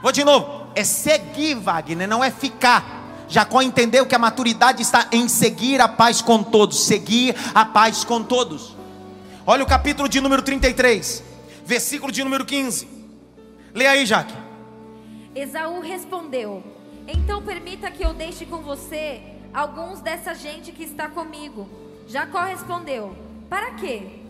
Vou 0.03 0.12
de 0.12 0.24
novo. 0.24 0.70
É 0.74 0.85
seguir, 0.85 1.55
Wagner, 1.55 2.09
não 2.09 2.22
é 2.22 2.31
ficar. 2.31 3.01
Jacó 3.28 3.62
entendeu 3.62 4.07
que 4.07 4.14
a 4.14 4.18
maturidade 4.18 4.83
está 4.83 5.09
em 5.12 5.28
seguir 5.28 5.81
a 5.81 5.89
paz 5.89 6.20
com 6.20 6.43
todos. 6.43 6.85
Seguir 6.85 7.35
a 7.55 7.64
paz 7.64 8.05
com 8.05 8.22
todos. 8.22 8.76
Olha 9.47 9.64
o 9.64 9.66
capítulo 9.66 10.09
de 10.09 10.20
número 10.20 10.43
33, 10.43 11.22
versículo 11.64 12.12
de 12.12 12.22
número 12.22 12.45
15. 12.45 12.99
Leia 13.75 13.93
aí, 13.93 14.05
Jaque. 14.05 14.35
Esaú 15.35 15.81
respondeu: 15.81 16.62
Então 17.07 17.43
permita 17.43 17.91
que 17.91 18.05
eu 18.05 18.12
deixe 18.12 18.45
com 18.45 18.59
você 18.59 19.23
alguns 19.55 20.01
dessa 20.01 20.35
gente 20.35 20.73
que 20.73 20.85
está 20.85 21.09
comigo. 21.09 21.68
Jacó 22.07 22.41
respondeu: 22.41 23.16
Para 23.49 23.73
quê? 23.73 24.21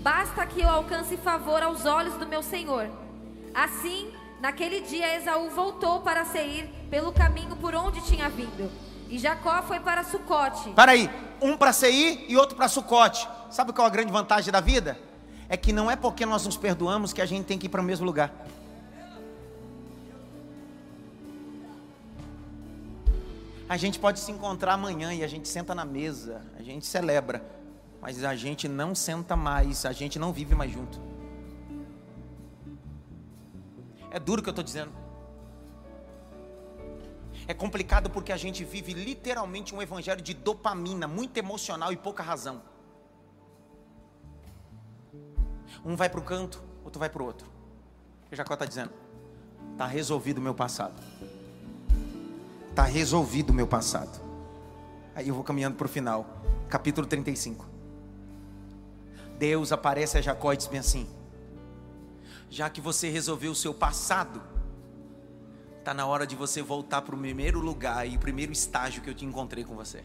Basta 0.00 0.46
que 0.46 0.62
eu 0.62 0.68
alcance 0.68 1.16
favor 1.16 1.62
aos 1.62 1.84
olhos 1.84 2.14
do 2.14 2.26
meu 2.26 2.42
senhor. 2.42 2.88
Assim, 3.54 4.10
naquele 4.40 4.80
dia 4.80 5.16
Esaú 5.16 5.50
voltou 5.50 6.00
para 6.00 6.24
Seir 6.24 6.68
pelo 6.88 7.12
caminho 7.12 7.56
por 7.56 7.74
onde 7.74 8.00
tinha 8.02 8.28
vindo. 8.28 8.70
E 9.08 9.18
Jacó 9.18 9.62
foi 9.62 9.80
para 9.80 10.04
Sucote. 10.04 10.70
Para 10.70 10.92
aí, 10.92 11.10
um 11.40 11.56
para 11.56 11.72
Seir 11.72 12.24
e 12.28 12.36
outro 12.36 12.56
para 12.56 12.68
Sucote. 12.68 13.28
Sabe 13.50 13.72
qual 13.72 13.86
é 13.86 13.90
a 13.90 13.92
grande 13.92 14.12
vantagem 14.12 14.52
da 14.52 14.60
vida? 14.60 14.98
É 15.48 15.56
que 15.56 15.72
não 15.72 15.90
é 15.90 15.96
porque 15.96 16.26
nós 16.26 16.44
nos 16.44 16.56
perdoamos 16.56 17.12
que 17.12 17.22
a 17.22 17.26
gente 17.26 17.44
tem 17.44 17.58
que 17.58 17.66
ir 17.66 17.68
para 17.68 17.80
o 17.80 17.84
mesmo 17.84 18.04
lugar. 18.04 18.32
A 23.68 23.76
gente 23.76 23.98
pode 23.98 24.20
se 24.20 24.30
encontrar 24.30 24.74
amanhã 24.74 25.12
e 25.12 25.24
a 25.24 25.26
gente 25.26 25.48
senta 25.48 25.74
na 25.74 25.84
mesa, 25.84 26.40
a 26.56 26.62
gente 26.62 26.86
celebra, 26.86 27.44
mas 28.00 28.22
a 28.22 28.36
gente 28.36 28.68
não 28.68 28.94
senta 28.94 29.34
mais, 29.34 29.84
a 29.84 29.92
gente 29.92 30.20
não 30.20 30.32
vive 30.32 30.54
mais 30.54 30.70
junto. 30.70 31.00
É 34.10 34.20
duro 34.20 34.40
o 34.40 34.42
que 34.42 34.48
eu 34.48 34.52
estou 34.52 34.64
dizendo. 34.64 34.92
É 37.48 37.54
complicado 37.54 38.08
porque 38.08 38.32
a 38.32 38.36
gente 38.36 38.64
vive 38.64 38.92
literalmente 38.92 39.74
um 39.74 39.82
evangelho 39.82 40.22
de 40.22 40.32
dopamina, 40.32 41.08
muito 41.08 41.36
emocional 41.36 41.92
e 41.92 41.96
pouca 41.96 42.22
razão. 42.22 42.62
Um 45.84 45.96
vai 45.96 46.08
para 46.08 46.20
o 46.20 46.22
canto, 46.22 46.62
outro 46.84 47.00
vai 47.00 47.10
para 47.10 47.22
o 47.22 47.26
outro. 47.26 47.48
O 48.30 48.34
Jacó 48.34 48.54
está 48.54 48.64
dizendo? 48.64 48.92
Está 49.72 49.86
resolvido 49.86 50.38
o 50.38 50.40
meu 50.40 50.54
passado. 50.54 50.94
Está 52.76 52.84
resolvido 52.84 53.48
o 53.48 53.54
meu 53.54 53.66
passado. 53.66 54.20
Aí 55.14 55.28
eu 55.28 55.34
vou 55.34 55.42
caminhando 55.42 55.76
para 55.76 55.86
o 55.86 55.88
final. 55.88 56.42
Capítulo 56.68 57.06
35. 57.06 57.66
Deus 59.38 59.72
aparece 59.72 60.18
a 60.18 60.20
Jacó 60.20 60.52
e 60.52 60.58
diz 60.58 60.66
bem 60.66 60.80
assim: 60.80 61.08
Já 62.50 62.68
que 62.68 62.82
você 62.82 63.08
resolveu 63.08 63.52
o 63.52 63.54
seu 63.54 63.72
passado, 63.72 64.42
está 65.78 65.94
na 65.94 66.04
hora 66.04 66.26
de 66.26 66.36
você 66.36 66.60
voltar 66.60 67.00
para 67.00 67.14
o 67.14 67.18
primeiro 67.18 67.60
lugar 67.60 68.06
e 68.06 68.14
o 68.14 68.20
primeiro 68.20 68.52
estágio 68.52 69.00
que 69.00 69.08
eu 69.08 69.14
te 69.14 69.24
encontrei 69.24 69.64
com 69.64 69.74
você. 69.74 70.04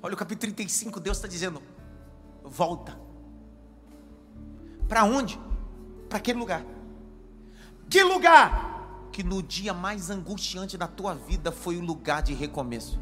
Olha 0.00 0.14
o 0.14 0.16
capítulo 0.16 0.52
35, 0.52 1.00
Deus 1.00 1.16
está 1.16 1.26
dizendo: 1.26 1.60
volta. 2.44 3.05
Para 4.88 5.04
onde? 5.04 5.38
Para 6.08 6.18
aquele 6.18 6.38
lugar. 6.38 6.64
Que 7.88 8.02
lugar? 8.02 9.08
Que 9.12 9.22
no 9.22 9.42
dia 9.42 9.72
mais 9.72 10.10
angustiante 10.10 10.76
da 10.76 10.86
tua 10.86 11.14
vida 11.14 11.50
foi 11.50 11.76
o 11.76 11.84
lugar 11.84 12.22
de 12.22 12.34
recomeço. 12.34 12.98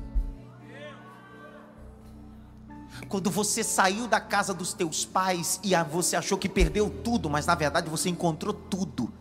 Quando 3.09 3.29
você 3.31 3.65
saiu 3.65 4.07
da 4.07 4.21
casa 4.21 4.55
dos 4.55 4.73
teus 4.73 5.05
pais 5.05 5.59
e 5.65 5.75
você 5.91 6.17
achou 6.17 6.39
que 6.39 6.49
perdeu 6.49 6.89
tudo, 6.89 7.29
mas 7.29 7.45
na 7.45 7.55
verdade 7.55 7.91
você 7.91 8.09
encontrou 8.09 8.55
tudo. 8.55 9.13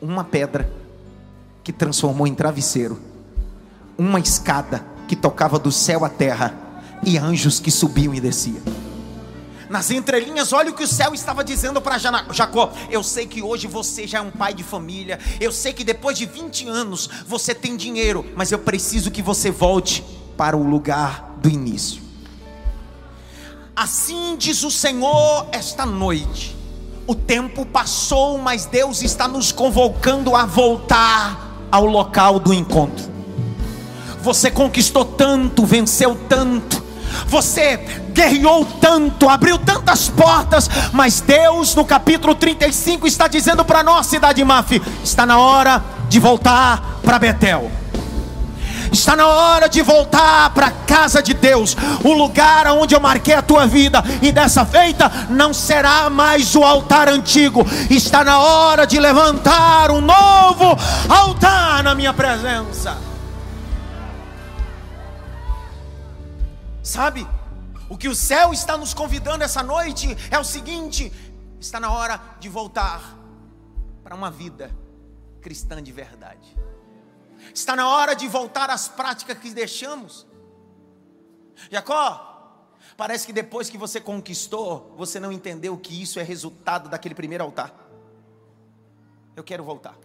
Uma 0.00 0.22
pedra 0.22 0.70
que 1.62 1.72
transformou 1.72 2.26
em 2.26 2.34
travesseiro, 2.34 3.00
uma 3.96 4.20
escada 4.20 4.84
que 5.08 5.16
tocava 5.16 5.58
do 5.58 5.72
céu 5.72 6.04
à 6.04 6.10
terra 6.10 6.54
e 7.02 7.16
anjos 7.16 7.58
que 7.58 7.70
subiam 7.70 8.14
e 8.14 8.20
desciam 8.20 8.83
nas 9.68 9.90
entrelinhas, 9.90 10.52
olha 10.52 10.70
o 10.70 10.74
que 10.74 10.84
o 10.84 10.88
céu 10.88 11.14
estava 11.14 11.42
dizendo 11.42 11.80
para 11.80 11.98
Jacó. 11.98 12.72
Eu 12.90 13.02
sei 13.02 13.26
que 13.26 13.42
hoje 13.42 13.66
você 13.66 14.06
já 14.06 14.18
é 14.18 14.20
um 14.20 14.30
pai 14.30 14.54
de 14.54 14.62
família. 14.62 15.18
Eu 15.40 15.50
sei 15.52 15.72
que 15.72 15.84
depois 15.84 16.16
de 16.18 16.26
20 16.26 16.68
anos 16.68 17.08
você 17.26 17.54
tem 17.54 17.76
dinheiro, 17.76 18.24
mas 18.36 18.52
eu 18.52 18.58
preciso 18.58 19.10
que 19.10 19.22
você 19.22 19.50
volte 19.50 20.04
para 20.36 20.56
o 20.56 20.62
lugar 20.62 21.34
do 21.38 21.48
início. 21.48 22.02
Assim 23.74 24.36
diz 24.38 24.62
o 24.62 24.70
Senhor 24.70 25.48
esta 25.50 25.84
noite. 25.84 26.56
O 27.06 27.14
tempo 27.14 27.66
passou, 27.66 28.38
mas 28.38 28.66
Deus 28.66 29.02
está 29.02 29.26
nos 29.26 29.50
convocando 29.50 30.36
a 30.36 30.46
voltar 30.46 31.66
ao 31.70 31.84
local 31.84 32.38
do 32.38 32.54
encontro. 32.54 33.12
Você 34.22 34.50
conquistou 34.50 35.04
tanto, 35.04 35.66
venceu 35.66 36.16
tanto, 36.28 36.83
Você 37.26 37.76
guerreou 38.12 38.64
tanto, 38.80 39.28
abriu 39.28 39.58
tantas 39.58 40.08
portas, 40.08 40.68
mas 40.92 41.20
Deus 41.20 41.74
no 41.74 41.84
capítulo 41.84 42.34
35 42.34 43.06
está 43.06 43.26
dizendo 43.26 43.64
para 43.64 43.82
nós, 43.82 44.06
cidade 44.06 44.44
Maf, 44.44 44.80
está 45.02 45.26
na 45.26 45.38
hora 45.38 45.82
de 46.08 46.18
voltar 46.20 47.00
para 47.02 47.18
Betel. 47.18 47.70
Está 48.92 49.16
na 49.16 49.26
hora 49.26 49.68
de 49.68 49.82
voltar 49.82 50.50
para 50.50 50.66
a 50.66 50.70
casa 50.70 51.20
de 51.20 51.34
Deus, 51.34 51.76
o 52.04 52.12
lugar 52.12 52.66
onde 52.68 52.94
eu 52.94 53.00
marquei 53.00 53.34
a 53.34 53.42
tua 53.42 53.66
vida, 53.66 54.02
e 54.22 54.30
dessa 54.30 54.64
feita 54.64 55.10
não 55.28 55.52
será 55.52 56.08
mais 56.08 56.54
o 56.54 56.62
altar 56.62 57.08
antigo. 57.08 57.66
Está 57.90 58.22
na 58.22 58.38
hora 58.38 58.86
de 58.86 59.00
levantar 59.00 59.90
um 59.90 60.00
novo 60.00 60.78
altar 61.08 61.82
na 61.82 61.94
minha 61.94 62.12
presença. 62.12 63.13
Sabe? 66.84 67.26
O 67.88 67.96
que 67.96 68.08
o 68.08 68.14
céu 68.14 68.52
está 68.52 68.76
nos 68.76 68.92
convidando 68.92 69.42
essa 69.42 69.62
noite 69.62 70.14
é 70.30 70.38
o 70.38 70.44
seguinte: 70.44 71.10
está 71.58 71.80
na 71.80 71.90
hora 71.90 72.20
de 72.38 72.48
voltar 72.48 73.16
para 74.02 74.14
uma 74.14 74.30
vida 74.30 74.70
cristã 75.40 75.82
de 75.82 75.90
verdade. 75.90 76.56
Está 77.54 77.74
na 77.74 77.88
hora 77.88 78.14
de 78.14 78.28
voltar 78.28 78.68
às 78.68 78.86
práticas 78.86 79.38
que 79.38 79.50
deixamos. 79.50 80.26
Jacó, 81.70 82.68
parece 82.98 83.26
que 83.26 83.32
depois 83.32 83.70
que 83.70 83.78
você 83.78 83.98
conquistou, 83.98 84.94
você 84.96 85.18
não 85.18 85.32
entendeu 85.32 85.76
que 85.78 86.02
isso 86.02 86.20
é 86.20 86.22
resultado 86.22 86.90
daquele 86.90 87.14
primeiro 87.14 87.44
altar. 87.44 87.74
Eu 89.34 89.42
quero 89.42 89.64
voltar. 89.64 89.96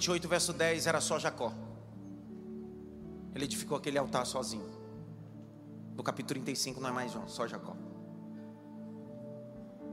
28, 0.00 0.28
verso 0.28 0.52
10, 0.54 0.86
era 0.86 0.98
só 0.98 1.18
Jacó. 1.18 1.52
Ele 3.34 3.44
edificou 3.44 3.76
aquele 3.76 3.98
altar 3.98 4.24
sozinho. 4.24 4.64
No 5.94 6.02
capítulo 6.02 6.40
35 6.40 6.80
não 6.80 6.88
é 6.88 6.92
mais 6.92 7.12
só 7.26 7.46
Jacó. 7.46 7.76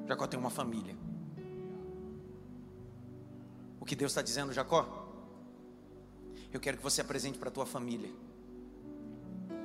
Jacó 0.07 0.25
tem 0.25 0.39
uma 0.39 0.49
família. 0.49 0.95
O 3.81 3.85
que 3.85 3.97
Deus 3.97 4.13
está 4.13 4.21
dizendo, 4.21 4.53
Jacó? 4.53 5.05
Eu 6.53 6.59
quero 6.61 6.77
que 6.77 6.83
você 6.83 7.01
apresente 7.01 7.37
para 7.37 7.49
a 7.49 7.51
tua 7.51 7.65
família 7.65 8.09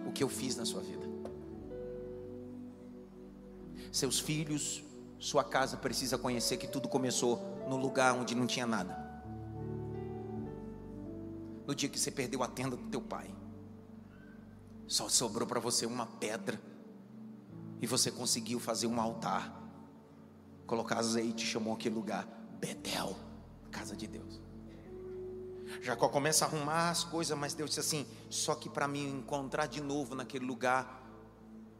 o 0.08 0.10
que 0.10 0.24
eu 0.24 0.28
fiz 0.28 0.56
na 0.56 0.64
sua 0.64 0.80
vida. 0.80 1.06
Seus 3.92 4.18
filhos, 4.18 4.82
sua 5.20 5.44
casa 5.44 5.76
precisa 5.76 6.18
conhecer 6.18 6.56
que 6.56 6.66
tudo 6.66 6.88
começou 6.88 7.40
no 7.68 7.76
lugar 7.76 8.12
onde 8.14 8.34
não 8.34 8.46
tinha 8.46 8.66
nada. 8.66 9.01
No 11.72 11.76
dia 11.76 11.88
que 11.88 11.98
você 11.98 12.10
perdeu 12.10 12.42
a 12.42 12.48
tenda 12.48 12.76
do 12.76 12.90
teu 12.90 13.00
pai, 13.00 13.34
só 14.86 15.08
sobrou 15.08 15.48
para 15.48 15.58
você 15.58 15.86
uma 15.86 16.04
pedra 16.04 16.60
e 17.80 17.86
você 17.86 18.10
conseguiu 18.10 18.60
fazer 18.60 18.86
um 18.86 19.00
altar, 19.00 19.50
colocar 20.66 20.98
azeite, 20.98 21.46
chamou 21.46 21.72
aquele 21.72 21.94
lugar 21.94 22.28
Betel, 22.60 23.16
casa 23.70 23.96
de 23.96 24.06
Deus. 24.06 24.38
Jacó 25.80 26.10
começa 26.10 26.44
a 26.44 26.48
arrumar 26.48 26.90
as 26.90 27.04
coisas, 27.04 27.38
mas 27.38 27.54
Deus 27.54 27.70
disse 27.70 27.80
assim: 27.80 28.06
só 28.28 28.54
que 28.54 28.68
para 28.68 28.86
me 28.86 29.02
encontrar 29.02 29.64
de 29.64 29.80
novo 29.80 30.14
naquele 30.14 30.44
lugar, 30.44 31.02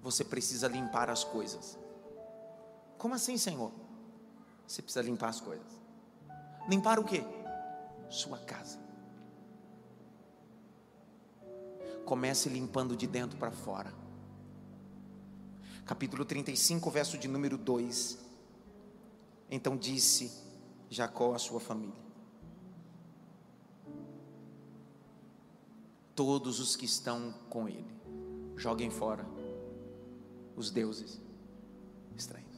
você 0.00 0.24
precisa 0.24 0.68
limpar 0.68 1.10
as 1.10 1.22
coisas. 1.22 1.78
Como 2.96 3.14
assim, 3.14 3.36
Senhor? 3.36 3.70
Você 4.66 4.80
precisa 4.80 5.04
limpar 5.04 5.28
as 5.28 5.40
coisas. 5.42 5.70
Limpar 6.66 6.98
o 6.98 7.04
quê? 7.04 7.22
Sua 8.08 8.38
casa. 8.38 8.81
Comece 12.04 12.48
limpando 12.48 12.96
de 12.96 13.06
dentro 13.06 13.38
para 13.38 13.50
fora. 13.50 13.92
Capítulo 15.86 16.24
35, 16.24 16.90
verso 16.90 17.18
de 17.18 17.28
número 17.28 17.58
2. 17.58 18.18
Então 19.50 19.76
disse 19.76 20.32
Jacó 20.88 21.34
à 21.34 21.38
sua 21.38 21.60
família: 21.60 22.00
Todos 26.14 26.60
os 26.60 26.76
que 26.76 26.84
estão 26.84 27.34
com 27.48 27.68
ele, 27.68 27.94
joguem 28.56 28.90
fora 28.90 29.26
os 30.56 30.70
deuses 30.70 31.20
estranhos. 32.16 32.52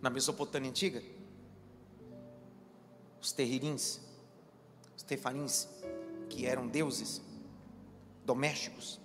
Na 0.00 0.08
Mesopotâmia 0.08 0.70
antiga, 0.70 1.02
os 3.20 3.32
terririns, 3.32 4.00
os 4.96 5.02
tefarins, 5.02 5.68
que 6.28 6.46
eram 6.46 6.66
deuses 6.66 7.20
domésticos. 8.24 9.00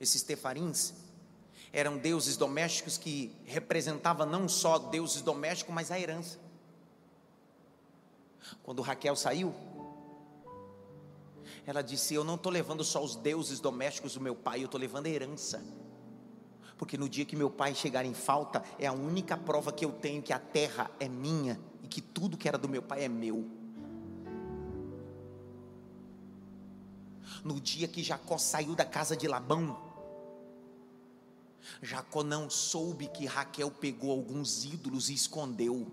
Esses 0.00 0.22
tefarins 0.22 0.94
eram 1.72 1.96
deuses 1.96 2.36
domésticos 2.36 2.98
que 2.98 3.34
representavam 3.44 4.26
não 4.26 4.48
só 4.48 4.78
deuses 4.78 5.22
domésticos, 5.22 5.74
mas 5.74 5.90
a 5.90 5.98
herança. 5.98 6.38
Quando 8.62 8.82
Raquel 8.82 9.16
saiu, 9.16 9.54
ela 11.66 11.82
disse: 11.82 12.14
Eu 12.14 12.24
não 12.24 12.34
estou 12.34 12.52
levando 12.52 12.84
só 12.84 13.02
os 13.02 13.16
deuses 13.16 13.60
domésticos 13.60 14.14
do 14.14 14.20
meu 14.20 14.34
pai, 14.34 14.60
eu 14.60 14.66
estou 14.66 14.80
levando 14.80 15.06
a 15.06 15.10
herança. 15.10 15.62
Porque 16.82 16.98
no 16.98 17.08
dia 17.08 17.24
que 17.24 17.36
meu 17.36 17.48
pai 17.48 17.76
chegar 17.76 18.04
em 18.04 18.12
falta, 18.12 18.60
é 18.76 18.88
a 18.88 18.92
única 18.92 19.36
prova 19.36 19.72
que 19.72 19.84
eu 19.84 19.92
tenho 19.92 20.20
que 20.20 20.32
a 20.32 20.38
terra 20.40 20.90
é 20.98 21.08
minha 21.08 21.56
e 21.80 21.86
que 21.86 22.00
tudo 22.00 22.36
que 22.36 22.48
era 22.48 22.58
do 22.58 22.68
meu 22.68 22.82
pai 22.82 23.04
é 23.04 23.08
meu. 23.08 23.48
No 27.44 27.60
dia 27.60 27.86
que 27.86 28.02
Jacó 28.02 28.36
saiu 28.36 28.74
da 28.74 28.84
casa 28.84 29.16
de 29.16 29.28
Labão, 29.28 29.80
Jacó 31.80 32.24
não 32.24 32.50
soube 32.50 33.06
que 33.06 33.26
Raquel 33.26 33.70
pegou 33.70 34.10
alguns 34.10 34.64
ídolos 34.64 35.08
e 35.08 35.14
escondeu. 35.14 35.86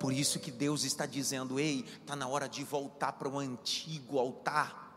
Por 0.00 0.12
isso 0.12 0.40
que 0.40 0.50
Deus 0.50 0.82
está 0.82 1.06
dizendo: 1.06 1.60
ei, 1.60 1.84
está 2.00 2.16
na 2.16 2.26
hora 2.26 2.48
de 2.48 2.64
voltar 2.64 3.12
para 3.12 3.28
o 3.28 3.38
antigo 3.38 4.18
altar 4.18 4.89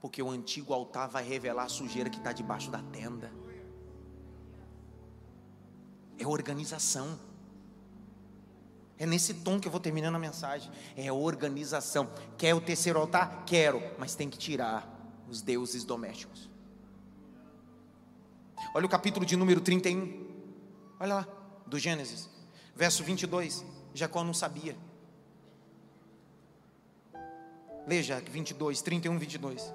porque 0.00 0.22
o 0.22 0.30
antigo 0.30 0.72
altar 0.72 1.08
vai 1.08 1.24
revelar 1.24 1.64
a 1.64 1.68
sujeira 1.68 2.10
que 2.10 2.18
está 2.18 2.32
debaixo 2.32 2.70
da 2.70 2.82
tenda. 2.82 3.32
É 6.18 6.26
organização. 6.26 7.18
É 8.98 9.04
nesse 9.04 9.34
tom 9.34 9.60
que 9.60 9.68
eu 9.68 9.72
vou 9.72 9.80
terminando 9.80 10.14
a 10.14 10.18
mensagem. 10.18 10.70
É 10.96 11.12
organização. 11.12 12.10
Quer 12.38 12.54
o 12.54 12.60
terceiro 12.60 12.98
altar? 12.98 13.44
Quero, 13.44 13.82
mas 13.98 14.14
tem 14.14 14.30
que 14.30 14.38
tirar 14.38 14.88
os 15.28 15.42
deuses 15.42 15.84
domésticos. 15.84 16.48
Olha 18.74 18.86
o 18.86 18.88
capítulo 18.88 19.26
de 19.26 19.36
número 19.36 19.60
31. 19.60 20.26
Olha 20.98 21.14
lá, 21.16 21.28
do 21.66 21.78
Gênesis, 21.78 22.28
verso 22.74 23.02
22. 23.04 23.64
Jacó 23.94 24.24
não 24.24 24.34
sabia. 24.34 24.76
Leia 27.86 28.20
22, 28.20 28.82
31, 28.82 29.18
22. 29.18 29.72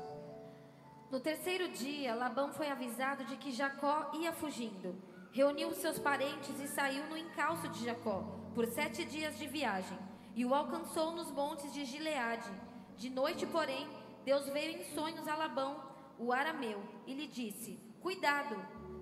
No 1.12 1.20
terceiro 1.20 1.68
dia, 1.68 2.16
Labão 2.16 2.54
foi 2.54 2.70
avisado 2.70 3.26
de 3.26 3.36
que 3.36 3.52
Jacó 3.52 4.12
ia 4.14 4.32
fugindo. 4.32 4.96
Reuniu 5.34 5.74
seus 5.74 6.00
parentes 6.00 6.58
e 6.58 6.70
saiu 6.70 7.06
no 7.08 7.18
encalço 7.18 7.68
de 7.68 7.84
Jacó, 7.84 8.24
por 8.56 8.66
sete 8.68 9.04
dias 9.04 9.38
de 9.38 9.46
viagem, 9.46 10.00
e 10.34 10.46
o 10.46 10.56
alcançou 10.56 11.12
nos 11.12 11.30
montes 11.30 11.74
de 11.74 11.84
Gileade. 11.84 12.50
De 12.96 13.10
noite, 13.10 13.46
porém, 13.46 13.90
Deus 14.24 14.46
veio 14.48 14.80
em 14.80 14.84
sonhos 14.96 15.28
a 15.28 15.36
Labão, 15.36 15.84
o 16.18 16.32
arameu, 16.32 16.82
e 17.06 17.14
lhe 17.14 17.28
disse: 17.28 17.78
Cuidado, 18.00 18.56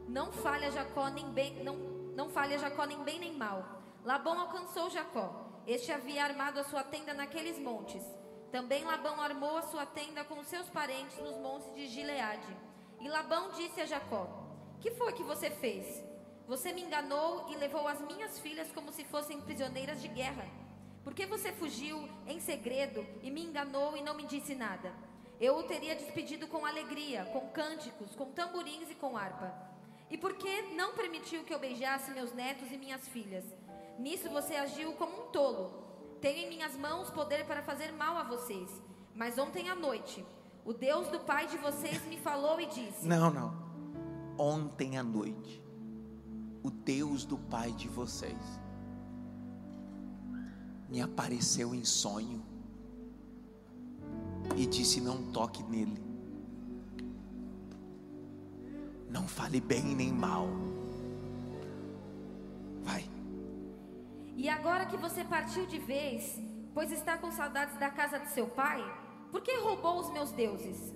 não 0.07 0.32
falha 0.32 0.72
Jacó 0.72 1.10
nem 1.10 1.30
bem, 1.30 1.64
não, 1.64 1.76
não 2.16 2.28
falha 2.28 2.57
Jacó 2.57 2.86
nem 2.86 3.03
bem 3.03 3.20
nem 3.20 3.38
mal. 3.38 3.84
Labão 4.03 4.39
alcançou 4.39 4.89
Jacó. 4.89 5.62
Este 5.68 5.91
havia 5.91 6.24
armado 6.24 6.60
a 6.60 6.64
sua 6.64 6.84
tenda 6.84 7.14
naqueles 7.14 7.60
montes. 7.60 8.03
Também 8.52 8.84
Labão 8.84 9.22
armou 9.22 9.58
a 9.58 9.62
sua 9.62 9.86
tenda 9.86 10.24
com 10.24 10.43
seus 10.43 10.68
parentes 10.70 11.18
nos 11.20 11.38
montes 11.38 11.72
de 11.76 11.88
Gileade. 11.88 12.58
E 13.00 13.08
Labão 13.08 13.52
disse 13.52 13.80
a 13.80 13.86
Jacó: 13.86 14.28
Que 14.80 14.91
foi 14.91 15.14
que 15.14 15.24
você 15.24 15.52
fez? 15.52 16.04
Você 16.47 16.74
me 16.74 16.82
enganou 16.82 17.47
e 17.52 17.56
levou 17.56 17.88
as 17.88 18.02
minhas 18.02 18.39
filhas 18.39 18.72
como 18.72 18.91
se 18.91 19.04
fossem 19.04 19.39
prisioneiras 19.39 20.02
de 20.02 20.08
guerra. 20.08 20.47
Por 21.04 21.14
que 21.14 21.28
você 21.28 21.52
fugiu 21.52 22.10
em 22.26 22.39
segredo 22.39 23.06
e 23.22 23.30
me 23.30 23.43
enganou 23.43 23.95
e 23.95 24.02
não 24.02 24.16
me 24.16 24.26
disse 24.26 24.56
nada? 24.56 24.91
Eu 25.39 25.56
o 25.58 25.64
teria 25.64 25.95
despedido 25.95 26.47
com 26.47 26.66
alegria, 26.66 27.26
com 27.26 27.50
cânticos, 27.50 28.16
com 28.16 28.32
tamborins 28.32 28.89
e 28.89 28.95
com 28.95 29.16
harpa. 29.16 29.54
E 30.10 30.18
por 30.18 30.34
que 30.34 30.64
não 30.74 30.95
permitiu 30.95 31.43
que 31.43 31.54
eu 31.54 31.60
beijasse 31.60 32.12
meus 32.12 32.34
netos 32.34 32.72
e 32.72 32.78
minhas 32.78 33.08
filhas? 33.08 33.45
Nisso 34.00 34.28
você 34.30 34.56
agiu 34.56 34.93
como 34.93 35.24
um 35.24 35.28
tolo. 35.28 35.89
Tenho 36.22 36.46
em 36.46 36.50
minhas 36.50 36.76
mãos 36.76 37.10
poder 37.10 37.46
para 37.46 37.62
fazer 37.62 37.92
mal 37.94 38.18
a 38.18 38.24
vocês. 38.24 38.70
Mas 39.16 39.38
ontem 39.38 39.70
à 39.70 39.76
noite, 39.76 40.26
o 40.66 40.74
Deus 40.74 41.08
do 41.10 41.20
pai 41.20 41.48
de 41.48 41.58
vocês 41.58 42.06
me 42.06 42.18
falou 42.18 42.60
e 42.60 42.66
disse: 42.68 43.06
Não, 43.06 43.30
não. 43.32 43.54
Ontem 44.38 44.98
à 44.98 45.04
noite, 45.04 45.62
o 46.64 46.70
Deus 46.70 47.26
do 47.26 47.38
pai 47.38 47.72
de 47.72 47.88
vocês 47.88 48.38
me 50.90 51.02
apareceu 51.02 51.74
em 51.74 51.86
sonho 51.86 52.44
e 54.56 54.66
disse: 54.66 55.00
Não 55.00 55.32
toque 55.32 55.64
nele. 55.64 56.02
Não 59.10 59.28
fale 59.28 59.60
bem 59.60 59.84
nem 59.96 60.12
mal. 60.12 60.48
Vai. 62.84 63.19
E 64.42 64.48
agora 64.48 64.86
que 64.86 64.96
você 64.96 65.22
partiu 65.26 65.66
de 65.66 65.78
vez, 65.78 66.40
pois 66.74 66.94
está 66.94 67.18
com 67.18 67.30
saudades 67.30 67.78
da 67.78 67.90
casa 67.90 68.18
de 68.18 68.30
seu 68.30 68.48
pai, 68.48 68.82
por 69.32 69.42
que 69.42 69.54
roubou 69.58 70.00
os 70.00 70.10
meus 70.12 70.32
deuses? 70.32 70.94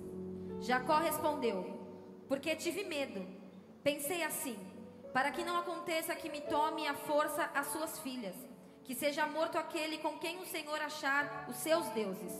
Jacó 0.61 0.99
respondeu: 0.99 1.57
Porque 2.29 2.55
tive 2.55 2.85
medo. 2.85 3.21
Pensei 3.83 4.23
assim: 4.23 4.57
para 5.11 5.29
que 5.29 5.43
não 5.43 5.57
aconteça 5.57 6.15
que 6.15 6.29
me 6.29 6.39
tome 6.39 6.87
à 6.87 6.93
força 6.93 7.51
as 7.53 7.67
suas 7.67 7.99
filhas, 7.99 8.37
que 8.85 8.95
seja 8.95 9.27
morto 9.27 9.57
aquele 9.57 9.97
com 9.97 10.17
quem 10.19 10.39
o 10.39 10.45
Senhor 10.45 10.79
achar 10.81 11.45
os 11.49 11.57
seus 11.57 11.89
deuses. 11.89 12.31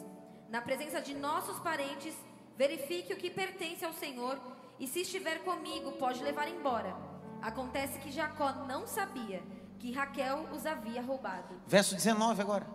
Na 0.48 0.62
presença 0.62 1.02
de 1.02 1.14
nossos 1.14 1.60
parentes, 1.60 2.16
verifique 2.56 3.12
o 3.12 3.18
que 3.18 3.30
pertence 3.30 3.84
ao 3.84 3.92
Senhor, 3.92 4.40
e 4.80 4.88
se 4.88 5.02
estiver 5.02 5.44
comigo, 5.44 5.92
pode 6.04 6.24
levar 6.24 6.48
embora. 6.48 6.96
Acontece 7.42 8.00
que 8.00 8.10
Jacó 8.10 8.54
não 8.66 8.88
sabia 8.88 9.44
que 9.84 9.92
Raquel 9.92 10.48
os 10.54 10.66
havia 10.66 11.02
roubado. 11.02 11.62
Verso 11.68 11.94
19 11.94 12.42
agora. 12.42 12.66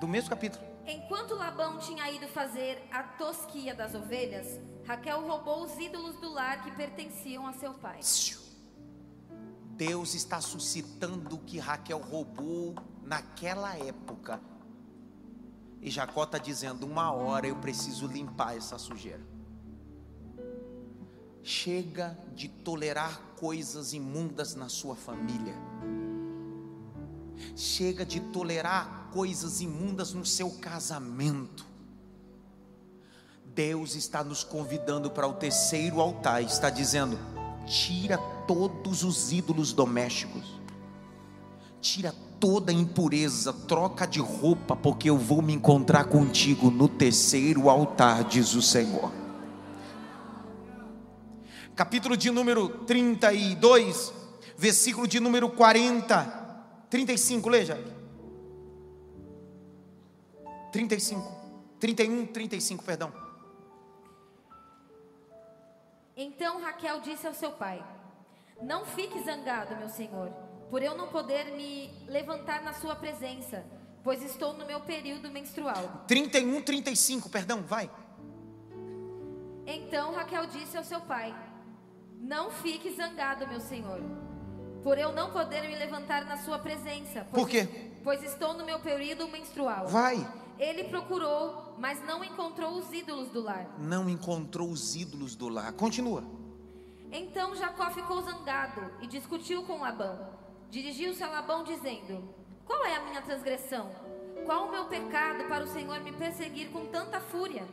Do 0.00 0.08
mesmo 0.08 0.30
capítulo. 0.30 0.64
Enquanto 0.86 1.34
Labão 1.34 1.76
tinha 1.76 2.10
ido 2.10 2.26
fazer 2.28 2.82
a 2.90 3.02
tosquia 3.02 3.74
das 3.74 3.94
ovelhas, 3.94 4.58
Raquel 4.86 5.28
roubou 5.28 5.62
os 5.62 5.76
ídolos 5.78 6.16
do 6.22 6.32
lar 6.32 6.62
que 6.62 6.70
pertenciam 6.70 7.46
a 7.46 7.52
seu 7.52 7.74
pai. 7.74 8.00
Deus 9.76 10.14
está 10.14 10.40
suscitando 10.40 11.36
o 11.36 11.40
que 11.40 11.58
Raquel 11.58 11.98
roubou 11.98 12.74
naquela 13.02 13.76
época. 13.76 14.40
E 15.82 15.90
Jacó 15.90 16.24
está 16.24 16.38
dizendo: 16.38 16.86
uma 16.86 17.12
hora 17.12 17.46
eu 17.46 17.56
preciso 17.56 18.06
limpar 18.06 18.56
essa 18.56 18.78
sujeira. 18.78 19.22
Chega 21.42 22.18
de 22.34 22.48
tolerar 22.48 23.27
coisas 23.38 23.92
imundas 23.92 24.54
na 24.54 24.68
sua 24.68 24.94
família. 24.96 25.54
Chega 27.54 28.04
de 28.04 28.20
tolerar 28.20 29.10
coisas 29.12 29.60
imundas 29.60 30.12
no 30.12 30.24
seu 30.24 30.50
casamento. 30.50 31.64
Deus 33.44 33.94
está 33.94 34.22
nos 34.22 34.44
convidando 34.44 35.10
para 35.10 35.26
o 35.26 35.34
terceiro 35.34 36.00
altar, 36.00 36.42
está 36.42 36.68
dizendo: 36.68 37.18
tira 37.66 38.18
todos 38.46 39.04
os 39.04 39.32
ídolos 39.32 39.72
domésticos, 39.72 40.60
tira 41.80 42.12
toda 42.40 42.72
impureza, 42.72 43.52
troca 43.52 44.06
de 44.06 44.20
roupa, 44.20 44.76
porque 44.76 45.10
eu 45.10 45.18
vou 45.18 45.42
me 45.42 45.52
encontrar 45.52 46.04
contigo 46.04 46.70
no 46.70 46.88
terceiro 46.88 47.70
altar, 47.70 48.24
diz 48.24 48.54
o 48.54 48.62
Senhor 48.62 49.27
capítulo 51.78 52.16
de 52.16 52.28
número 52.28 52.68
32, 52.86 54.12
versículo 54.56 55.06
de 55.06 55.20
número 55.20 55.48
40, 55.48 56.24
35, 56.90 57.48
leia. 57.48 57.78
35, 60.72 61.22
31, 61.78 62.26
35, 62.26 62.84
perdão. 62.84 63.12
Então 66.16 66.60
Raquel 66.60 67.00
disse 67.00 67.28
ao 67.28 67.32
seu 67.32 67.52
pai: 67.52 67.80
Não 68.60 68.84
fique 68.84 69.22
zangado, 69.22 69.76
meu 69.76 69.88
senhor, 69.88 70.30
por 70.68 70.82
eu 70.82 70.96
não 70.96 71.06
poder 71.06 71.52
me 71.52 71.94
levantar 72.08 72.60
na 72.60 72.72
sua 72.72 72.96
presença, 72.96 73.64
pois 74.02 74.20
estou 74.20 74.52
no 74.52 74.66
meu 74.66 74.80
período 74.80 75.30
menstrual. 75.30 76.04
31, 76.08 76.60
35, 76.60 77.28
perdão, 77.28 77.62
vai. 77.62 77.88
Então 79.64 80.12
Raquel 80.12 80.46
disse 80.46 80.76
ao 80.76 80.82
seu 80.82 81.00
pai: 81.02 81.32
não 82.20 82.50
fique 82.50 82.90
zangado, 82.90 83.46
meu 83.46 83.60
senhor, 83.60 84.00
por 84.82 84.98
eu 84.98 85.12
não 85.12 85.30
poder 85.30 85.62
me 85.62 85.76
levantar 85.76 86.24
na 86.24 86.36
sua 86.38 86.58
presença. 86.58 87.26
Pois, 87.30 87.42
por 87.42 87.48
quê? 87.48 87.90
Pois 88.02 88.22
estou 88.22 88.54
no 88.54 88.64
meu 88.64 88.80
período 88.80 89.28
menstrual. 89.28 89.86
Vai. 89.88 90.26
Ele 90.58 90.84
procurou, 90.84 91.74
mas 91.78 92.04
não 92.04 92.24
encontrou 92.24 92.72
os 92.76 92.92
ídolos 92.92 93.28
do 93.28 93.40
lar. 93.40 93.76
Não 93.78 94.08
encontrou 94.08 94.68
os 94.68 94.96
ídolos 94.96 95.36
do 95.36 95.48
lar. 95.48 95.72
Continua. 95.72 96.24
Então 97.10 97.54
Jacó 97.54 97.90
ficou 97.90 98.20
zangado 98.22 98.92
e 99.00 99.06
discutiu 99.06 99.62
com 99.62 99.80
Labão. 99.80 100.36
Dirigiu-se 100.70 101.22
a 101.22 101.28
Labão 101.28 101.64
dizendo: 101.64 102.34
Qual 102.66 102.84
é 102.84 102.96
a 102.96 103.04
minha 103.04 103.22
transgressão? 103.22 103.90
Qual 104.44 104.66
o 104.66 104.70
meu 104.70 104.86
pecado 104.86 105.44
para 105.48 105.64
o 105.64 105.68
Senhor 105.68 106.00
me 106.00 106.12
perseguir 106.12 106.70
com 106.70 106.86
tanta 106.86 107.20
fúria? 107.20 107.66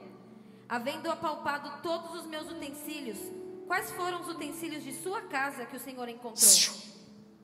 Havendo 0.67 1.11
apalpado 1.11 1.81
todos 1.81 2.13
os 2.13 2.25
meus 2.25 2.49
utensílios, 2.49 3.19
Quais 3.67 3.91
foram 3.91 4.21
os 4.21 4.27
utensílios 4.27 4.83
de 4.83 4.93
sua 4.93 5.21
casa 5.23 5.65
que 5.65 5.75
o 5.75 5.79
Senhor 5.79 6.07
encontrou? 6.07 6.47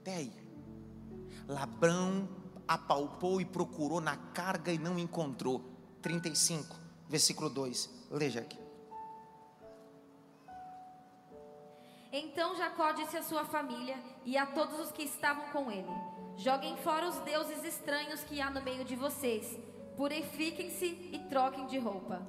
Até 0.02 0.16
aí. 0.16 0.34
Labrão 1.48 2.30
apalpou 2.68 3.42
e 3.42 3.46
procurou 3.46 4.00
na 4.00 4.16
carga 4.16 4.72
e 4.72 4.78
não 4.78 4.98
encontrou. 4.98 5.62
35, 6.02 6.76
versículo 7.10 7.50
2. 7.50 7.90
Leia 8.12 8.42
aqui. 8.42 8.60
Então 12.12 12.56
Jacó 12.58 12.92
disse 12.92 13.18
à 13.18 13.24
sua 13.24 13.46
família 13.46 13.98
e 14.26 14.38
a 14.38 14.46
todos 14.46 14.80
os 14.80 14.92
que 14.92 15.04
estavam 15.04 15.50
com 15.52 15.72
ele: 15.72 15.88
Joguem 16.38 16.76
fora 16.78 17.08
os 17.08 17.18
deuses 17.20 17.64
estranhos 17.64 18.22
que 18.24 18.42
há 18.42 18.50
no 18.50 18.62
meio 18.62 18.84
de 18.84 18.96
vocês, 18.96 19.58
purifiquem-se 19.96 20.86
e 20.86 21.20
troquem 21.30 21.68
de 21.68 21.78
roupa. 21.78 22.22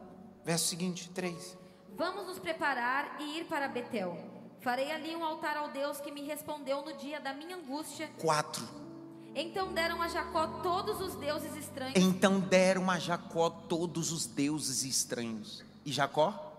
Verso 0.44 0.68
seguinte, 0.68 1.10
3. 1.10 1.61
Vamos 1.96 2.26
nos 2.26 2.38
preparar 2.38 3.16
e 3.20 3.38
ir 3.38 3.44
para 3.44 3.68
Betel. 3.68 4.16
Farei 4.60 4.90
ali 4.92 5.14
um 5.14 5.24
altar 5.24 5.56
ao 5.56 5.70
Deus 5.70 6.00
que 6.00 6.10
me 6.10 6.22
respondeu 6.22 6.82
no 6.82 6.96
dia 6.96 7.20
da 7.20 7.32
minha 7.32 7.56
angústia. 7.56 8.08
Quatro. 8.18 8.66
Então 9.34 9.72
deram 9.72 10.00
a 10.02 10.08
Jacó 10.08 10.46
todos 10.62 11.00
os 11.00 11.14
deuses 11.16 11.56
estranhos. 11.56 11.96
Então 11.96 12.38
deram 12.38 12.90
a 12.90 12.98
Jacó 12.98 13.50
todos 13.50 14.12
os 14.12 14.26
deuses 14.26 14.84
estranhos. 14.84 15.64
E 15.84 15.92
Jacó? 15.92 16.52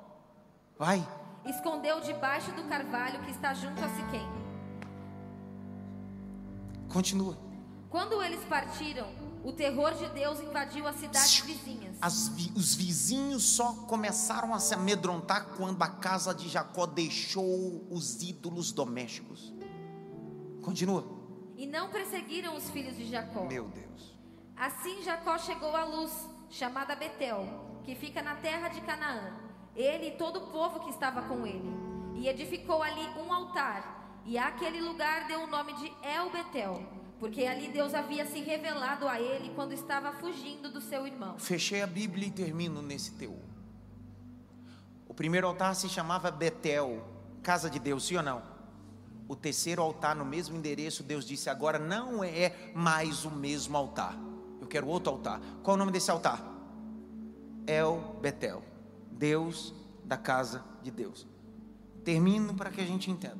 Vai. 0.77 1.05
Escondeu 1.45 1.99
debaixo 2.01 2.51
do 2.53 2.63
carvalho 2.63 3.21
que 3.23 3.31
está 3.31 3.53
junto 3.53 3.83
a 3.83 3.89
Siquém. 3.89 4.27
Continua. 6.91 7.37
Quando 7.89 8.21
eles 8.23 8.43
partiram, 8.45 9.07
o 9.43 9.51
terror 9.51 9.93
de 9.93 10.07
Deus 10.09 10.39
invadiu 10.39 10.87
as 10.87 10.95
cidades 10.95 11.39
vizinhas. 11.39 11.82
As 12.03 12.27
os 12.53 12.75
vizinhos 12.75 13.43
só 13.43 13.71
começaram 13.87 14.53
a 14.53 14.59
se 14.59 14.73
amedrontar 14.73 15.55
quando 15.55 15.81
a 15.81 15.87
casa 15.87 16.35
de 16.35 16.49
Jacó 16.49 16.85
deixou 16.85 17.87
os 17.89 18.21
ídolos 18.21 18.73
domésticos. 18.73 19.53
Continua. 20.61 21.05
E 21.55 21.65
não 21.65 21.89
perseguiram 21.89 22.57
os 22.57 22.69
filhos 22.71 22.97
de 22.97 23.09
Jacó. 23.09 23.45
Meu 23.45 23.69
Deus. 23.69 24.17
Assim 24.53 25.01
Jacó 25.01 25.37
chegou 25.37 25.73
à 25.77 25.85
luz, 25.85 26.11
chamada 26.49 26.93
Betel, 26.93 27.79
que 27.85 27.95
fica 27.95 28.21
na 28.21 28.35
terra 28.35 28.67
de 28.67 28.81
Canaã. 28.81 29.39
Ele 29.73 30.09
e 30.09 30.17
todo 30.17 30.39
o 30.39 30.47
povo 30.47 30.81
que 30.81 30.89
estava 30.89 31.21
com 31.21 31.47
ele. 31.47 31.71
E 32.15 32.27
edificou 32.27 32.83
ali 32.83 33.07
um 33.17 33.31
altar, 33.31 34.21
e 34.25 34.37
àquele 34.37 34.81
lugar 34.81 35.25
deu 35.25 35.43
o 35.43 35.47
nome 35.47 35.71
de 35.75 35.89
El 36.01 36.29
Betel, 36.31 36.83
porque 37.23 37.45
ali 37.45 37.69
Deus 37.69 37.93
havia 37.93 38.25
se 38.25 38.41
revelado 38.41 39.07
a 39.07 39.17
ele 39.17 39.53
quando 39.55 39.71
estava 39.71 40.11
fugindo 40.11 40.69
do 40.69 40.81
seu 40.81 41.07
irmão. 41.07 41.39
Fechei 41.39 41.81
a 41.81 41.87
Bíblia 41.87 42.27
e 42.27 42.31
termino 42.31 42.81
nesse 42.81 43.13
teu. 43.13 43.39
O 45.07 45.13
primeiro 45.13 45.47
altar 45.47 45.73
se 45.73 45.87
chamava 45.87 46.29
Betel, 46.29 47.01
casa 47.41 47.69
de 47.69 47.79
Deus, 47.79 48.05
sim 48.05 48.17
ou 48.17 48.23
não? 48.23 48.43
O 49.25 49.37
terceiro 49.37 49.81
altar 49.81 50.17
no 50.17 50.25
mesmo 50.25 50.57
endereço, 50.57 51.01
Deus 51.01 51.25
disse: 51.25 51.49
agora 51.49 51.79
não 51.79 52.25
é 52.25 52.73
mais 52.75 53.23
o 53.23 53.31
mesmo 53.31 53.77
altar. 53.77 54.19
Eu 54.59 54.67
quero 54.67 54.85
outro 54.85 55.13
altar. 55.13 55.39
Qual 55.63 55.75
é 55.75 55.77
o 55.77 55.79
nome 55.79 55.93
desse 55.93 56.11
altar? 56.11 56.43
El 57.65 58.17
Betel, 58.21 58.61
Deus 59.09 59.73
da 60.03 60.17
casa 60.17 60.61
de 60.81 60.91
Deus. 60.91 61.25
Termino 62.03 62.53
para 62.53 62.69
que 62.69 62.81
a 62.81 62.85
gente 62.85 63.09
entenda. 63.09 63.39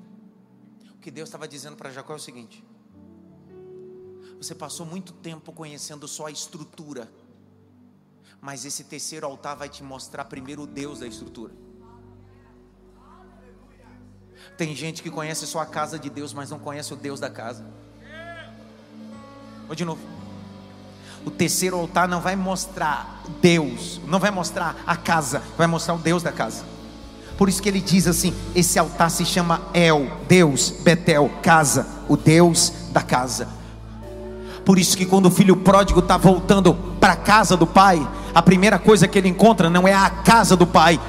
O 0.95 0.99
que 0.99 1.11
Deus 1.11 1.27
estava 1.27 1.49
dizendo 1.49 1.75
para 1.75 1.91
Jacó 1.91 2.13
é 2.13 2.15
o 2.15 2.19
seguinte: 2.19 2.63
você 4.44 4.54
passou 4.54 4.86
muito 4.86 5.14
tempo 5.14 5.52
conhecendo 5.52 6.08
só 6.08 6.28
a 6.28 6.32
estrutura, 6.32 7.10
mas 8.41 8.66
esse 8.66 8.84
terceiro 8.84 9.26
altar 9.26 9.56
vai 9.56 9.70
te 9.70 9.84
mostrar 9.84 10.26
primeiro 10.26 10.64
o 10.64 10.68
Deus 10.68 11.00
da 11.00 11.08
estrutura. 11.08 11.54
Tem 14.58 14.76
gente 14.76 15.02
que 15.02 15.10
conhece 15.10 15.48
só 15.48 15.60
a 15.60 15.66
casa 15.66 15.98
de 15.98 16.10
Deus, 16.10 16.34
mas 16.34 16.50
não 16.50 16.60
conhece 16.60 16.94
o 16.94 16.98
Deus 16.98 17.20
da 17.20 17.30
casa. 17.30 17.66
Vou 19.66 19.76
de 19.76 19.86
novo. 19.86 20.02
O 21.26 21.32
terceiro 21.32 21.78
altar 21.78 22.08
não 22.08 22.20
vai 22.20 22.36
mostrar 22.36 23.24
Deus, 23.41 24.02
não 24.06 24.20
vai 24.20 24.30
mostrar 24.30 24.84
a 24.86 24.98
casa, 24.98 25.39
vai 25.58 25.68
mostrar 25.68 25.94
o 25.94 25.98
Deus 25.98 26.22
da 26.22 26.34
casa. 26.34 26.66
Por 27.38 27.48
isso 27.48 27.62
que 27.62 27.70
ele 27.70 27.80
diz 27.80 28.08
assim: 28.08 28.36
esse 28.54 28.78
altar 28.78 29.10
se 29.10 29.26
chama 29.26 29.62
El, 29.74 30.06
Deus, 30.28 30.70
Betel, 30.70 31.32
casa, 31.41 31.88
o 32.10 32.18
Deus 32.18 32.74
da 32.91 33.02
casa. 33.02 33.62
Por 34.66 34.80
isso 34.80 34.95
que 34.95 35.05
quando 35.05 35.26
o 35.26 35.32
filho 35.32 35.57
pródigo 35.57 35.99
está 35.99 36.18
voltando 36.18 36.74
para 36.99 37.14
a 37.14 37.18
casa 37.18 37.57
do 37.57 37.68
pai, 37.68 38.05
a 38.34 38.41
primeira 38.41 38.80
coisa 38.80 39.07
que 39.07 39.18
ele 39.18 39.28
encontra 39.28 39.70
não 39.70 39.88
é 39.88 39.93
a 39.93 40.09
casa 40.09 40.55
do 40.55 40.66
pai, 40.66 40.99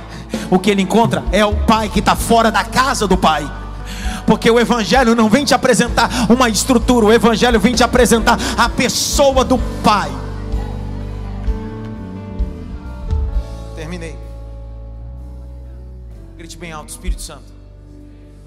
o 0.51 0.59
que 0.59 0.71
ele 0.71 0.83
encontra 0.83 1.23
é 1.31 1.45
o 1.45 1.55
pai 1.65 1.89
que 1.89 2.01
está 2.01 2.17
fora 2.17 2.51
da 2.51 2.65
casa 2.65 3.07
do 3.07 3.17
pai. 3.17 3.51
Porque 4.27 4.51
o 4.51 4.59
Evangelho 4.59 5.15
não 5.15 5.29
vem 5.29 5.45
te 5.45 5.55
apresentar 5.55 6.11
uma 6.31 6.49
estrutura, 6.49 7.07
o 7.07 7.13
Evangelho 7.13 7.61
vem 7.61 7.75
te 7.75 7.85
apresentar 7.85 8.39
a 8.57 8.69
pessoa 8.69 9.45
do 9.45 9.59
Pai. 9.83 10.11
Terminei. 13.77 14.19
Grite 16.39 16.57
bem 16.57 16.73
alto, 16.73 16.89
Espírito 16.89 17.21
Santo. 17.21 17.53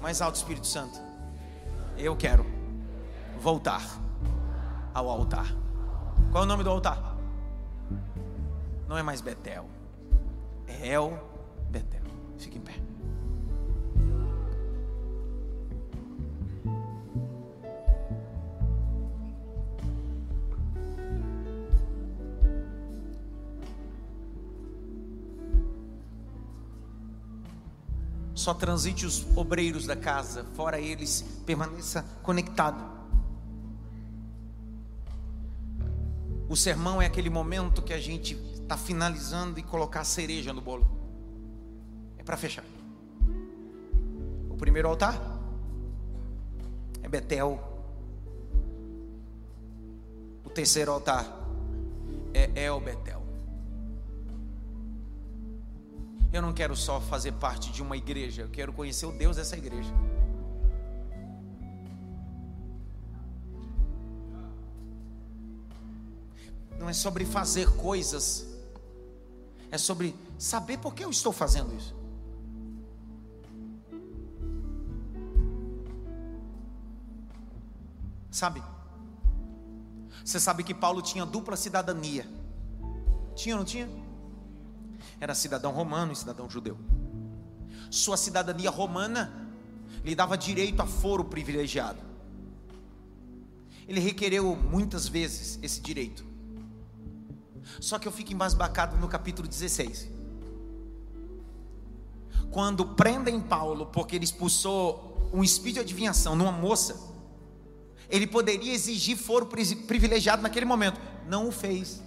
Mais 0.02 0.20
alto, 0.20 0.34
Espírito 0.34 0.66
Santo. 0.66 0.98
Eu 1.96 2.16
quero 2.16 2.44
voltar 3.40 3.82
ao 4.92 5.08
altar. 5.08 5.54
Qual 6.30 6.42
é 6.42 6.46
o 6.46 6.48
nome 6.48 6.64
do 6.64 6.70
altar? 6.70 7.16
Não 8.88 8.96
é 8.96 9.02
mais 9.02 9.20
Betel, 9.20 9.66
é 10.66 10.88
El 10.88 11.18
Betel. 11.70 12.02
Fique 12.38 12.58
em 12.58 12.60
pé. 12.60 12.74
Só 28.34 28.54
transite 28.54 29.04
os 29.04 29.26
obreiros 29.36 29.84
da 29.84 29.96
casa, 29.96 30.44
fora 30.54 30.80
eles, 30.80 31.22
permaneça 31.44 32.02
conectado. 32.22 32.97
O 36.48 36.56
sermão 36.56 37.00
é 37.02 37.06
aquele 37.06 37.28
momento 37.28 37.82
que 37.82 37.92
a 37.92 38.00
gente 38.00 38.34
está 38.54 38.76
finalizando 38.76 39.58
e 39.58 39.62
colocar 39.62 40.00
a 40.00 40.04
cereja 40.04 40.52
no 40.52 40.60
bolo 40.60 40.98
para 42.28 42.36
fechar. 42.36 42.64
O 44.50 44.56
primeiro 44.58 44.86
altar 44.86 45.18
é 47.02 47.08
Betel. 47.08 47.58
O 50.44 50.50
terceiro 50.50 50.92
altar 50.92 51.24
é 52.34 52.64
El 52.64 52.78
Betel. 52.80 53.22
Eu 56.30 56.42
não 56.42 56.52
quero 56.52 56.76
só 56.76 57.00
fazer 57.00 57.32
parte 57.32 57.72
de 57.72 57.80
uma 57.80 57.96
igreja, 57.96 58.42
eu 58.42 58.50
quero 58.50 58.74
conhecer 58.74 59.06
o 59.06 59.12
Deus 59.12 59.36
dessa 59.36 59.56
igreja. 59.56 59.90
Não 66.78 66.88
é 66.88 66.92
sobre 66.92 67.24
fazer 67.24 67.68
coisas, 67.76 68.46
é 69.70 69.76
sobre 69.76 70.14
saber 70.38 70.78
por 70.78 70.94
que 70.94 71.04
eu 71.04 71.10
estou 71.10 71.32
fazendo 71.32 71.74
isso. 71.74 71.94
Sabe? 78.30 78.62
Você 80.24 80.38
sabe 80.38 80.62
que 80.62 80.74
Paulo 80.74 81.02
tinha 81.02 81.26
dupla 81.26 81.56
cidadania. 81.56 82.28
Tinha 83.34 83.54
ou 83.54 83.58
não 83.58 83.64
tinha? 83.64 83.88
Era 85.18 85.34
cidadão 85.34 85.72
romano 85.72 86.12
e 86.12 86.16
cidadão 86.16 86.48
judeu. 86.48 86.78
Sua 87.90 88.16
cidadania 88.16 88.70
romana 88.70 89.32
lhe 90.04 90.14
dava 90.14 90.36
direito 90.36 90.80
a 90.80 90.86
foro 90.86 91.24
privilegiado. 91.24 91.98
Ele 93.88 94.00
requereu 94.00 94.54
muitas 94.54 95.08
vezes 95.08 95.58
esse 95.62 95.80
direito. 95.80 96.27
Só 97.80 97.98
que 97.98 98.08
eu 98.08 98.12
fico 98.12 98.32
embasbacado 98.32 98.96
no 98.96 99.08
capítulo 99.08 99.46
16. 99.46 100.08
Quando 102.50 102.84
prendem 102.86 103.40
Paulo 103.40 103.86
porque 103.86 104.16
ele 104.16 104.24
expulsou 104.24 105.30
um 105.32 105.44
espírito 105.44 105.74
de 105.74 105.80
adivinhação 105.80 106.34
numa 106.34 106.52
moça, 106.52 106.98
ele 108.08 108.26
poderia 108.26 108.72
exigir 108.72 109.16
foro 109.16 109.46
privilegiado 109.46 110.42
naquele 110.42 110.64
momento. 110.64 110.98
Não 111.26 111.48
o 111.48 111.52
fez. 111.52 112.02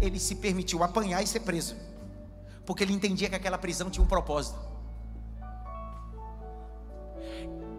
Ele 0.00 0.18
se 0.18 0.34
permitiu 0.34 0.82
apanhar 0.82 1.22
e 1.22 1.26
ser 1.26 1.40
preso. 1.40 1.74
Porque 2.66 2.84
ele 2.84 2.92
entendia 2.92 3.28
que 3.28 3.34
aquela 3.34 3.56
prisão 3.56 3.88
tinha 3.88 4.04
um 4.04 4.06
propósito. 4.06 4.58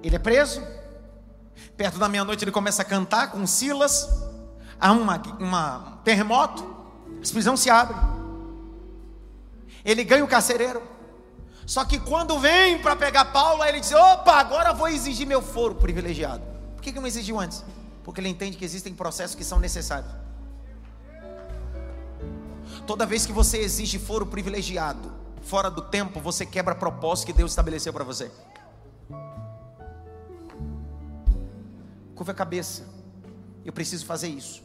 Ele 0.02 0.16
é 0.16 0.20
preso. 0.20 0.62
Perto 1.78 2.00
da 2.00 2.10
meia-noite 2.10 2.44
ele 2.44 2.52
começa 2.52 2.82
a 2.82 2.86
cantar 2.86 3.32
com 3.32 3.46
Silas. 3.46 4.10
Há 4.80 4.92
uma, 4.92 5.22
uma 5.40 6.00
terremoto. 6.04 6.64
A 7.18 7.32
prisão 7.32 7.56
se 7.56 7.70
abre. 7.70 7.96
Ele 9.84 10.04
ganha 10.04 10.24
o 10.24 10.28
carcereiro. 10.28 10.82
Só 11.66 11.86
que 11.86 11.98
quando 12.00 12.38
vem 12.40 12.78
para 12.80 12.96
pegar 12.96 13.26
Paulo, 13.26 13.64
ele 13.64 13.80
diz: 13.80 13.92
opa, 13.92 14.34
agora 14.34 14.74
vou 14.74 14.88
exigir 14.88 15.26
meu 15.26 15.42
foro 15.42 15.76
privilegiado. 15.76 16.44
Por 16.76 16.82
que, 16.82 16.92
que 16.92 17.00
não 17.00 17.08
exigiu 17.08 17.40
antes? 17.40 17.64
Porque 18.04 18.20
ele 18.20 18.30
entende 18.30 18.58
que 18.58 18.66
existem 18.66 18.94
processos 18.94 19.36
que 19.36 19.44
são 19.44 19.60
necessários. 19.60 20.12
Toda 22.86 23.06
vez 23.06 23.26
que 23.26 23.32
você 23.32 23.60
exige 23.60 23.98
foro 23.98 24.26
privilegiado, 24.26 25.12
fora 25.44 25.70
do 25.70 25.82
tempo, 25.82 26.20
você 26.20 26.46
quebra 26.46 26.76
propósito 26.76 27.28
que 27.28 27.34
Deus 27.34 27.52
estabeleceu 27.52 27.94
para 27.94 28.04
você. 28.04 28.30
Curva 32.14 32.34
a 32.34 32.36
cabeça. 32.36 32.93
Eu 33.66 33.74
preciso 33.74 34.06
fazer 34.06 34.28
isso. 34.28 34.62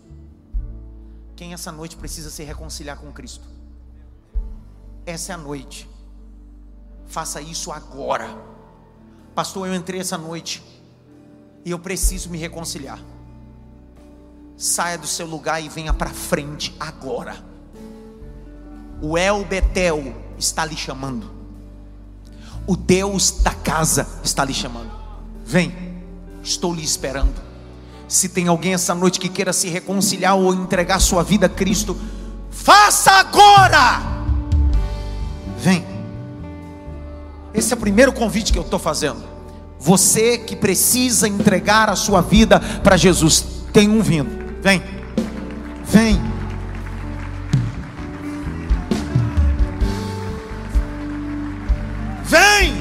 Quem 1.37 1.53
essa 1.53 1.71
noite 1.71 1.97
precisa 1.97 2.31
se 2.31 2.43
reconciliar 2.43 2.99
com 2.99 3.13
Cristo? 3.13 3.47
Essa 5.07 5.33
é 5.33 5.35
a 5.35 5.39
noite 5.39 5.89
Faça 7.09 7.41
isso 7.41 7.73
agora. 7.73 8.29
Pastor, 9.35 9.67
eu 9.67 9.75
entrei 9.75 10.01
essa 10.01 10.19
noite 10.19 10.63
e 11.65 11.71
eu 11.71 11.79
preciso 11.79 12.29
me 12.29 12.37
reconciliar. 12.37 13.01
Saia 14.57 14.99
do 14.99 15.07
seu 15.07 15.27
lugar 15.27 15.63
e 15.63 15.69
venha 15.69 15.95
para 15.95 16.11
frente 16.11 16.75
agora. 16.79 17.37
O 19.01 19.17
El 19.17 19.45
Betel 19.45 20.15
está 20.37 20.65
lhe 20.65 20.77
chamando. 20.77 21.31
O 22.67 22.77
Deus 22.77 23.31
da 23.43 23.55
casa 23.55 24.07
está 24.23 24.45
lhe 24.45 24.53
chamando. 24.53 24.91
Vem, 25.45 25.73
estou 26.43 26.75
lhe 26.75 26.85
esperando. 26.85 27.48
Se 28.09 28.31
tem 28.31 28.49
alguém 28.49 28.73
essa 28.73 28.95
noite 28.95 29.21
que 29.21 29.29
queira 29.29 29.53
se 29.53 29.69
reconciliar 29.69 30.35
ou 30.35 30.55
entregar 30.55 30.99
sua 30.99 31.23
vida 31.23 31.45
a 31.45 31.49
Cristo, 31.49 31.95
faça 32.51 33.11
agora! 33.13 34.01
Vem. 35.59 35.85
Esse 37.53 37.75
é 37.75 37.77
o 37.77 37.81
primeiro 37.81 38.13
convite 38.13 38.51
que 38.51 38.59
eu 38.59 38.63
estou 38.63 38.79
fazendo. 38.79 39.23
Você 39.79 40.39
que 40.39 40.57
precisa 40.57 41.29
entregar 41.29 41.91
a 41.91 41.97
sua 41.97 42.23
vida 42.23 42.59
para 42.83 42.97
Jesus, 42.97 43.45
tem 43.73 43.89
um 43.91 44.01
vindo. 44.01 44.31
Vem, 44.63 44.83
vem. 45.85 46.21
Vem! 52.25 52.75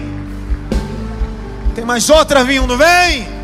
Tem 1.76 1.86
mais 1.86 2.10
outra 2.10 2.44
vindo, 2.44 2.78
vem! 2.78 3.37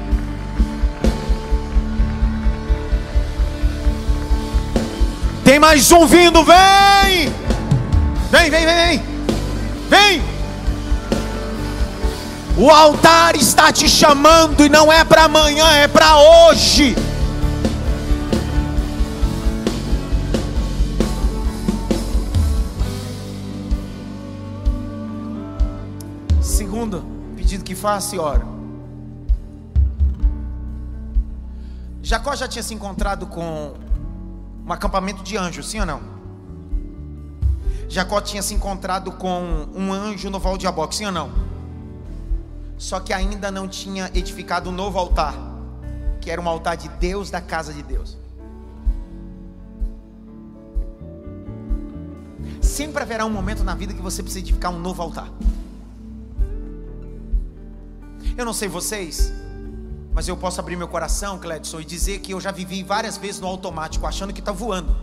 Tem 5.54 5.60
mais 5.60 5.92
um 5.92 6.08
vindo, 6.08 6.44
vem! 6.44 7.32
Vem, 8.32 8.50
vem, 8.50 8.66
vem, 8.66 8.76
vem! 8.76 9.04
Vem! 9.88 10.22
O 12.58 12.72
altar 12.72 13.36
está 13.36 13.72
te 13.72 13.88
chamando 13.88 14.66
e 14.66 14.70
não 14.70 14.92
é 14.92 15.04
para 15.06 15.26
amanhã, 15.26 15.70
é 15.74 15.88
para 15.88 16.18
hoje. 16.18 16.96
Segundo 26.42 27.06
pedido 27.36 27.64
que 27.64 27.76
faça 27.76 28.16
e 28.16 28.18
ora. 28.18 28.44
Jacó 32.02 32.36
já 32.36 32.48
tinha 32.48 32.64
se 32.64 32.74
encontrado 32.74 33.28
com 33.28 33.83
um 34.66 34.72
acampamento 34.72 35.24
de 35.24 35.38
anjos, 35.38 35.70
sim 35.70 35.80
ou 35.80 35.86
não? 35.86 36.02
Jacó 37.90 38.20
tinha 38.22 38.42
se 38.42 38.54
encontrado 38.54 39.12
com 39.12 39.68
um 39.74 39.92
anjo 39.94 40.30
no 40.30 40.40
Val 40.40 40.58
de 40.58 40.64
Jaboque, 40.64 40.96
sim 40.96 41.06
ou 41.06 41.12
não? 41.12 41.32
Só 42.78 43.00
que 43.00 43.14
ainda 43.14 43.52
não 43.52 43.68
tinha 43.68 44.10
edificado 44.14 44.70
um 44.70 44.74
novo 44.74 44.98
altar, 44.98 45.36
que 46.20 46.32
era 46.32 46.42
um 46.42 46.48
altar 46.48 46.76
de 46.76 46.90
Deus 46.90 47.30
da 47.30 47.40
casa 47.40 47.74
de 47.74 47.84
Deus. 47.84 48.18
Sempre 52.62 53.04
haverá 53.04 53.26
um 53.26 53.30
momento 53.30 53.64
na 53.64 53.76
vida 53.76 53.94
que 53.94 54.02
você 54.02 54.24
precisa 54.24 54.40
edificar 54.40 54.72
um 54.72 54.80
novo 54.80 55.02
altar. 55.02 55.30
Eu 58.36 58.46
não 58.46 58.54
sei 58.54 58.68
vocês, 58.68 59.32
mas 60.14 60.28
eu 60.28 60.38
posso 60.38 60.60
abrir 60.60 60.76
meu 60.76 60.88
coração, 60.88 61.40
Cledson, 61.40 61.80
e 61.80 61.86
dizer 61.86 62.20
que 62.20 62.34
eu 62.34 62.40
já 62.40 62.52
vivi 62.52 62.84
várias 62.84 63.18
vezes 63.18 63.42
no 63.42 63.48
automático, 63.48 64.06
achando 64.06 64.32
que 64.32 64.40
está 64.40 64.52
voando, 64.52 64.96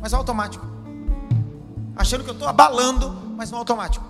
mas 0.00 0.12
automático. 0.12 0.66
Achando 1.94 2.24
que 2.24 2.30
eu 2.30 2.34
estou 2.34 2.48
abalando, 2.48 3.10
mas 3.36 3.50
no 3.50 3.58
automático. 3.58 4.04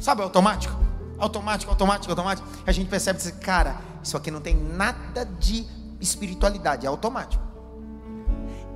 Sabe 0.00 0.22
o 0.22 0.24
automático? 0.24 0.74
Automático, 1.18 1.70
automático, 1.70 2.10
automático. 2.10 2.48
A 2.66 2.72
gente 2.72 2.88
percebe 2.88 3.20
cara, 3.32 3.76
isso 4.02 4.16
aqui 4.16 4.30
não 4.30 4.40
tem 4.40 4.56
nada 4.56 5.24
de 5.24 5.66
espiritualidade, 6.00 6.86
é 6.86 6.88
automático. 6.88 7.42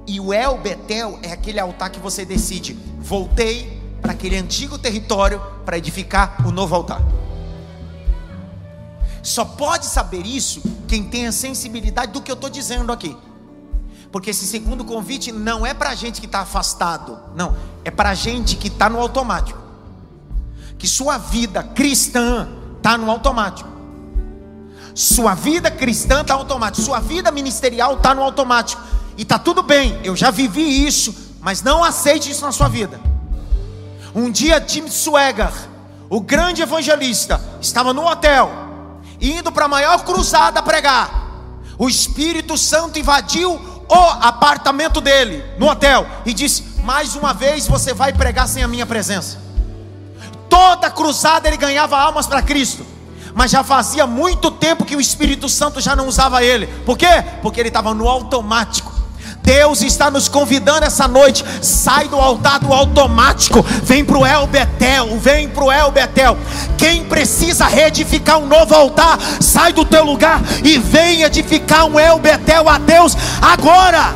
E 0.06 0.20
o 0.20 0.32
El 0.32 0.58
Betel 0.58 1.18
é 1.22 1.32
aquele 1.32 1.60
altar 1.60 1.90
que 1.90 2.00
você 2.00 2.24
decide, 2.24 2.72
voltei 2.98 3.78
para 4.00 4.12
aquele 4.12 4.36
antigo 4.36 4.78
território 4.78 5.40
para 5.64 5.76
edificar 5.76 6.46
o 6.46 6.50
novo 6.50 6.74
altar. 6.74 7.02
Só 9.28 9.44
pode 9.44 9.84
saber 9.86 10.24
isso 10.24 10.62
quem 10.86 11.04
tem 11.04 11.26
a 11.26 11.32
sensibilidade 11.32 12.12
do 12.12 12.22
que 12.22 12.30
eu 12.30 12.34
estou 12.34 12.48
dizendo 12.48 12.90
aqui. 12.90 13.14
Porque 14.10 14.30
esse 14.30 14.46
segundo 14.46 14.86
convite 14.86 15.30
não 15.30 15.66
é 15.66 15.74
para 15.74 15.94
gente 15.94 16.18
que 16.18 16.26
está 16.26 16.40
afastado, 16.40 17.18
não, 17.36 17.54
é 17.84 17.90
para 17.90 18.14
gente 18.14 18.56
que 18.56 18.68
está 18.68 18.88
no 18.88 18.98
automático. 18.98 19.60
Que 20.78 20.88
sua 20.88 21.18
vida 21.18 21.62
cristã 21.62 22.48
está 22.78 22.96
no 22.96 23.10
automático. 23.10 23.68
Sua 24.94 25.34
vida 25.34 25.70
cristã 25.70 26.22
está 26.22 26.32
automático. 26.34 26.82
Sua 26.82 26.98
vida 26.98 27.30
ministerial 27.30 27.96
está 27.96 28.14
no 28.14 28.22
automático. 28.22 28.80
E 29.18 29.22
está 29.22 29.38
tudo 29.38 29.62
bem, 29.62 30.00
eu 30.04 30.16
já 30.16 30.30
vivi 30.30 30.86
isso, 30.86 31.34
mas 31.40 31.62
não 31.62 31.84
aceite 31.84 32.30
isso 32.30 32.46
na 32.46 32.52
sua 32.52 32.68
vida. 32.68 32.98
Um 34.14 34.30
dia 34.30 34.60
Tim 34.60 34.88
Swagger, 34.88 35.52
o 36.08 36.20
grande 36.20 36.62
evangelista, 36.62 37.38
estava 37.60 37.92
no 37.92 38.06
hotel 38.06 38.67
indo 39.20 39.50
para 39.52 39.64
a 39.66 39.68
maior 39.68 40.04
cruzada 40.04 40.62
pregar. 40.62 41.26
O 41.78 41.88
Espírito 41.88 42.56
Santo 42.58 42.98
invadiu 42.98 43.52
o 43.88 43.94
apartamento 44.20 45.00
dele, 45.00 45.44
no 45.58 45.68
hotel, 45.68 46.06
e 46.26 46.34
disse: 46.34 46.64
Mais 46.82 47.14
uma 47.14 47.32
vez 47.32 47.66
você 47.66 47.94
vai 47.94 48.12
pregar 48.12 48.48
sem 48.48 48.62
a 48.62 48.68
minha 48.68 48.86
presença. 48.86 49.38
Toda 50.48 50.90
cruzada 50.90 51.46
ele 51.46 51.56
ganhava 51.56 51.98
almas 51.98 52.26
para 52.26 52.42
Cristo, 52.42 52.84
mas 53.34 53.50
já 53.50 53.62
fazia 53.62 54.06
muito 54.06 54.50
tempo 54.50 54.84
que 54.84 54.96
o 54.96 55.00
Espírito 55.00 55.48
Santo 55.48 55.80
já 55.80 55.94
não 55.94 56.08
usava 56.08 56.42
ele. 56.42 56.66
Por 56.84 56.96
quê? 56.98 57.24
Porque 57.42 57.60
ele 57.60 57.68
estava 57.68 57.94
no 57.94 58.08
automático. 58.08 58.97
Deus 59.48 59.80
está 59.80 60.10
nos 60.10 60.28
convidando 60.28 60.84
essa 60.84 61.08
noite. 61.08 61.42
Sai 61.62 62.06
do 62.06 62.16
altar 62.16 62.60
do 62.60 62.70
automático. 62.70 63.64
Vem 63.82 64.04
para 64.04 64.18
o 64.18 64.26
El 64.26 64.46
Betel. 64.46 65.18
Vem 65.18 65.48
para 65.48 65.64
o 65.64 65.72
El 65.72 65.90
Betel. 65.90 66.36
Quem 66.76 67.04
precisa 67.04 67.66
reedificar 67.66 68.38
um 68.38 68.46
novo 68.46 68.74
altar, 68.74 69.18
sai 69.40 69.72
do 69.72 69.86
teu 69.86 70.04
lugar 70.04 70.42
e 70.62 70.76
vem 70.76 71.22
edificar 71.22 71.86
um 71.86 71.98
El 71.98 72.18
Betel 72.18 72.68
a 72.68 72.76
Deus 72.76 73.16
agora. 73.40 74.14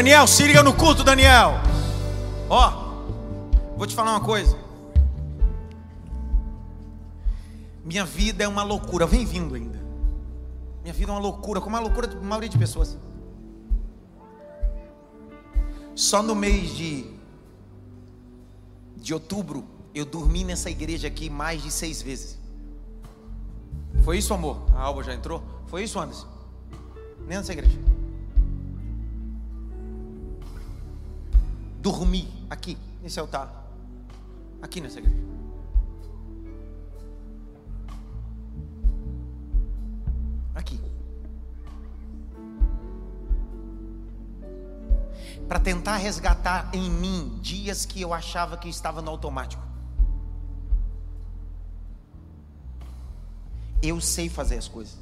Daniel, 0.00 0.26
se 0.26 0.46
liga 0.46 0.62
no 0.62 0.72
culto, 0.72 1.04
Daniel. 1.04 1.60
Ó, 2.48 2.70
oh, 2.70 3.76
vou 3.76 3.86
te 3.86 3.94
falar 3.94 4.12
uma 4.12 4.24
coisa. 4.24 4.56
Minha 7.84 8.06
vida 8.06 8.42
é 8.42 8.48
uma 8.48 8.62
loucura. 8.62 9.04
Vem 9.04 9.26
vindo 9.26 9.54
ainda. 9.54 9.78
Minha 10.80 10.94
vida 10.94 11.10
é 11.10 11.14
uma 11.14 11.20
loucura, 11.20 11.60
como 11.60 11.76
a 11.76 11.80
loucura 11.80 12.06
da 12.06 12.18
maioria 12.18 12.48
de 12.48 12.56
pessoas. 12.56 12.96
Só 15.94 16.22
no 16.22 16.34
mês 16.34 16.74
de, 16.74 17.04
de 18.96 19.12
outubro, 19.12 19.66
eu 19.94 20.06
dormi 20.06 20.44
nessa 20.44 20.70
igreja 20.70 21.08
aqui 21.08 21.28
mais 21.28 21.62
de 21.62 21.70
seis 21.70 22.00
vezes. 22.00 22.38
Foi 24.02 24.16
isso, 24.16 24.32
amor? 24.32 24.62
A 24.74 24.80
Alba 24.80 25.02
já 25.02 25.12
entrou? 25.12 25.42
Foi 25.66 25.84
isso, 25.84 26.00
Anderson? 26.00 26.26
Nem 27.28 27.36
nessa 27.36 27.52
igreja. 27.52 27.78
Dormi 31.80 32.28
aqui, 32.48 32.76
nesse 33.02 33.18
altar. 33.18 33.66
Aqui 34.62 34.80
nessa 34.80 34.98
igreja. 34.98 35.18
Aqui. 40.54 40.80
para 45.50 45.58
tentar 45.58 45.96
resgatar 45.96 46.70
em 46.72 46.88
mim 46.88 47.40
dias 47.42 47.84
que 47.84 48.00
eu 48.00 48.14
achava 48.14 48.56
que 48.56 48.68
estava 48.68 49.02
no 49.02 49.10
automático. 49.10 49.60
Eu 53.82 54.00
sei 54.00 54.28
fazer 54.28 54.58
as 54.58 54.68
coisas. 54.68 54.96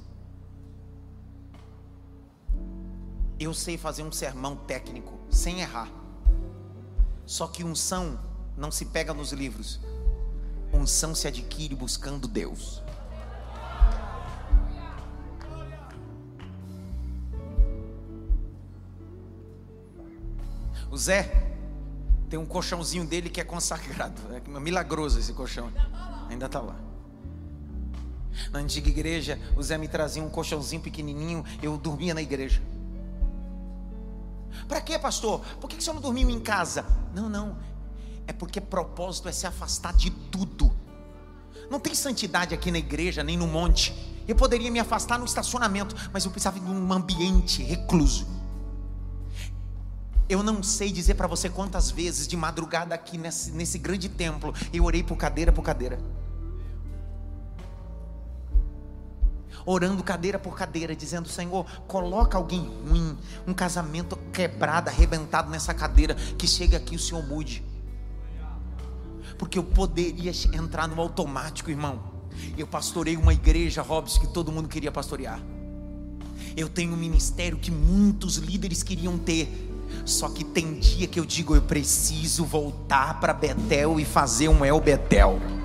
Eu 3.38 3.52
sei 3.52 3.76
fazer 3.76 4.02
um 4.02 4.10
sermão 4.10 4.56
técnico 4.56 5.12
sem 5.28 5.60
errar. 5.60 5.97
Só 7.28 7.46
que 7.46 7.62
unção 7.62 8.18
não 8.56 8.70
se 8.70 8.86
pega 8.86 9.12
nos 9.12 9.32
livros. 9.32 9.78
Unção 10.72 11.14
se 11.14 11.28
adquire 11.28 11.74
buscando 11.74 12.26
Deus. 12.26 12.82
O 20.90 20.96
Zé 20.96 21.52
tem 22.30 22.38
um 22.38 22.46
colchãozinho 22.46 23.06
dele 23.06 23.28
que 23.28 23.42
é 23.42 23.44
consagrado. 23.44 24.22
É 24.34 24.58
milagroso 24.58 25.18
esse 25.18 25.34
colchão. 25.34 25.70
Ainda 26.30 26.46
está 26.46 26.62
lá. 26.62 26.80
Na 28.50 28.60
antiga 28.60 28.88
igreja, 28.88 29.38
o 29.54 29.62
Zé 29.62 29.76
me 29.76 29.86
trazia 29.86 30.22
um 30.22 30.30
colchãozinho 30.30 30.80
pequenininho, 30.80 31.44
eu 31.62 31.76
dormia 31.76 32.14
na 32.14 32.22
igreja. 32.22 32.62
Para 34.68 34.80
quê, 34.82 34.98
pastor? 34.98 35.40
Por 35.60 35.68
que 35.68 35.76
o 35.76 35.80
senhor 35.80 35.94
não 35.94 36.02
dormiu 36.02 36.28
em 36.28 36.38
casa? 36.38 36.84
Não, 37.14 37.28
não. 37.28 37.56
É 38.26 38.32
porque 38.32 38.60
propósito 38.60 39.28
é 39.28 39.32
se 39.32 39.46
afastar 39.46 39.94
de 39.94 40.10
tudo. 40.10 40.70
Não 41.70 41.80
tem 41.80 41.94
santidade 41.94 42.54
aqui 42.54 42.70
na 42.70 42.78
igreja, 42.78 43.24
nem 43.24 43.36
no 43.36 43.46
monte. 43.46 43.94
Eu 44.28 44.36
poderia 44.36 44.70
me 44.70 44.78
afastar 44.78 45.18
no 45.18 45.24
estacionamento, 45.24 45.96
mas 46.12 46.24
eu 46.26 46.30
precisava 46.30 46.60
de 46.60 46.66
um 46.66 46.92
ambiente 46.92 47.62
recluso. 47.62 48.26
Eu 50.28 50.42
não 50.42 50.62
sei 50.62 50.92
dizer 50.92 51.14
para 51.14 51.26
você 51.26 51.48
quantas 51.48 51.90
vezes 51.90 52.28
de 52.28 52.36
madrugada 52.36 52.94
aqui 52.94 53.16
nesse, 53.16 53.50
nesse 53.50 53.78
grande 53.78 54.10
templo 54.10 54.52
eu 54.70 54.84
orei 54.84 55.02
por 55.02 55.16
cadeira 55.16 55.50
por 55.50 55.62
cadeira. 55.62 55.98
Orando 59.70 60.02
cadeira 60.02 60.38
por 60.38 60.56
cadeira, 60.56 60.96
dizendo: 60.96 61.28
Senhor, 61.28 61.66
coloca 61.86 62.38
alguém 62.38 62.72
ruim, 62.88 63.14
um 63.46 63.52
casamento 63.52 64.16
quebrado, 64.32 64.88
arrebentado 64.88 65.50
nessa 65.50 65.74
cadeira, 65.74 66.14
que 66.14 66.48
chegue 66.48 66.74
aqui 66.74 66.96
o 66.96 66.98
Senhor 66.98 67.22
mude. 67.22 67.62
Porque 69.36 69.58
eu 69.58 69.62
poderia 69.62 70.32
entrar 70.54 70.88
no 70.88 70.98
automático, 70.98 71.70
irmão. 71.70 72.00
Eu 72.56 72.66
pastorei 72.66 73.14
uma 73.18 73.34
igreja, 73.34 73.82
Robson, 73.82 74.20
que 74.20 74.28
todo 74.28 74.50
mundo 74.50 74.70
queria 74.70 74.90
pastorear. 74.90 75.38
Eu 76.56 76.70
tenho 76.70 76.94
um 76.94 76.96
ministério 76.96 77.58
que 77.58 77.70
muitos 77.70 78.36
líderes 78.36 78.82
queriam 78.82 79.18
ter. 79.18 79.66
Só 80.06 80.30
que 80.30 80.44
tem 80.44 80.78
dia 80.78 81.06
que 81.06 81.20
eu 81.20 81.26
digo, 81.26 81.54
eu 81.54 81.60
preciso 81.60 82.42
voltar 82.42 83.20
para 83.20 83.34
Betel 83.34 84.00
e 84.00 84.06
fazer 84.06 84.48
um 84.48 84.64
El 84.64 84.80
Betel. 84.80 85.57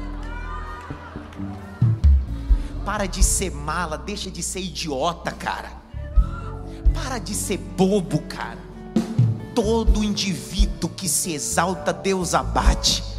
Para 2.85 3.07
de 3.07 3.23
ser 3.23 3.51
mala, 3.51 3.97
deixa 3.97 4.29
de 4.29 4.43
ser 4.43 4.59
idiota, 4.59 5.31
cara. 5.31 5.71
Para 6.93 7.17
de 7.17 7.33
ser 7.33 7.57
bobo, 7.57 8.21
cara. 8.23 8.59
Todo 9.55 10.03
indivíduo 10.03 10.89
que 10.89 11.07
se 11.07 11.33
exalta, 11.33 11.93
Deus 11.93 12.33
abate. 12.33 13.12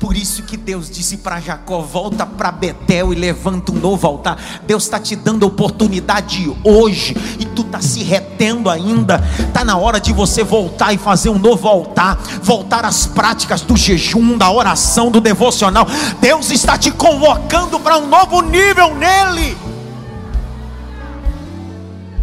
Por 0.00 0.16
isso 0.16 0.44
que 0.44 0.56
Deus 0.56 0.88
disse 0.88 1.18
para 1.18 1.40
Jacó: 1.40 1.80
volta 1.80 2.24
para 2.24 2.52
Betel 2.52 3.12
e 3.12 3.16
levanta 3.16 3.72
um 3.72 3.74
novo 3.74 4.06
altar. 4.06 4.38
Deus 4.64 4.84
está 4.84 5.00
te 5.00 5.16
dando 5.16 5.44
oportunidade 5.44 6.54
hoje 6.64 7.16
e 7.38 7.44
tu 7.44 7.62
está 7.62 7.80
se 7.80 8.02
retendo 8.04 8.70
ainda. 8.70 9.20
Está 9.38 9.64
na 9.64 9.76
hora 9.76 10.00
de 10.00 10.12
você 10.12 10.44
voltar 10.44 10.92
e 10.92 10.98
fazer 10.98 11.30
um 11.30 11.38
novo 11.38 11.66
altar, 11.66 12.16
voltar 12.42 12.84
às 12.84 13.06
práticas 13.06 13.62
do 13.62 13.76
jejum, 13.76 14.38
da 14.38 14.50
oração, 14.50 15.10
do 15.10 15.20
devocional. 15.20 15.86
Deus 16.20 16.50
está 16.50 16.78
te 16.78 16.92
convocando 16.92 17.80
para 17.80 17.98
um 17.98 18.06
novo 18.06 18.40
nível 18.40 18.94
nele. 18.94 19.56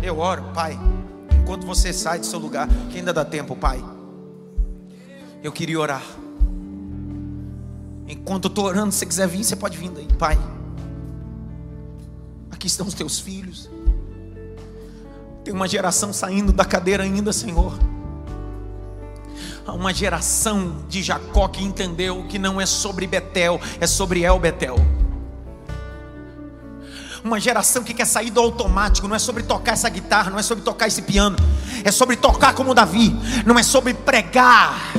Eu 0.01 0.19
oro, 0.19 0.43
Pai, 0.53 0.79
enquanto 1.41 1.65
você 1.65 1.91
sai 1.91 2.19
do 2.19 2.25
seu 2.25 2.39
lugar, 2.39 2.69
que 2.89 2.99
ainda 2.99 3.11
dá 3.11 3.25
tempo, 3.25 3.55
Pai. 3.55 3.83
Eu 5.43 5.51
queria 5.51 5.79
orar. 5.79 6.01
Enquanto 8.07 8.45
eu 8.45 8.49
estou 8.49 8.65
orando, 8.65 8.91
se 8.91 8.99
você 8.99 9.05
quiser 9.05 9.27
vir, 9.27 9.43
você 9.43 9.55
pode 9.55 9.77
vir 9.77 9.89
daí, 9.89 10.07
Pai. 10.17 10.37
Aqui 12.51 12.67
estão 12.67 12.85
os 12.85 12.93
teus 12.93 13.19
filhos. 13.19 13.69
Tem 15.43 15.53
uma 15.53 15.67
geração 15.67 16.13
saindo 16.13 16.51
da 16.51 16.65
cadeira 16.65 17.03
ainda, 17.03 17.33
Senhor. 17.33 17.77
Há 19.65 19.73
uma 19.73 19.93
geração 19.93 20.85
de 20.87 21.01
Jacó 21.01 21.47
que 21.47 21.63
entendeu 21.63 22.25
que 22.29 22.37
não 22.37 22.61
é 22.61 22.65
sobre 22.67 23.07
Betel, 23.07 23.59
é 23.79 23.87
sobre 23.87 24.21
El 24.21 24.39
Betel. 24.39 24.75
Uma 27.23 27.39
geração 27.39 27.83
que 27.83 27.91
quer 27.91 28.05
sair 28.05 28.29
do 28.29 28.39
automático, 28.39 29.07
não 29.07 29.15
é 29.15 29.19
sobre 29.19 29.41
tocar 29.41 29.71
essa 29.71 29.89
guitarra, 29.89 30.29
não 30.29 30.37
é 30.37 30.43
sobre 30.43 30.63
tocar 30.63 30.87
esse 30.87 31.01
piano, 31.01 31.35
é 31.83 31.91
sobre 31.91 32.15
tocar 32.15 32.53
como 32.53 32.75
Davi, 32.75 33.15
não 33.43 33.57
é 33.57 33.63
sobre 33.63 33.95
pregar 33.95 34.93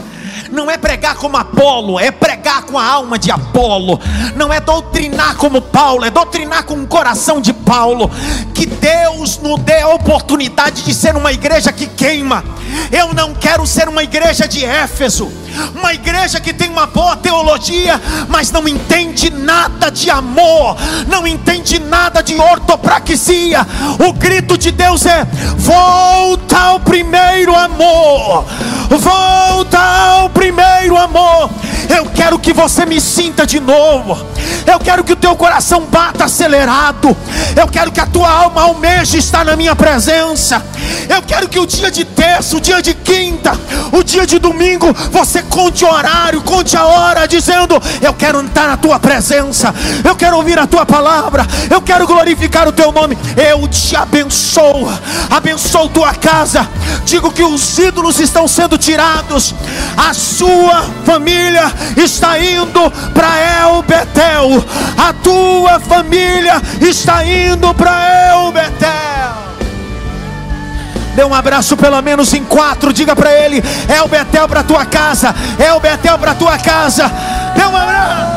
não 0.50 0.70
é 0.70 0.76
pregar 0.76 1.16
como 1.16 1.36
Apolo, 1.36 1.98
é 1.98 2.10
pregar 2.10 2.62
com 2.62 2.78
a 2.78 2.84
alma 2.84 3.18
de 3.18 3.30
Apolo, 3.30 4.00
não 4.34 4.52
é 4.52 4.60
doutrinar 4.60 5.36
como 5.36 5.60
Paulo, 5.60 6.04
é 6.04 6.10
doutrinar 6.10 6.64
com 6.64 6.74
o 6.74 6.86
coração 6.86 7.40
de 7.40 7.52
Paulo. 7.52 8.10
Que 8.54 8.66
Deus 8.66 9.38
nos 9.38 9.60
dê 9.60 9.80
a 9.80 9.88
oportunidade 9.88 10.82
de 10.82 10.94
ser 10.94 11.16
uma 11.16 11.32
igreja 11.32 11.72
que 11.72 11.86
queima. 11.86 12.44
Eu 12.90 13.12
não 13.14 13.34
quero 13.34 13.66
ser 13.66 13.88
uma 13.88 14.02
igreja 14.02 14.46
de 14.46 14.64
Éfeso, 14.64 15.30
uma 15.74 15.92
igreja 15.92 16.40
que 16.40 16.52
tem 16.52 16.68
uma 16.68 16.86
boa 16.86 17.16
teologia, 17.16 18.00
mas 18.28 18.50
não 18.50 18.66
entende 18.68 19.30
nada 19.30 19.90
de 19.90 20.10
amor, 20.10 20.76
não 21.08 21.26
entende 21.26 21.78
nada 21.78 22.22
de 22.22 22.34
ortopraxia. 22.36 23.66
O 24.06 24.12
grito 24.12 24.56
de 24.58 24.70
Deus 24.70 25.06
é: 25.06 25.24
volta 25.56 26.58
ao 26.58 26.80
primeiro 26.80 27.54
amor, 27.54 28.44
volta 28.90 29.78
ao 29.78 30.25
primeiro 30.28 30.96
amor. 30.96 31.50
Eu 31.88 32.06
quero 32.06 32.38
que 32.38 32.52
você 32.52 32.84
me 32.84 33.00
sinta 33.00 33.46
de 33.46 33.60
novo. 33.60 34.18
Eu 34.66 34.80
quero 34.80 35.04
que 35.04 35.12
o 35.12 35.16
teu 35.16 35.36
coração 35.36 35.82
bata 35.82 36.24
acelerado. 36.24 37.16
Eu 37.54 37.68
quero 37.68 37.92
que 37.92 38.00
a 38.00 38.06
tua 38.06 38.28
alma 38.28 38.62
almeje 38.62 39.18
estar 39.18 39.44
na 39.44 39.56
minha 39.56 39.76
presença. 39.76 40.64
Eu 41.08 41.22
quero 41.22 41.48
que 41.48 41.58
o 41.58 41.66
dia 41.66 41.90
de 41.90 42.04
terça, 42.04 42.56
o 42.56 42.60
dia 42.60 42.82
de 42.82 42.92
quinta, 42.94 43.58
o 43.92 44.02
dia 44.02 44.26
de 44.26 44.38
domingo, 44.38 44.92
você 45.10 45.42
conte 45.42 45.84
o 45.84 45.88
horário, 45.88 46.42
conte 46.42 46.76
a 46.76 46.84
hora, 46.84 47.28
dizendo: 47.28 47.80
Eu 48.02 48.12
quero 48.12 48.44
estar 48.44 48.68
na 48.68 48.76
tua 48.76 48.98
presença. 48.98 49.74
Eu 50.04 50.16
quero 50.16 50.36
ouvir 50.36 50.58
a 50.58 50.66
tua 50.66 50.84
palavra. 50.84 51.46
Eu 51.70 51.80
quero 51.80 52.06
glorificar 52.06 52.66
o 52.66 52.72
teu 52.72 52.90
nome. 52.90 53.16
Eu 53.36 53.66
te 53.68 53.94
abençoo. 53.94 54.88
Abençoo 55.30 55.88
tua 55.88 56.14
casa. 56.14 56.68
Digo 57.04 57.30
que 57.30 57.42
os 57.42 57.78
ídolos 57.78 58.18
estão 58.18 58.48
sendo 58.48 58.76
tirados. 58.76 59.54
A 59.96 60.12
sua 60.16 60.82
família 61.04 61.72
está 61.96 62.38
indo 62.38 62.90
para 63.12 63.28
El 63.38 63.82
Betel. 63.82 64.64
A 64.96 65.12
tua 65.12 65.78
família 65.78 66.60
está 66.80 67.24
indo 67.24 67.72
para 67.74 68.32
El 68.32 68.52
Betel. 68.52 68.96
Dê 71.14 71.24
um 71.24 71.34
abraço 71.34 71.76
pelo 71.76 72.00
menos 72.02 72.32
em 72.34 72.44
quatro. 72.44 72.92
Diga 72.92 73.14
para 73.14 73.32
ele: 73.32 73.62
é 73.88 74.02
o 74.02 74.08
Betel 74.08 74.48
para 74.48 74.62
tua 74.62 74.84
casa. 74.84 75.34
É 75.58 75.72
o 75.72 75.80
Betel 75.80 76.18
para 76.18 76.34
tua 76.34 76.58
casa. 76.58 77.10
Dê 77.54 77.64
um 77.64 77.76
abraço. 77.76 78.36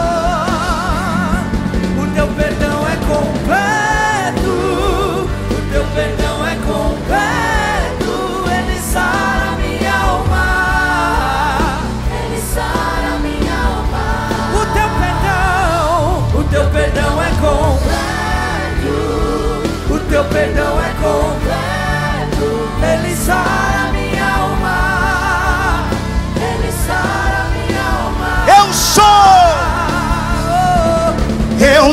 O 1.97 2.07
teu 2.15 2.27
perdão 2.27 2.68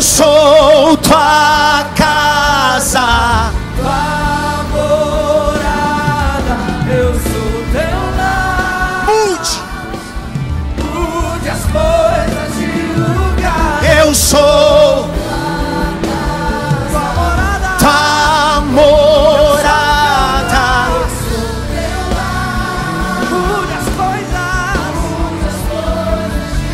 Sou 0.01 0.97
tua 0.99 1.85
casa. 1.95 3.56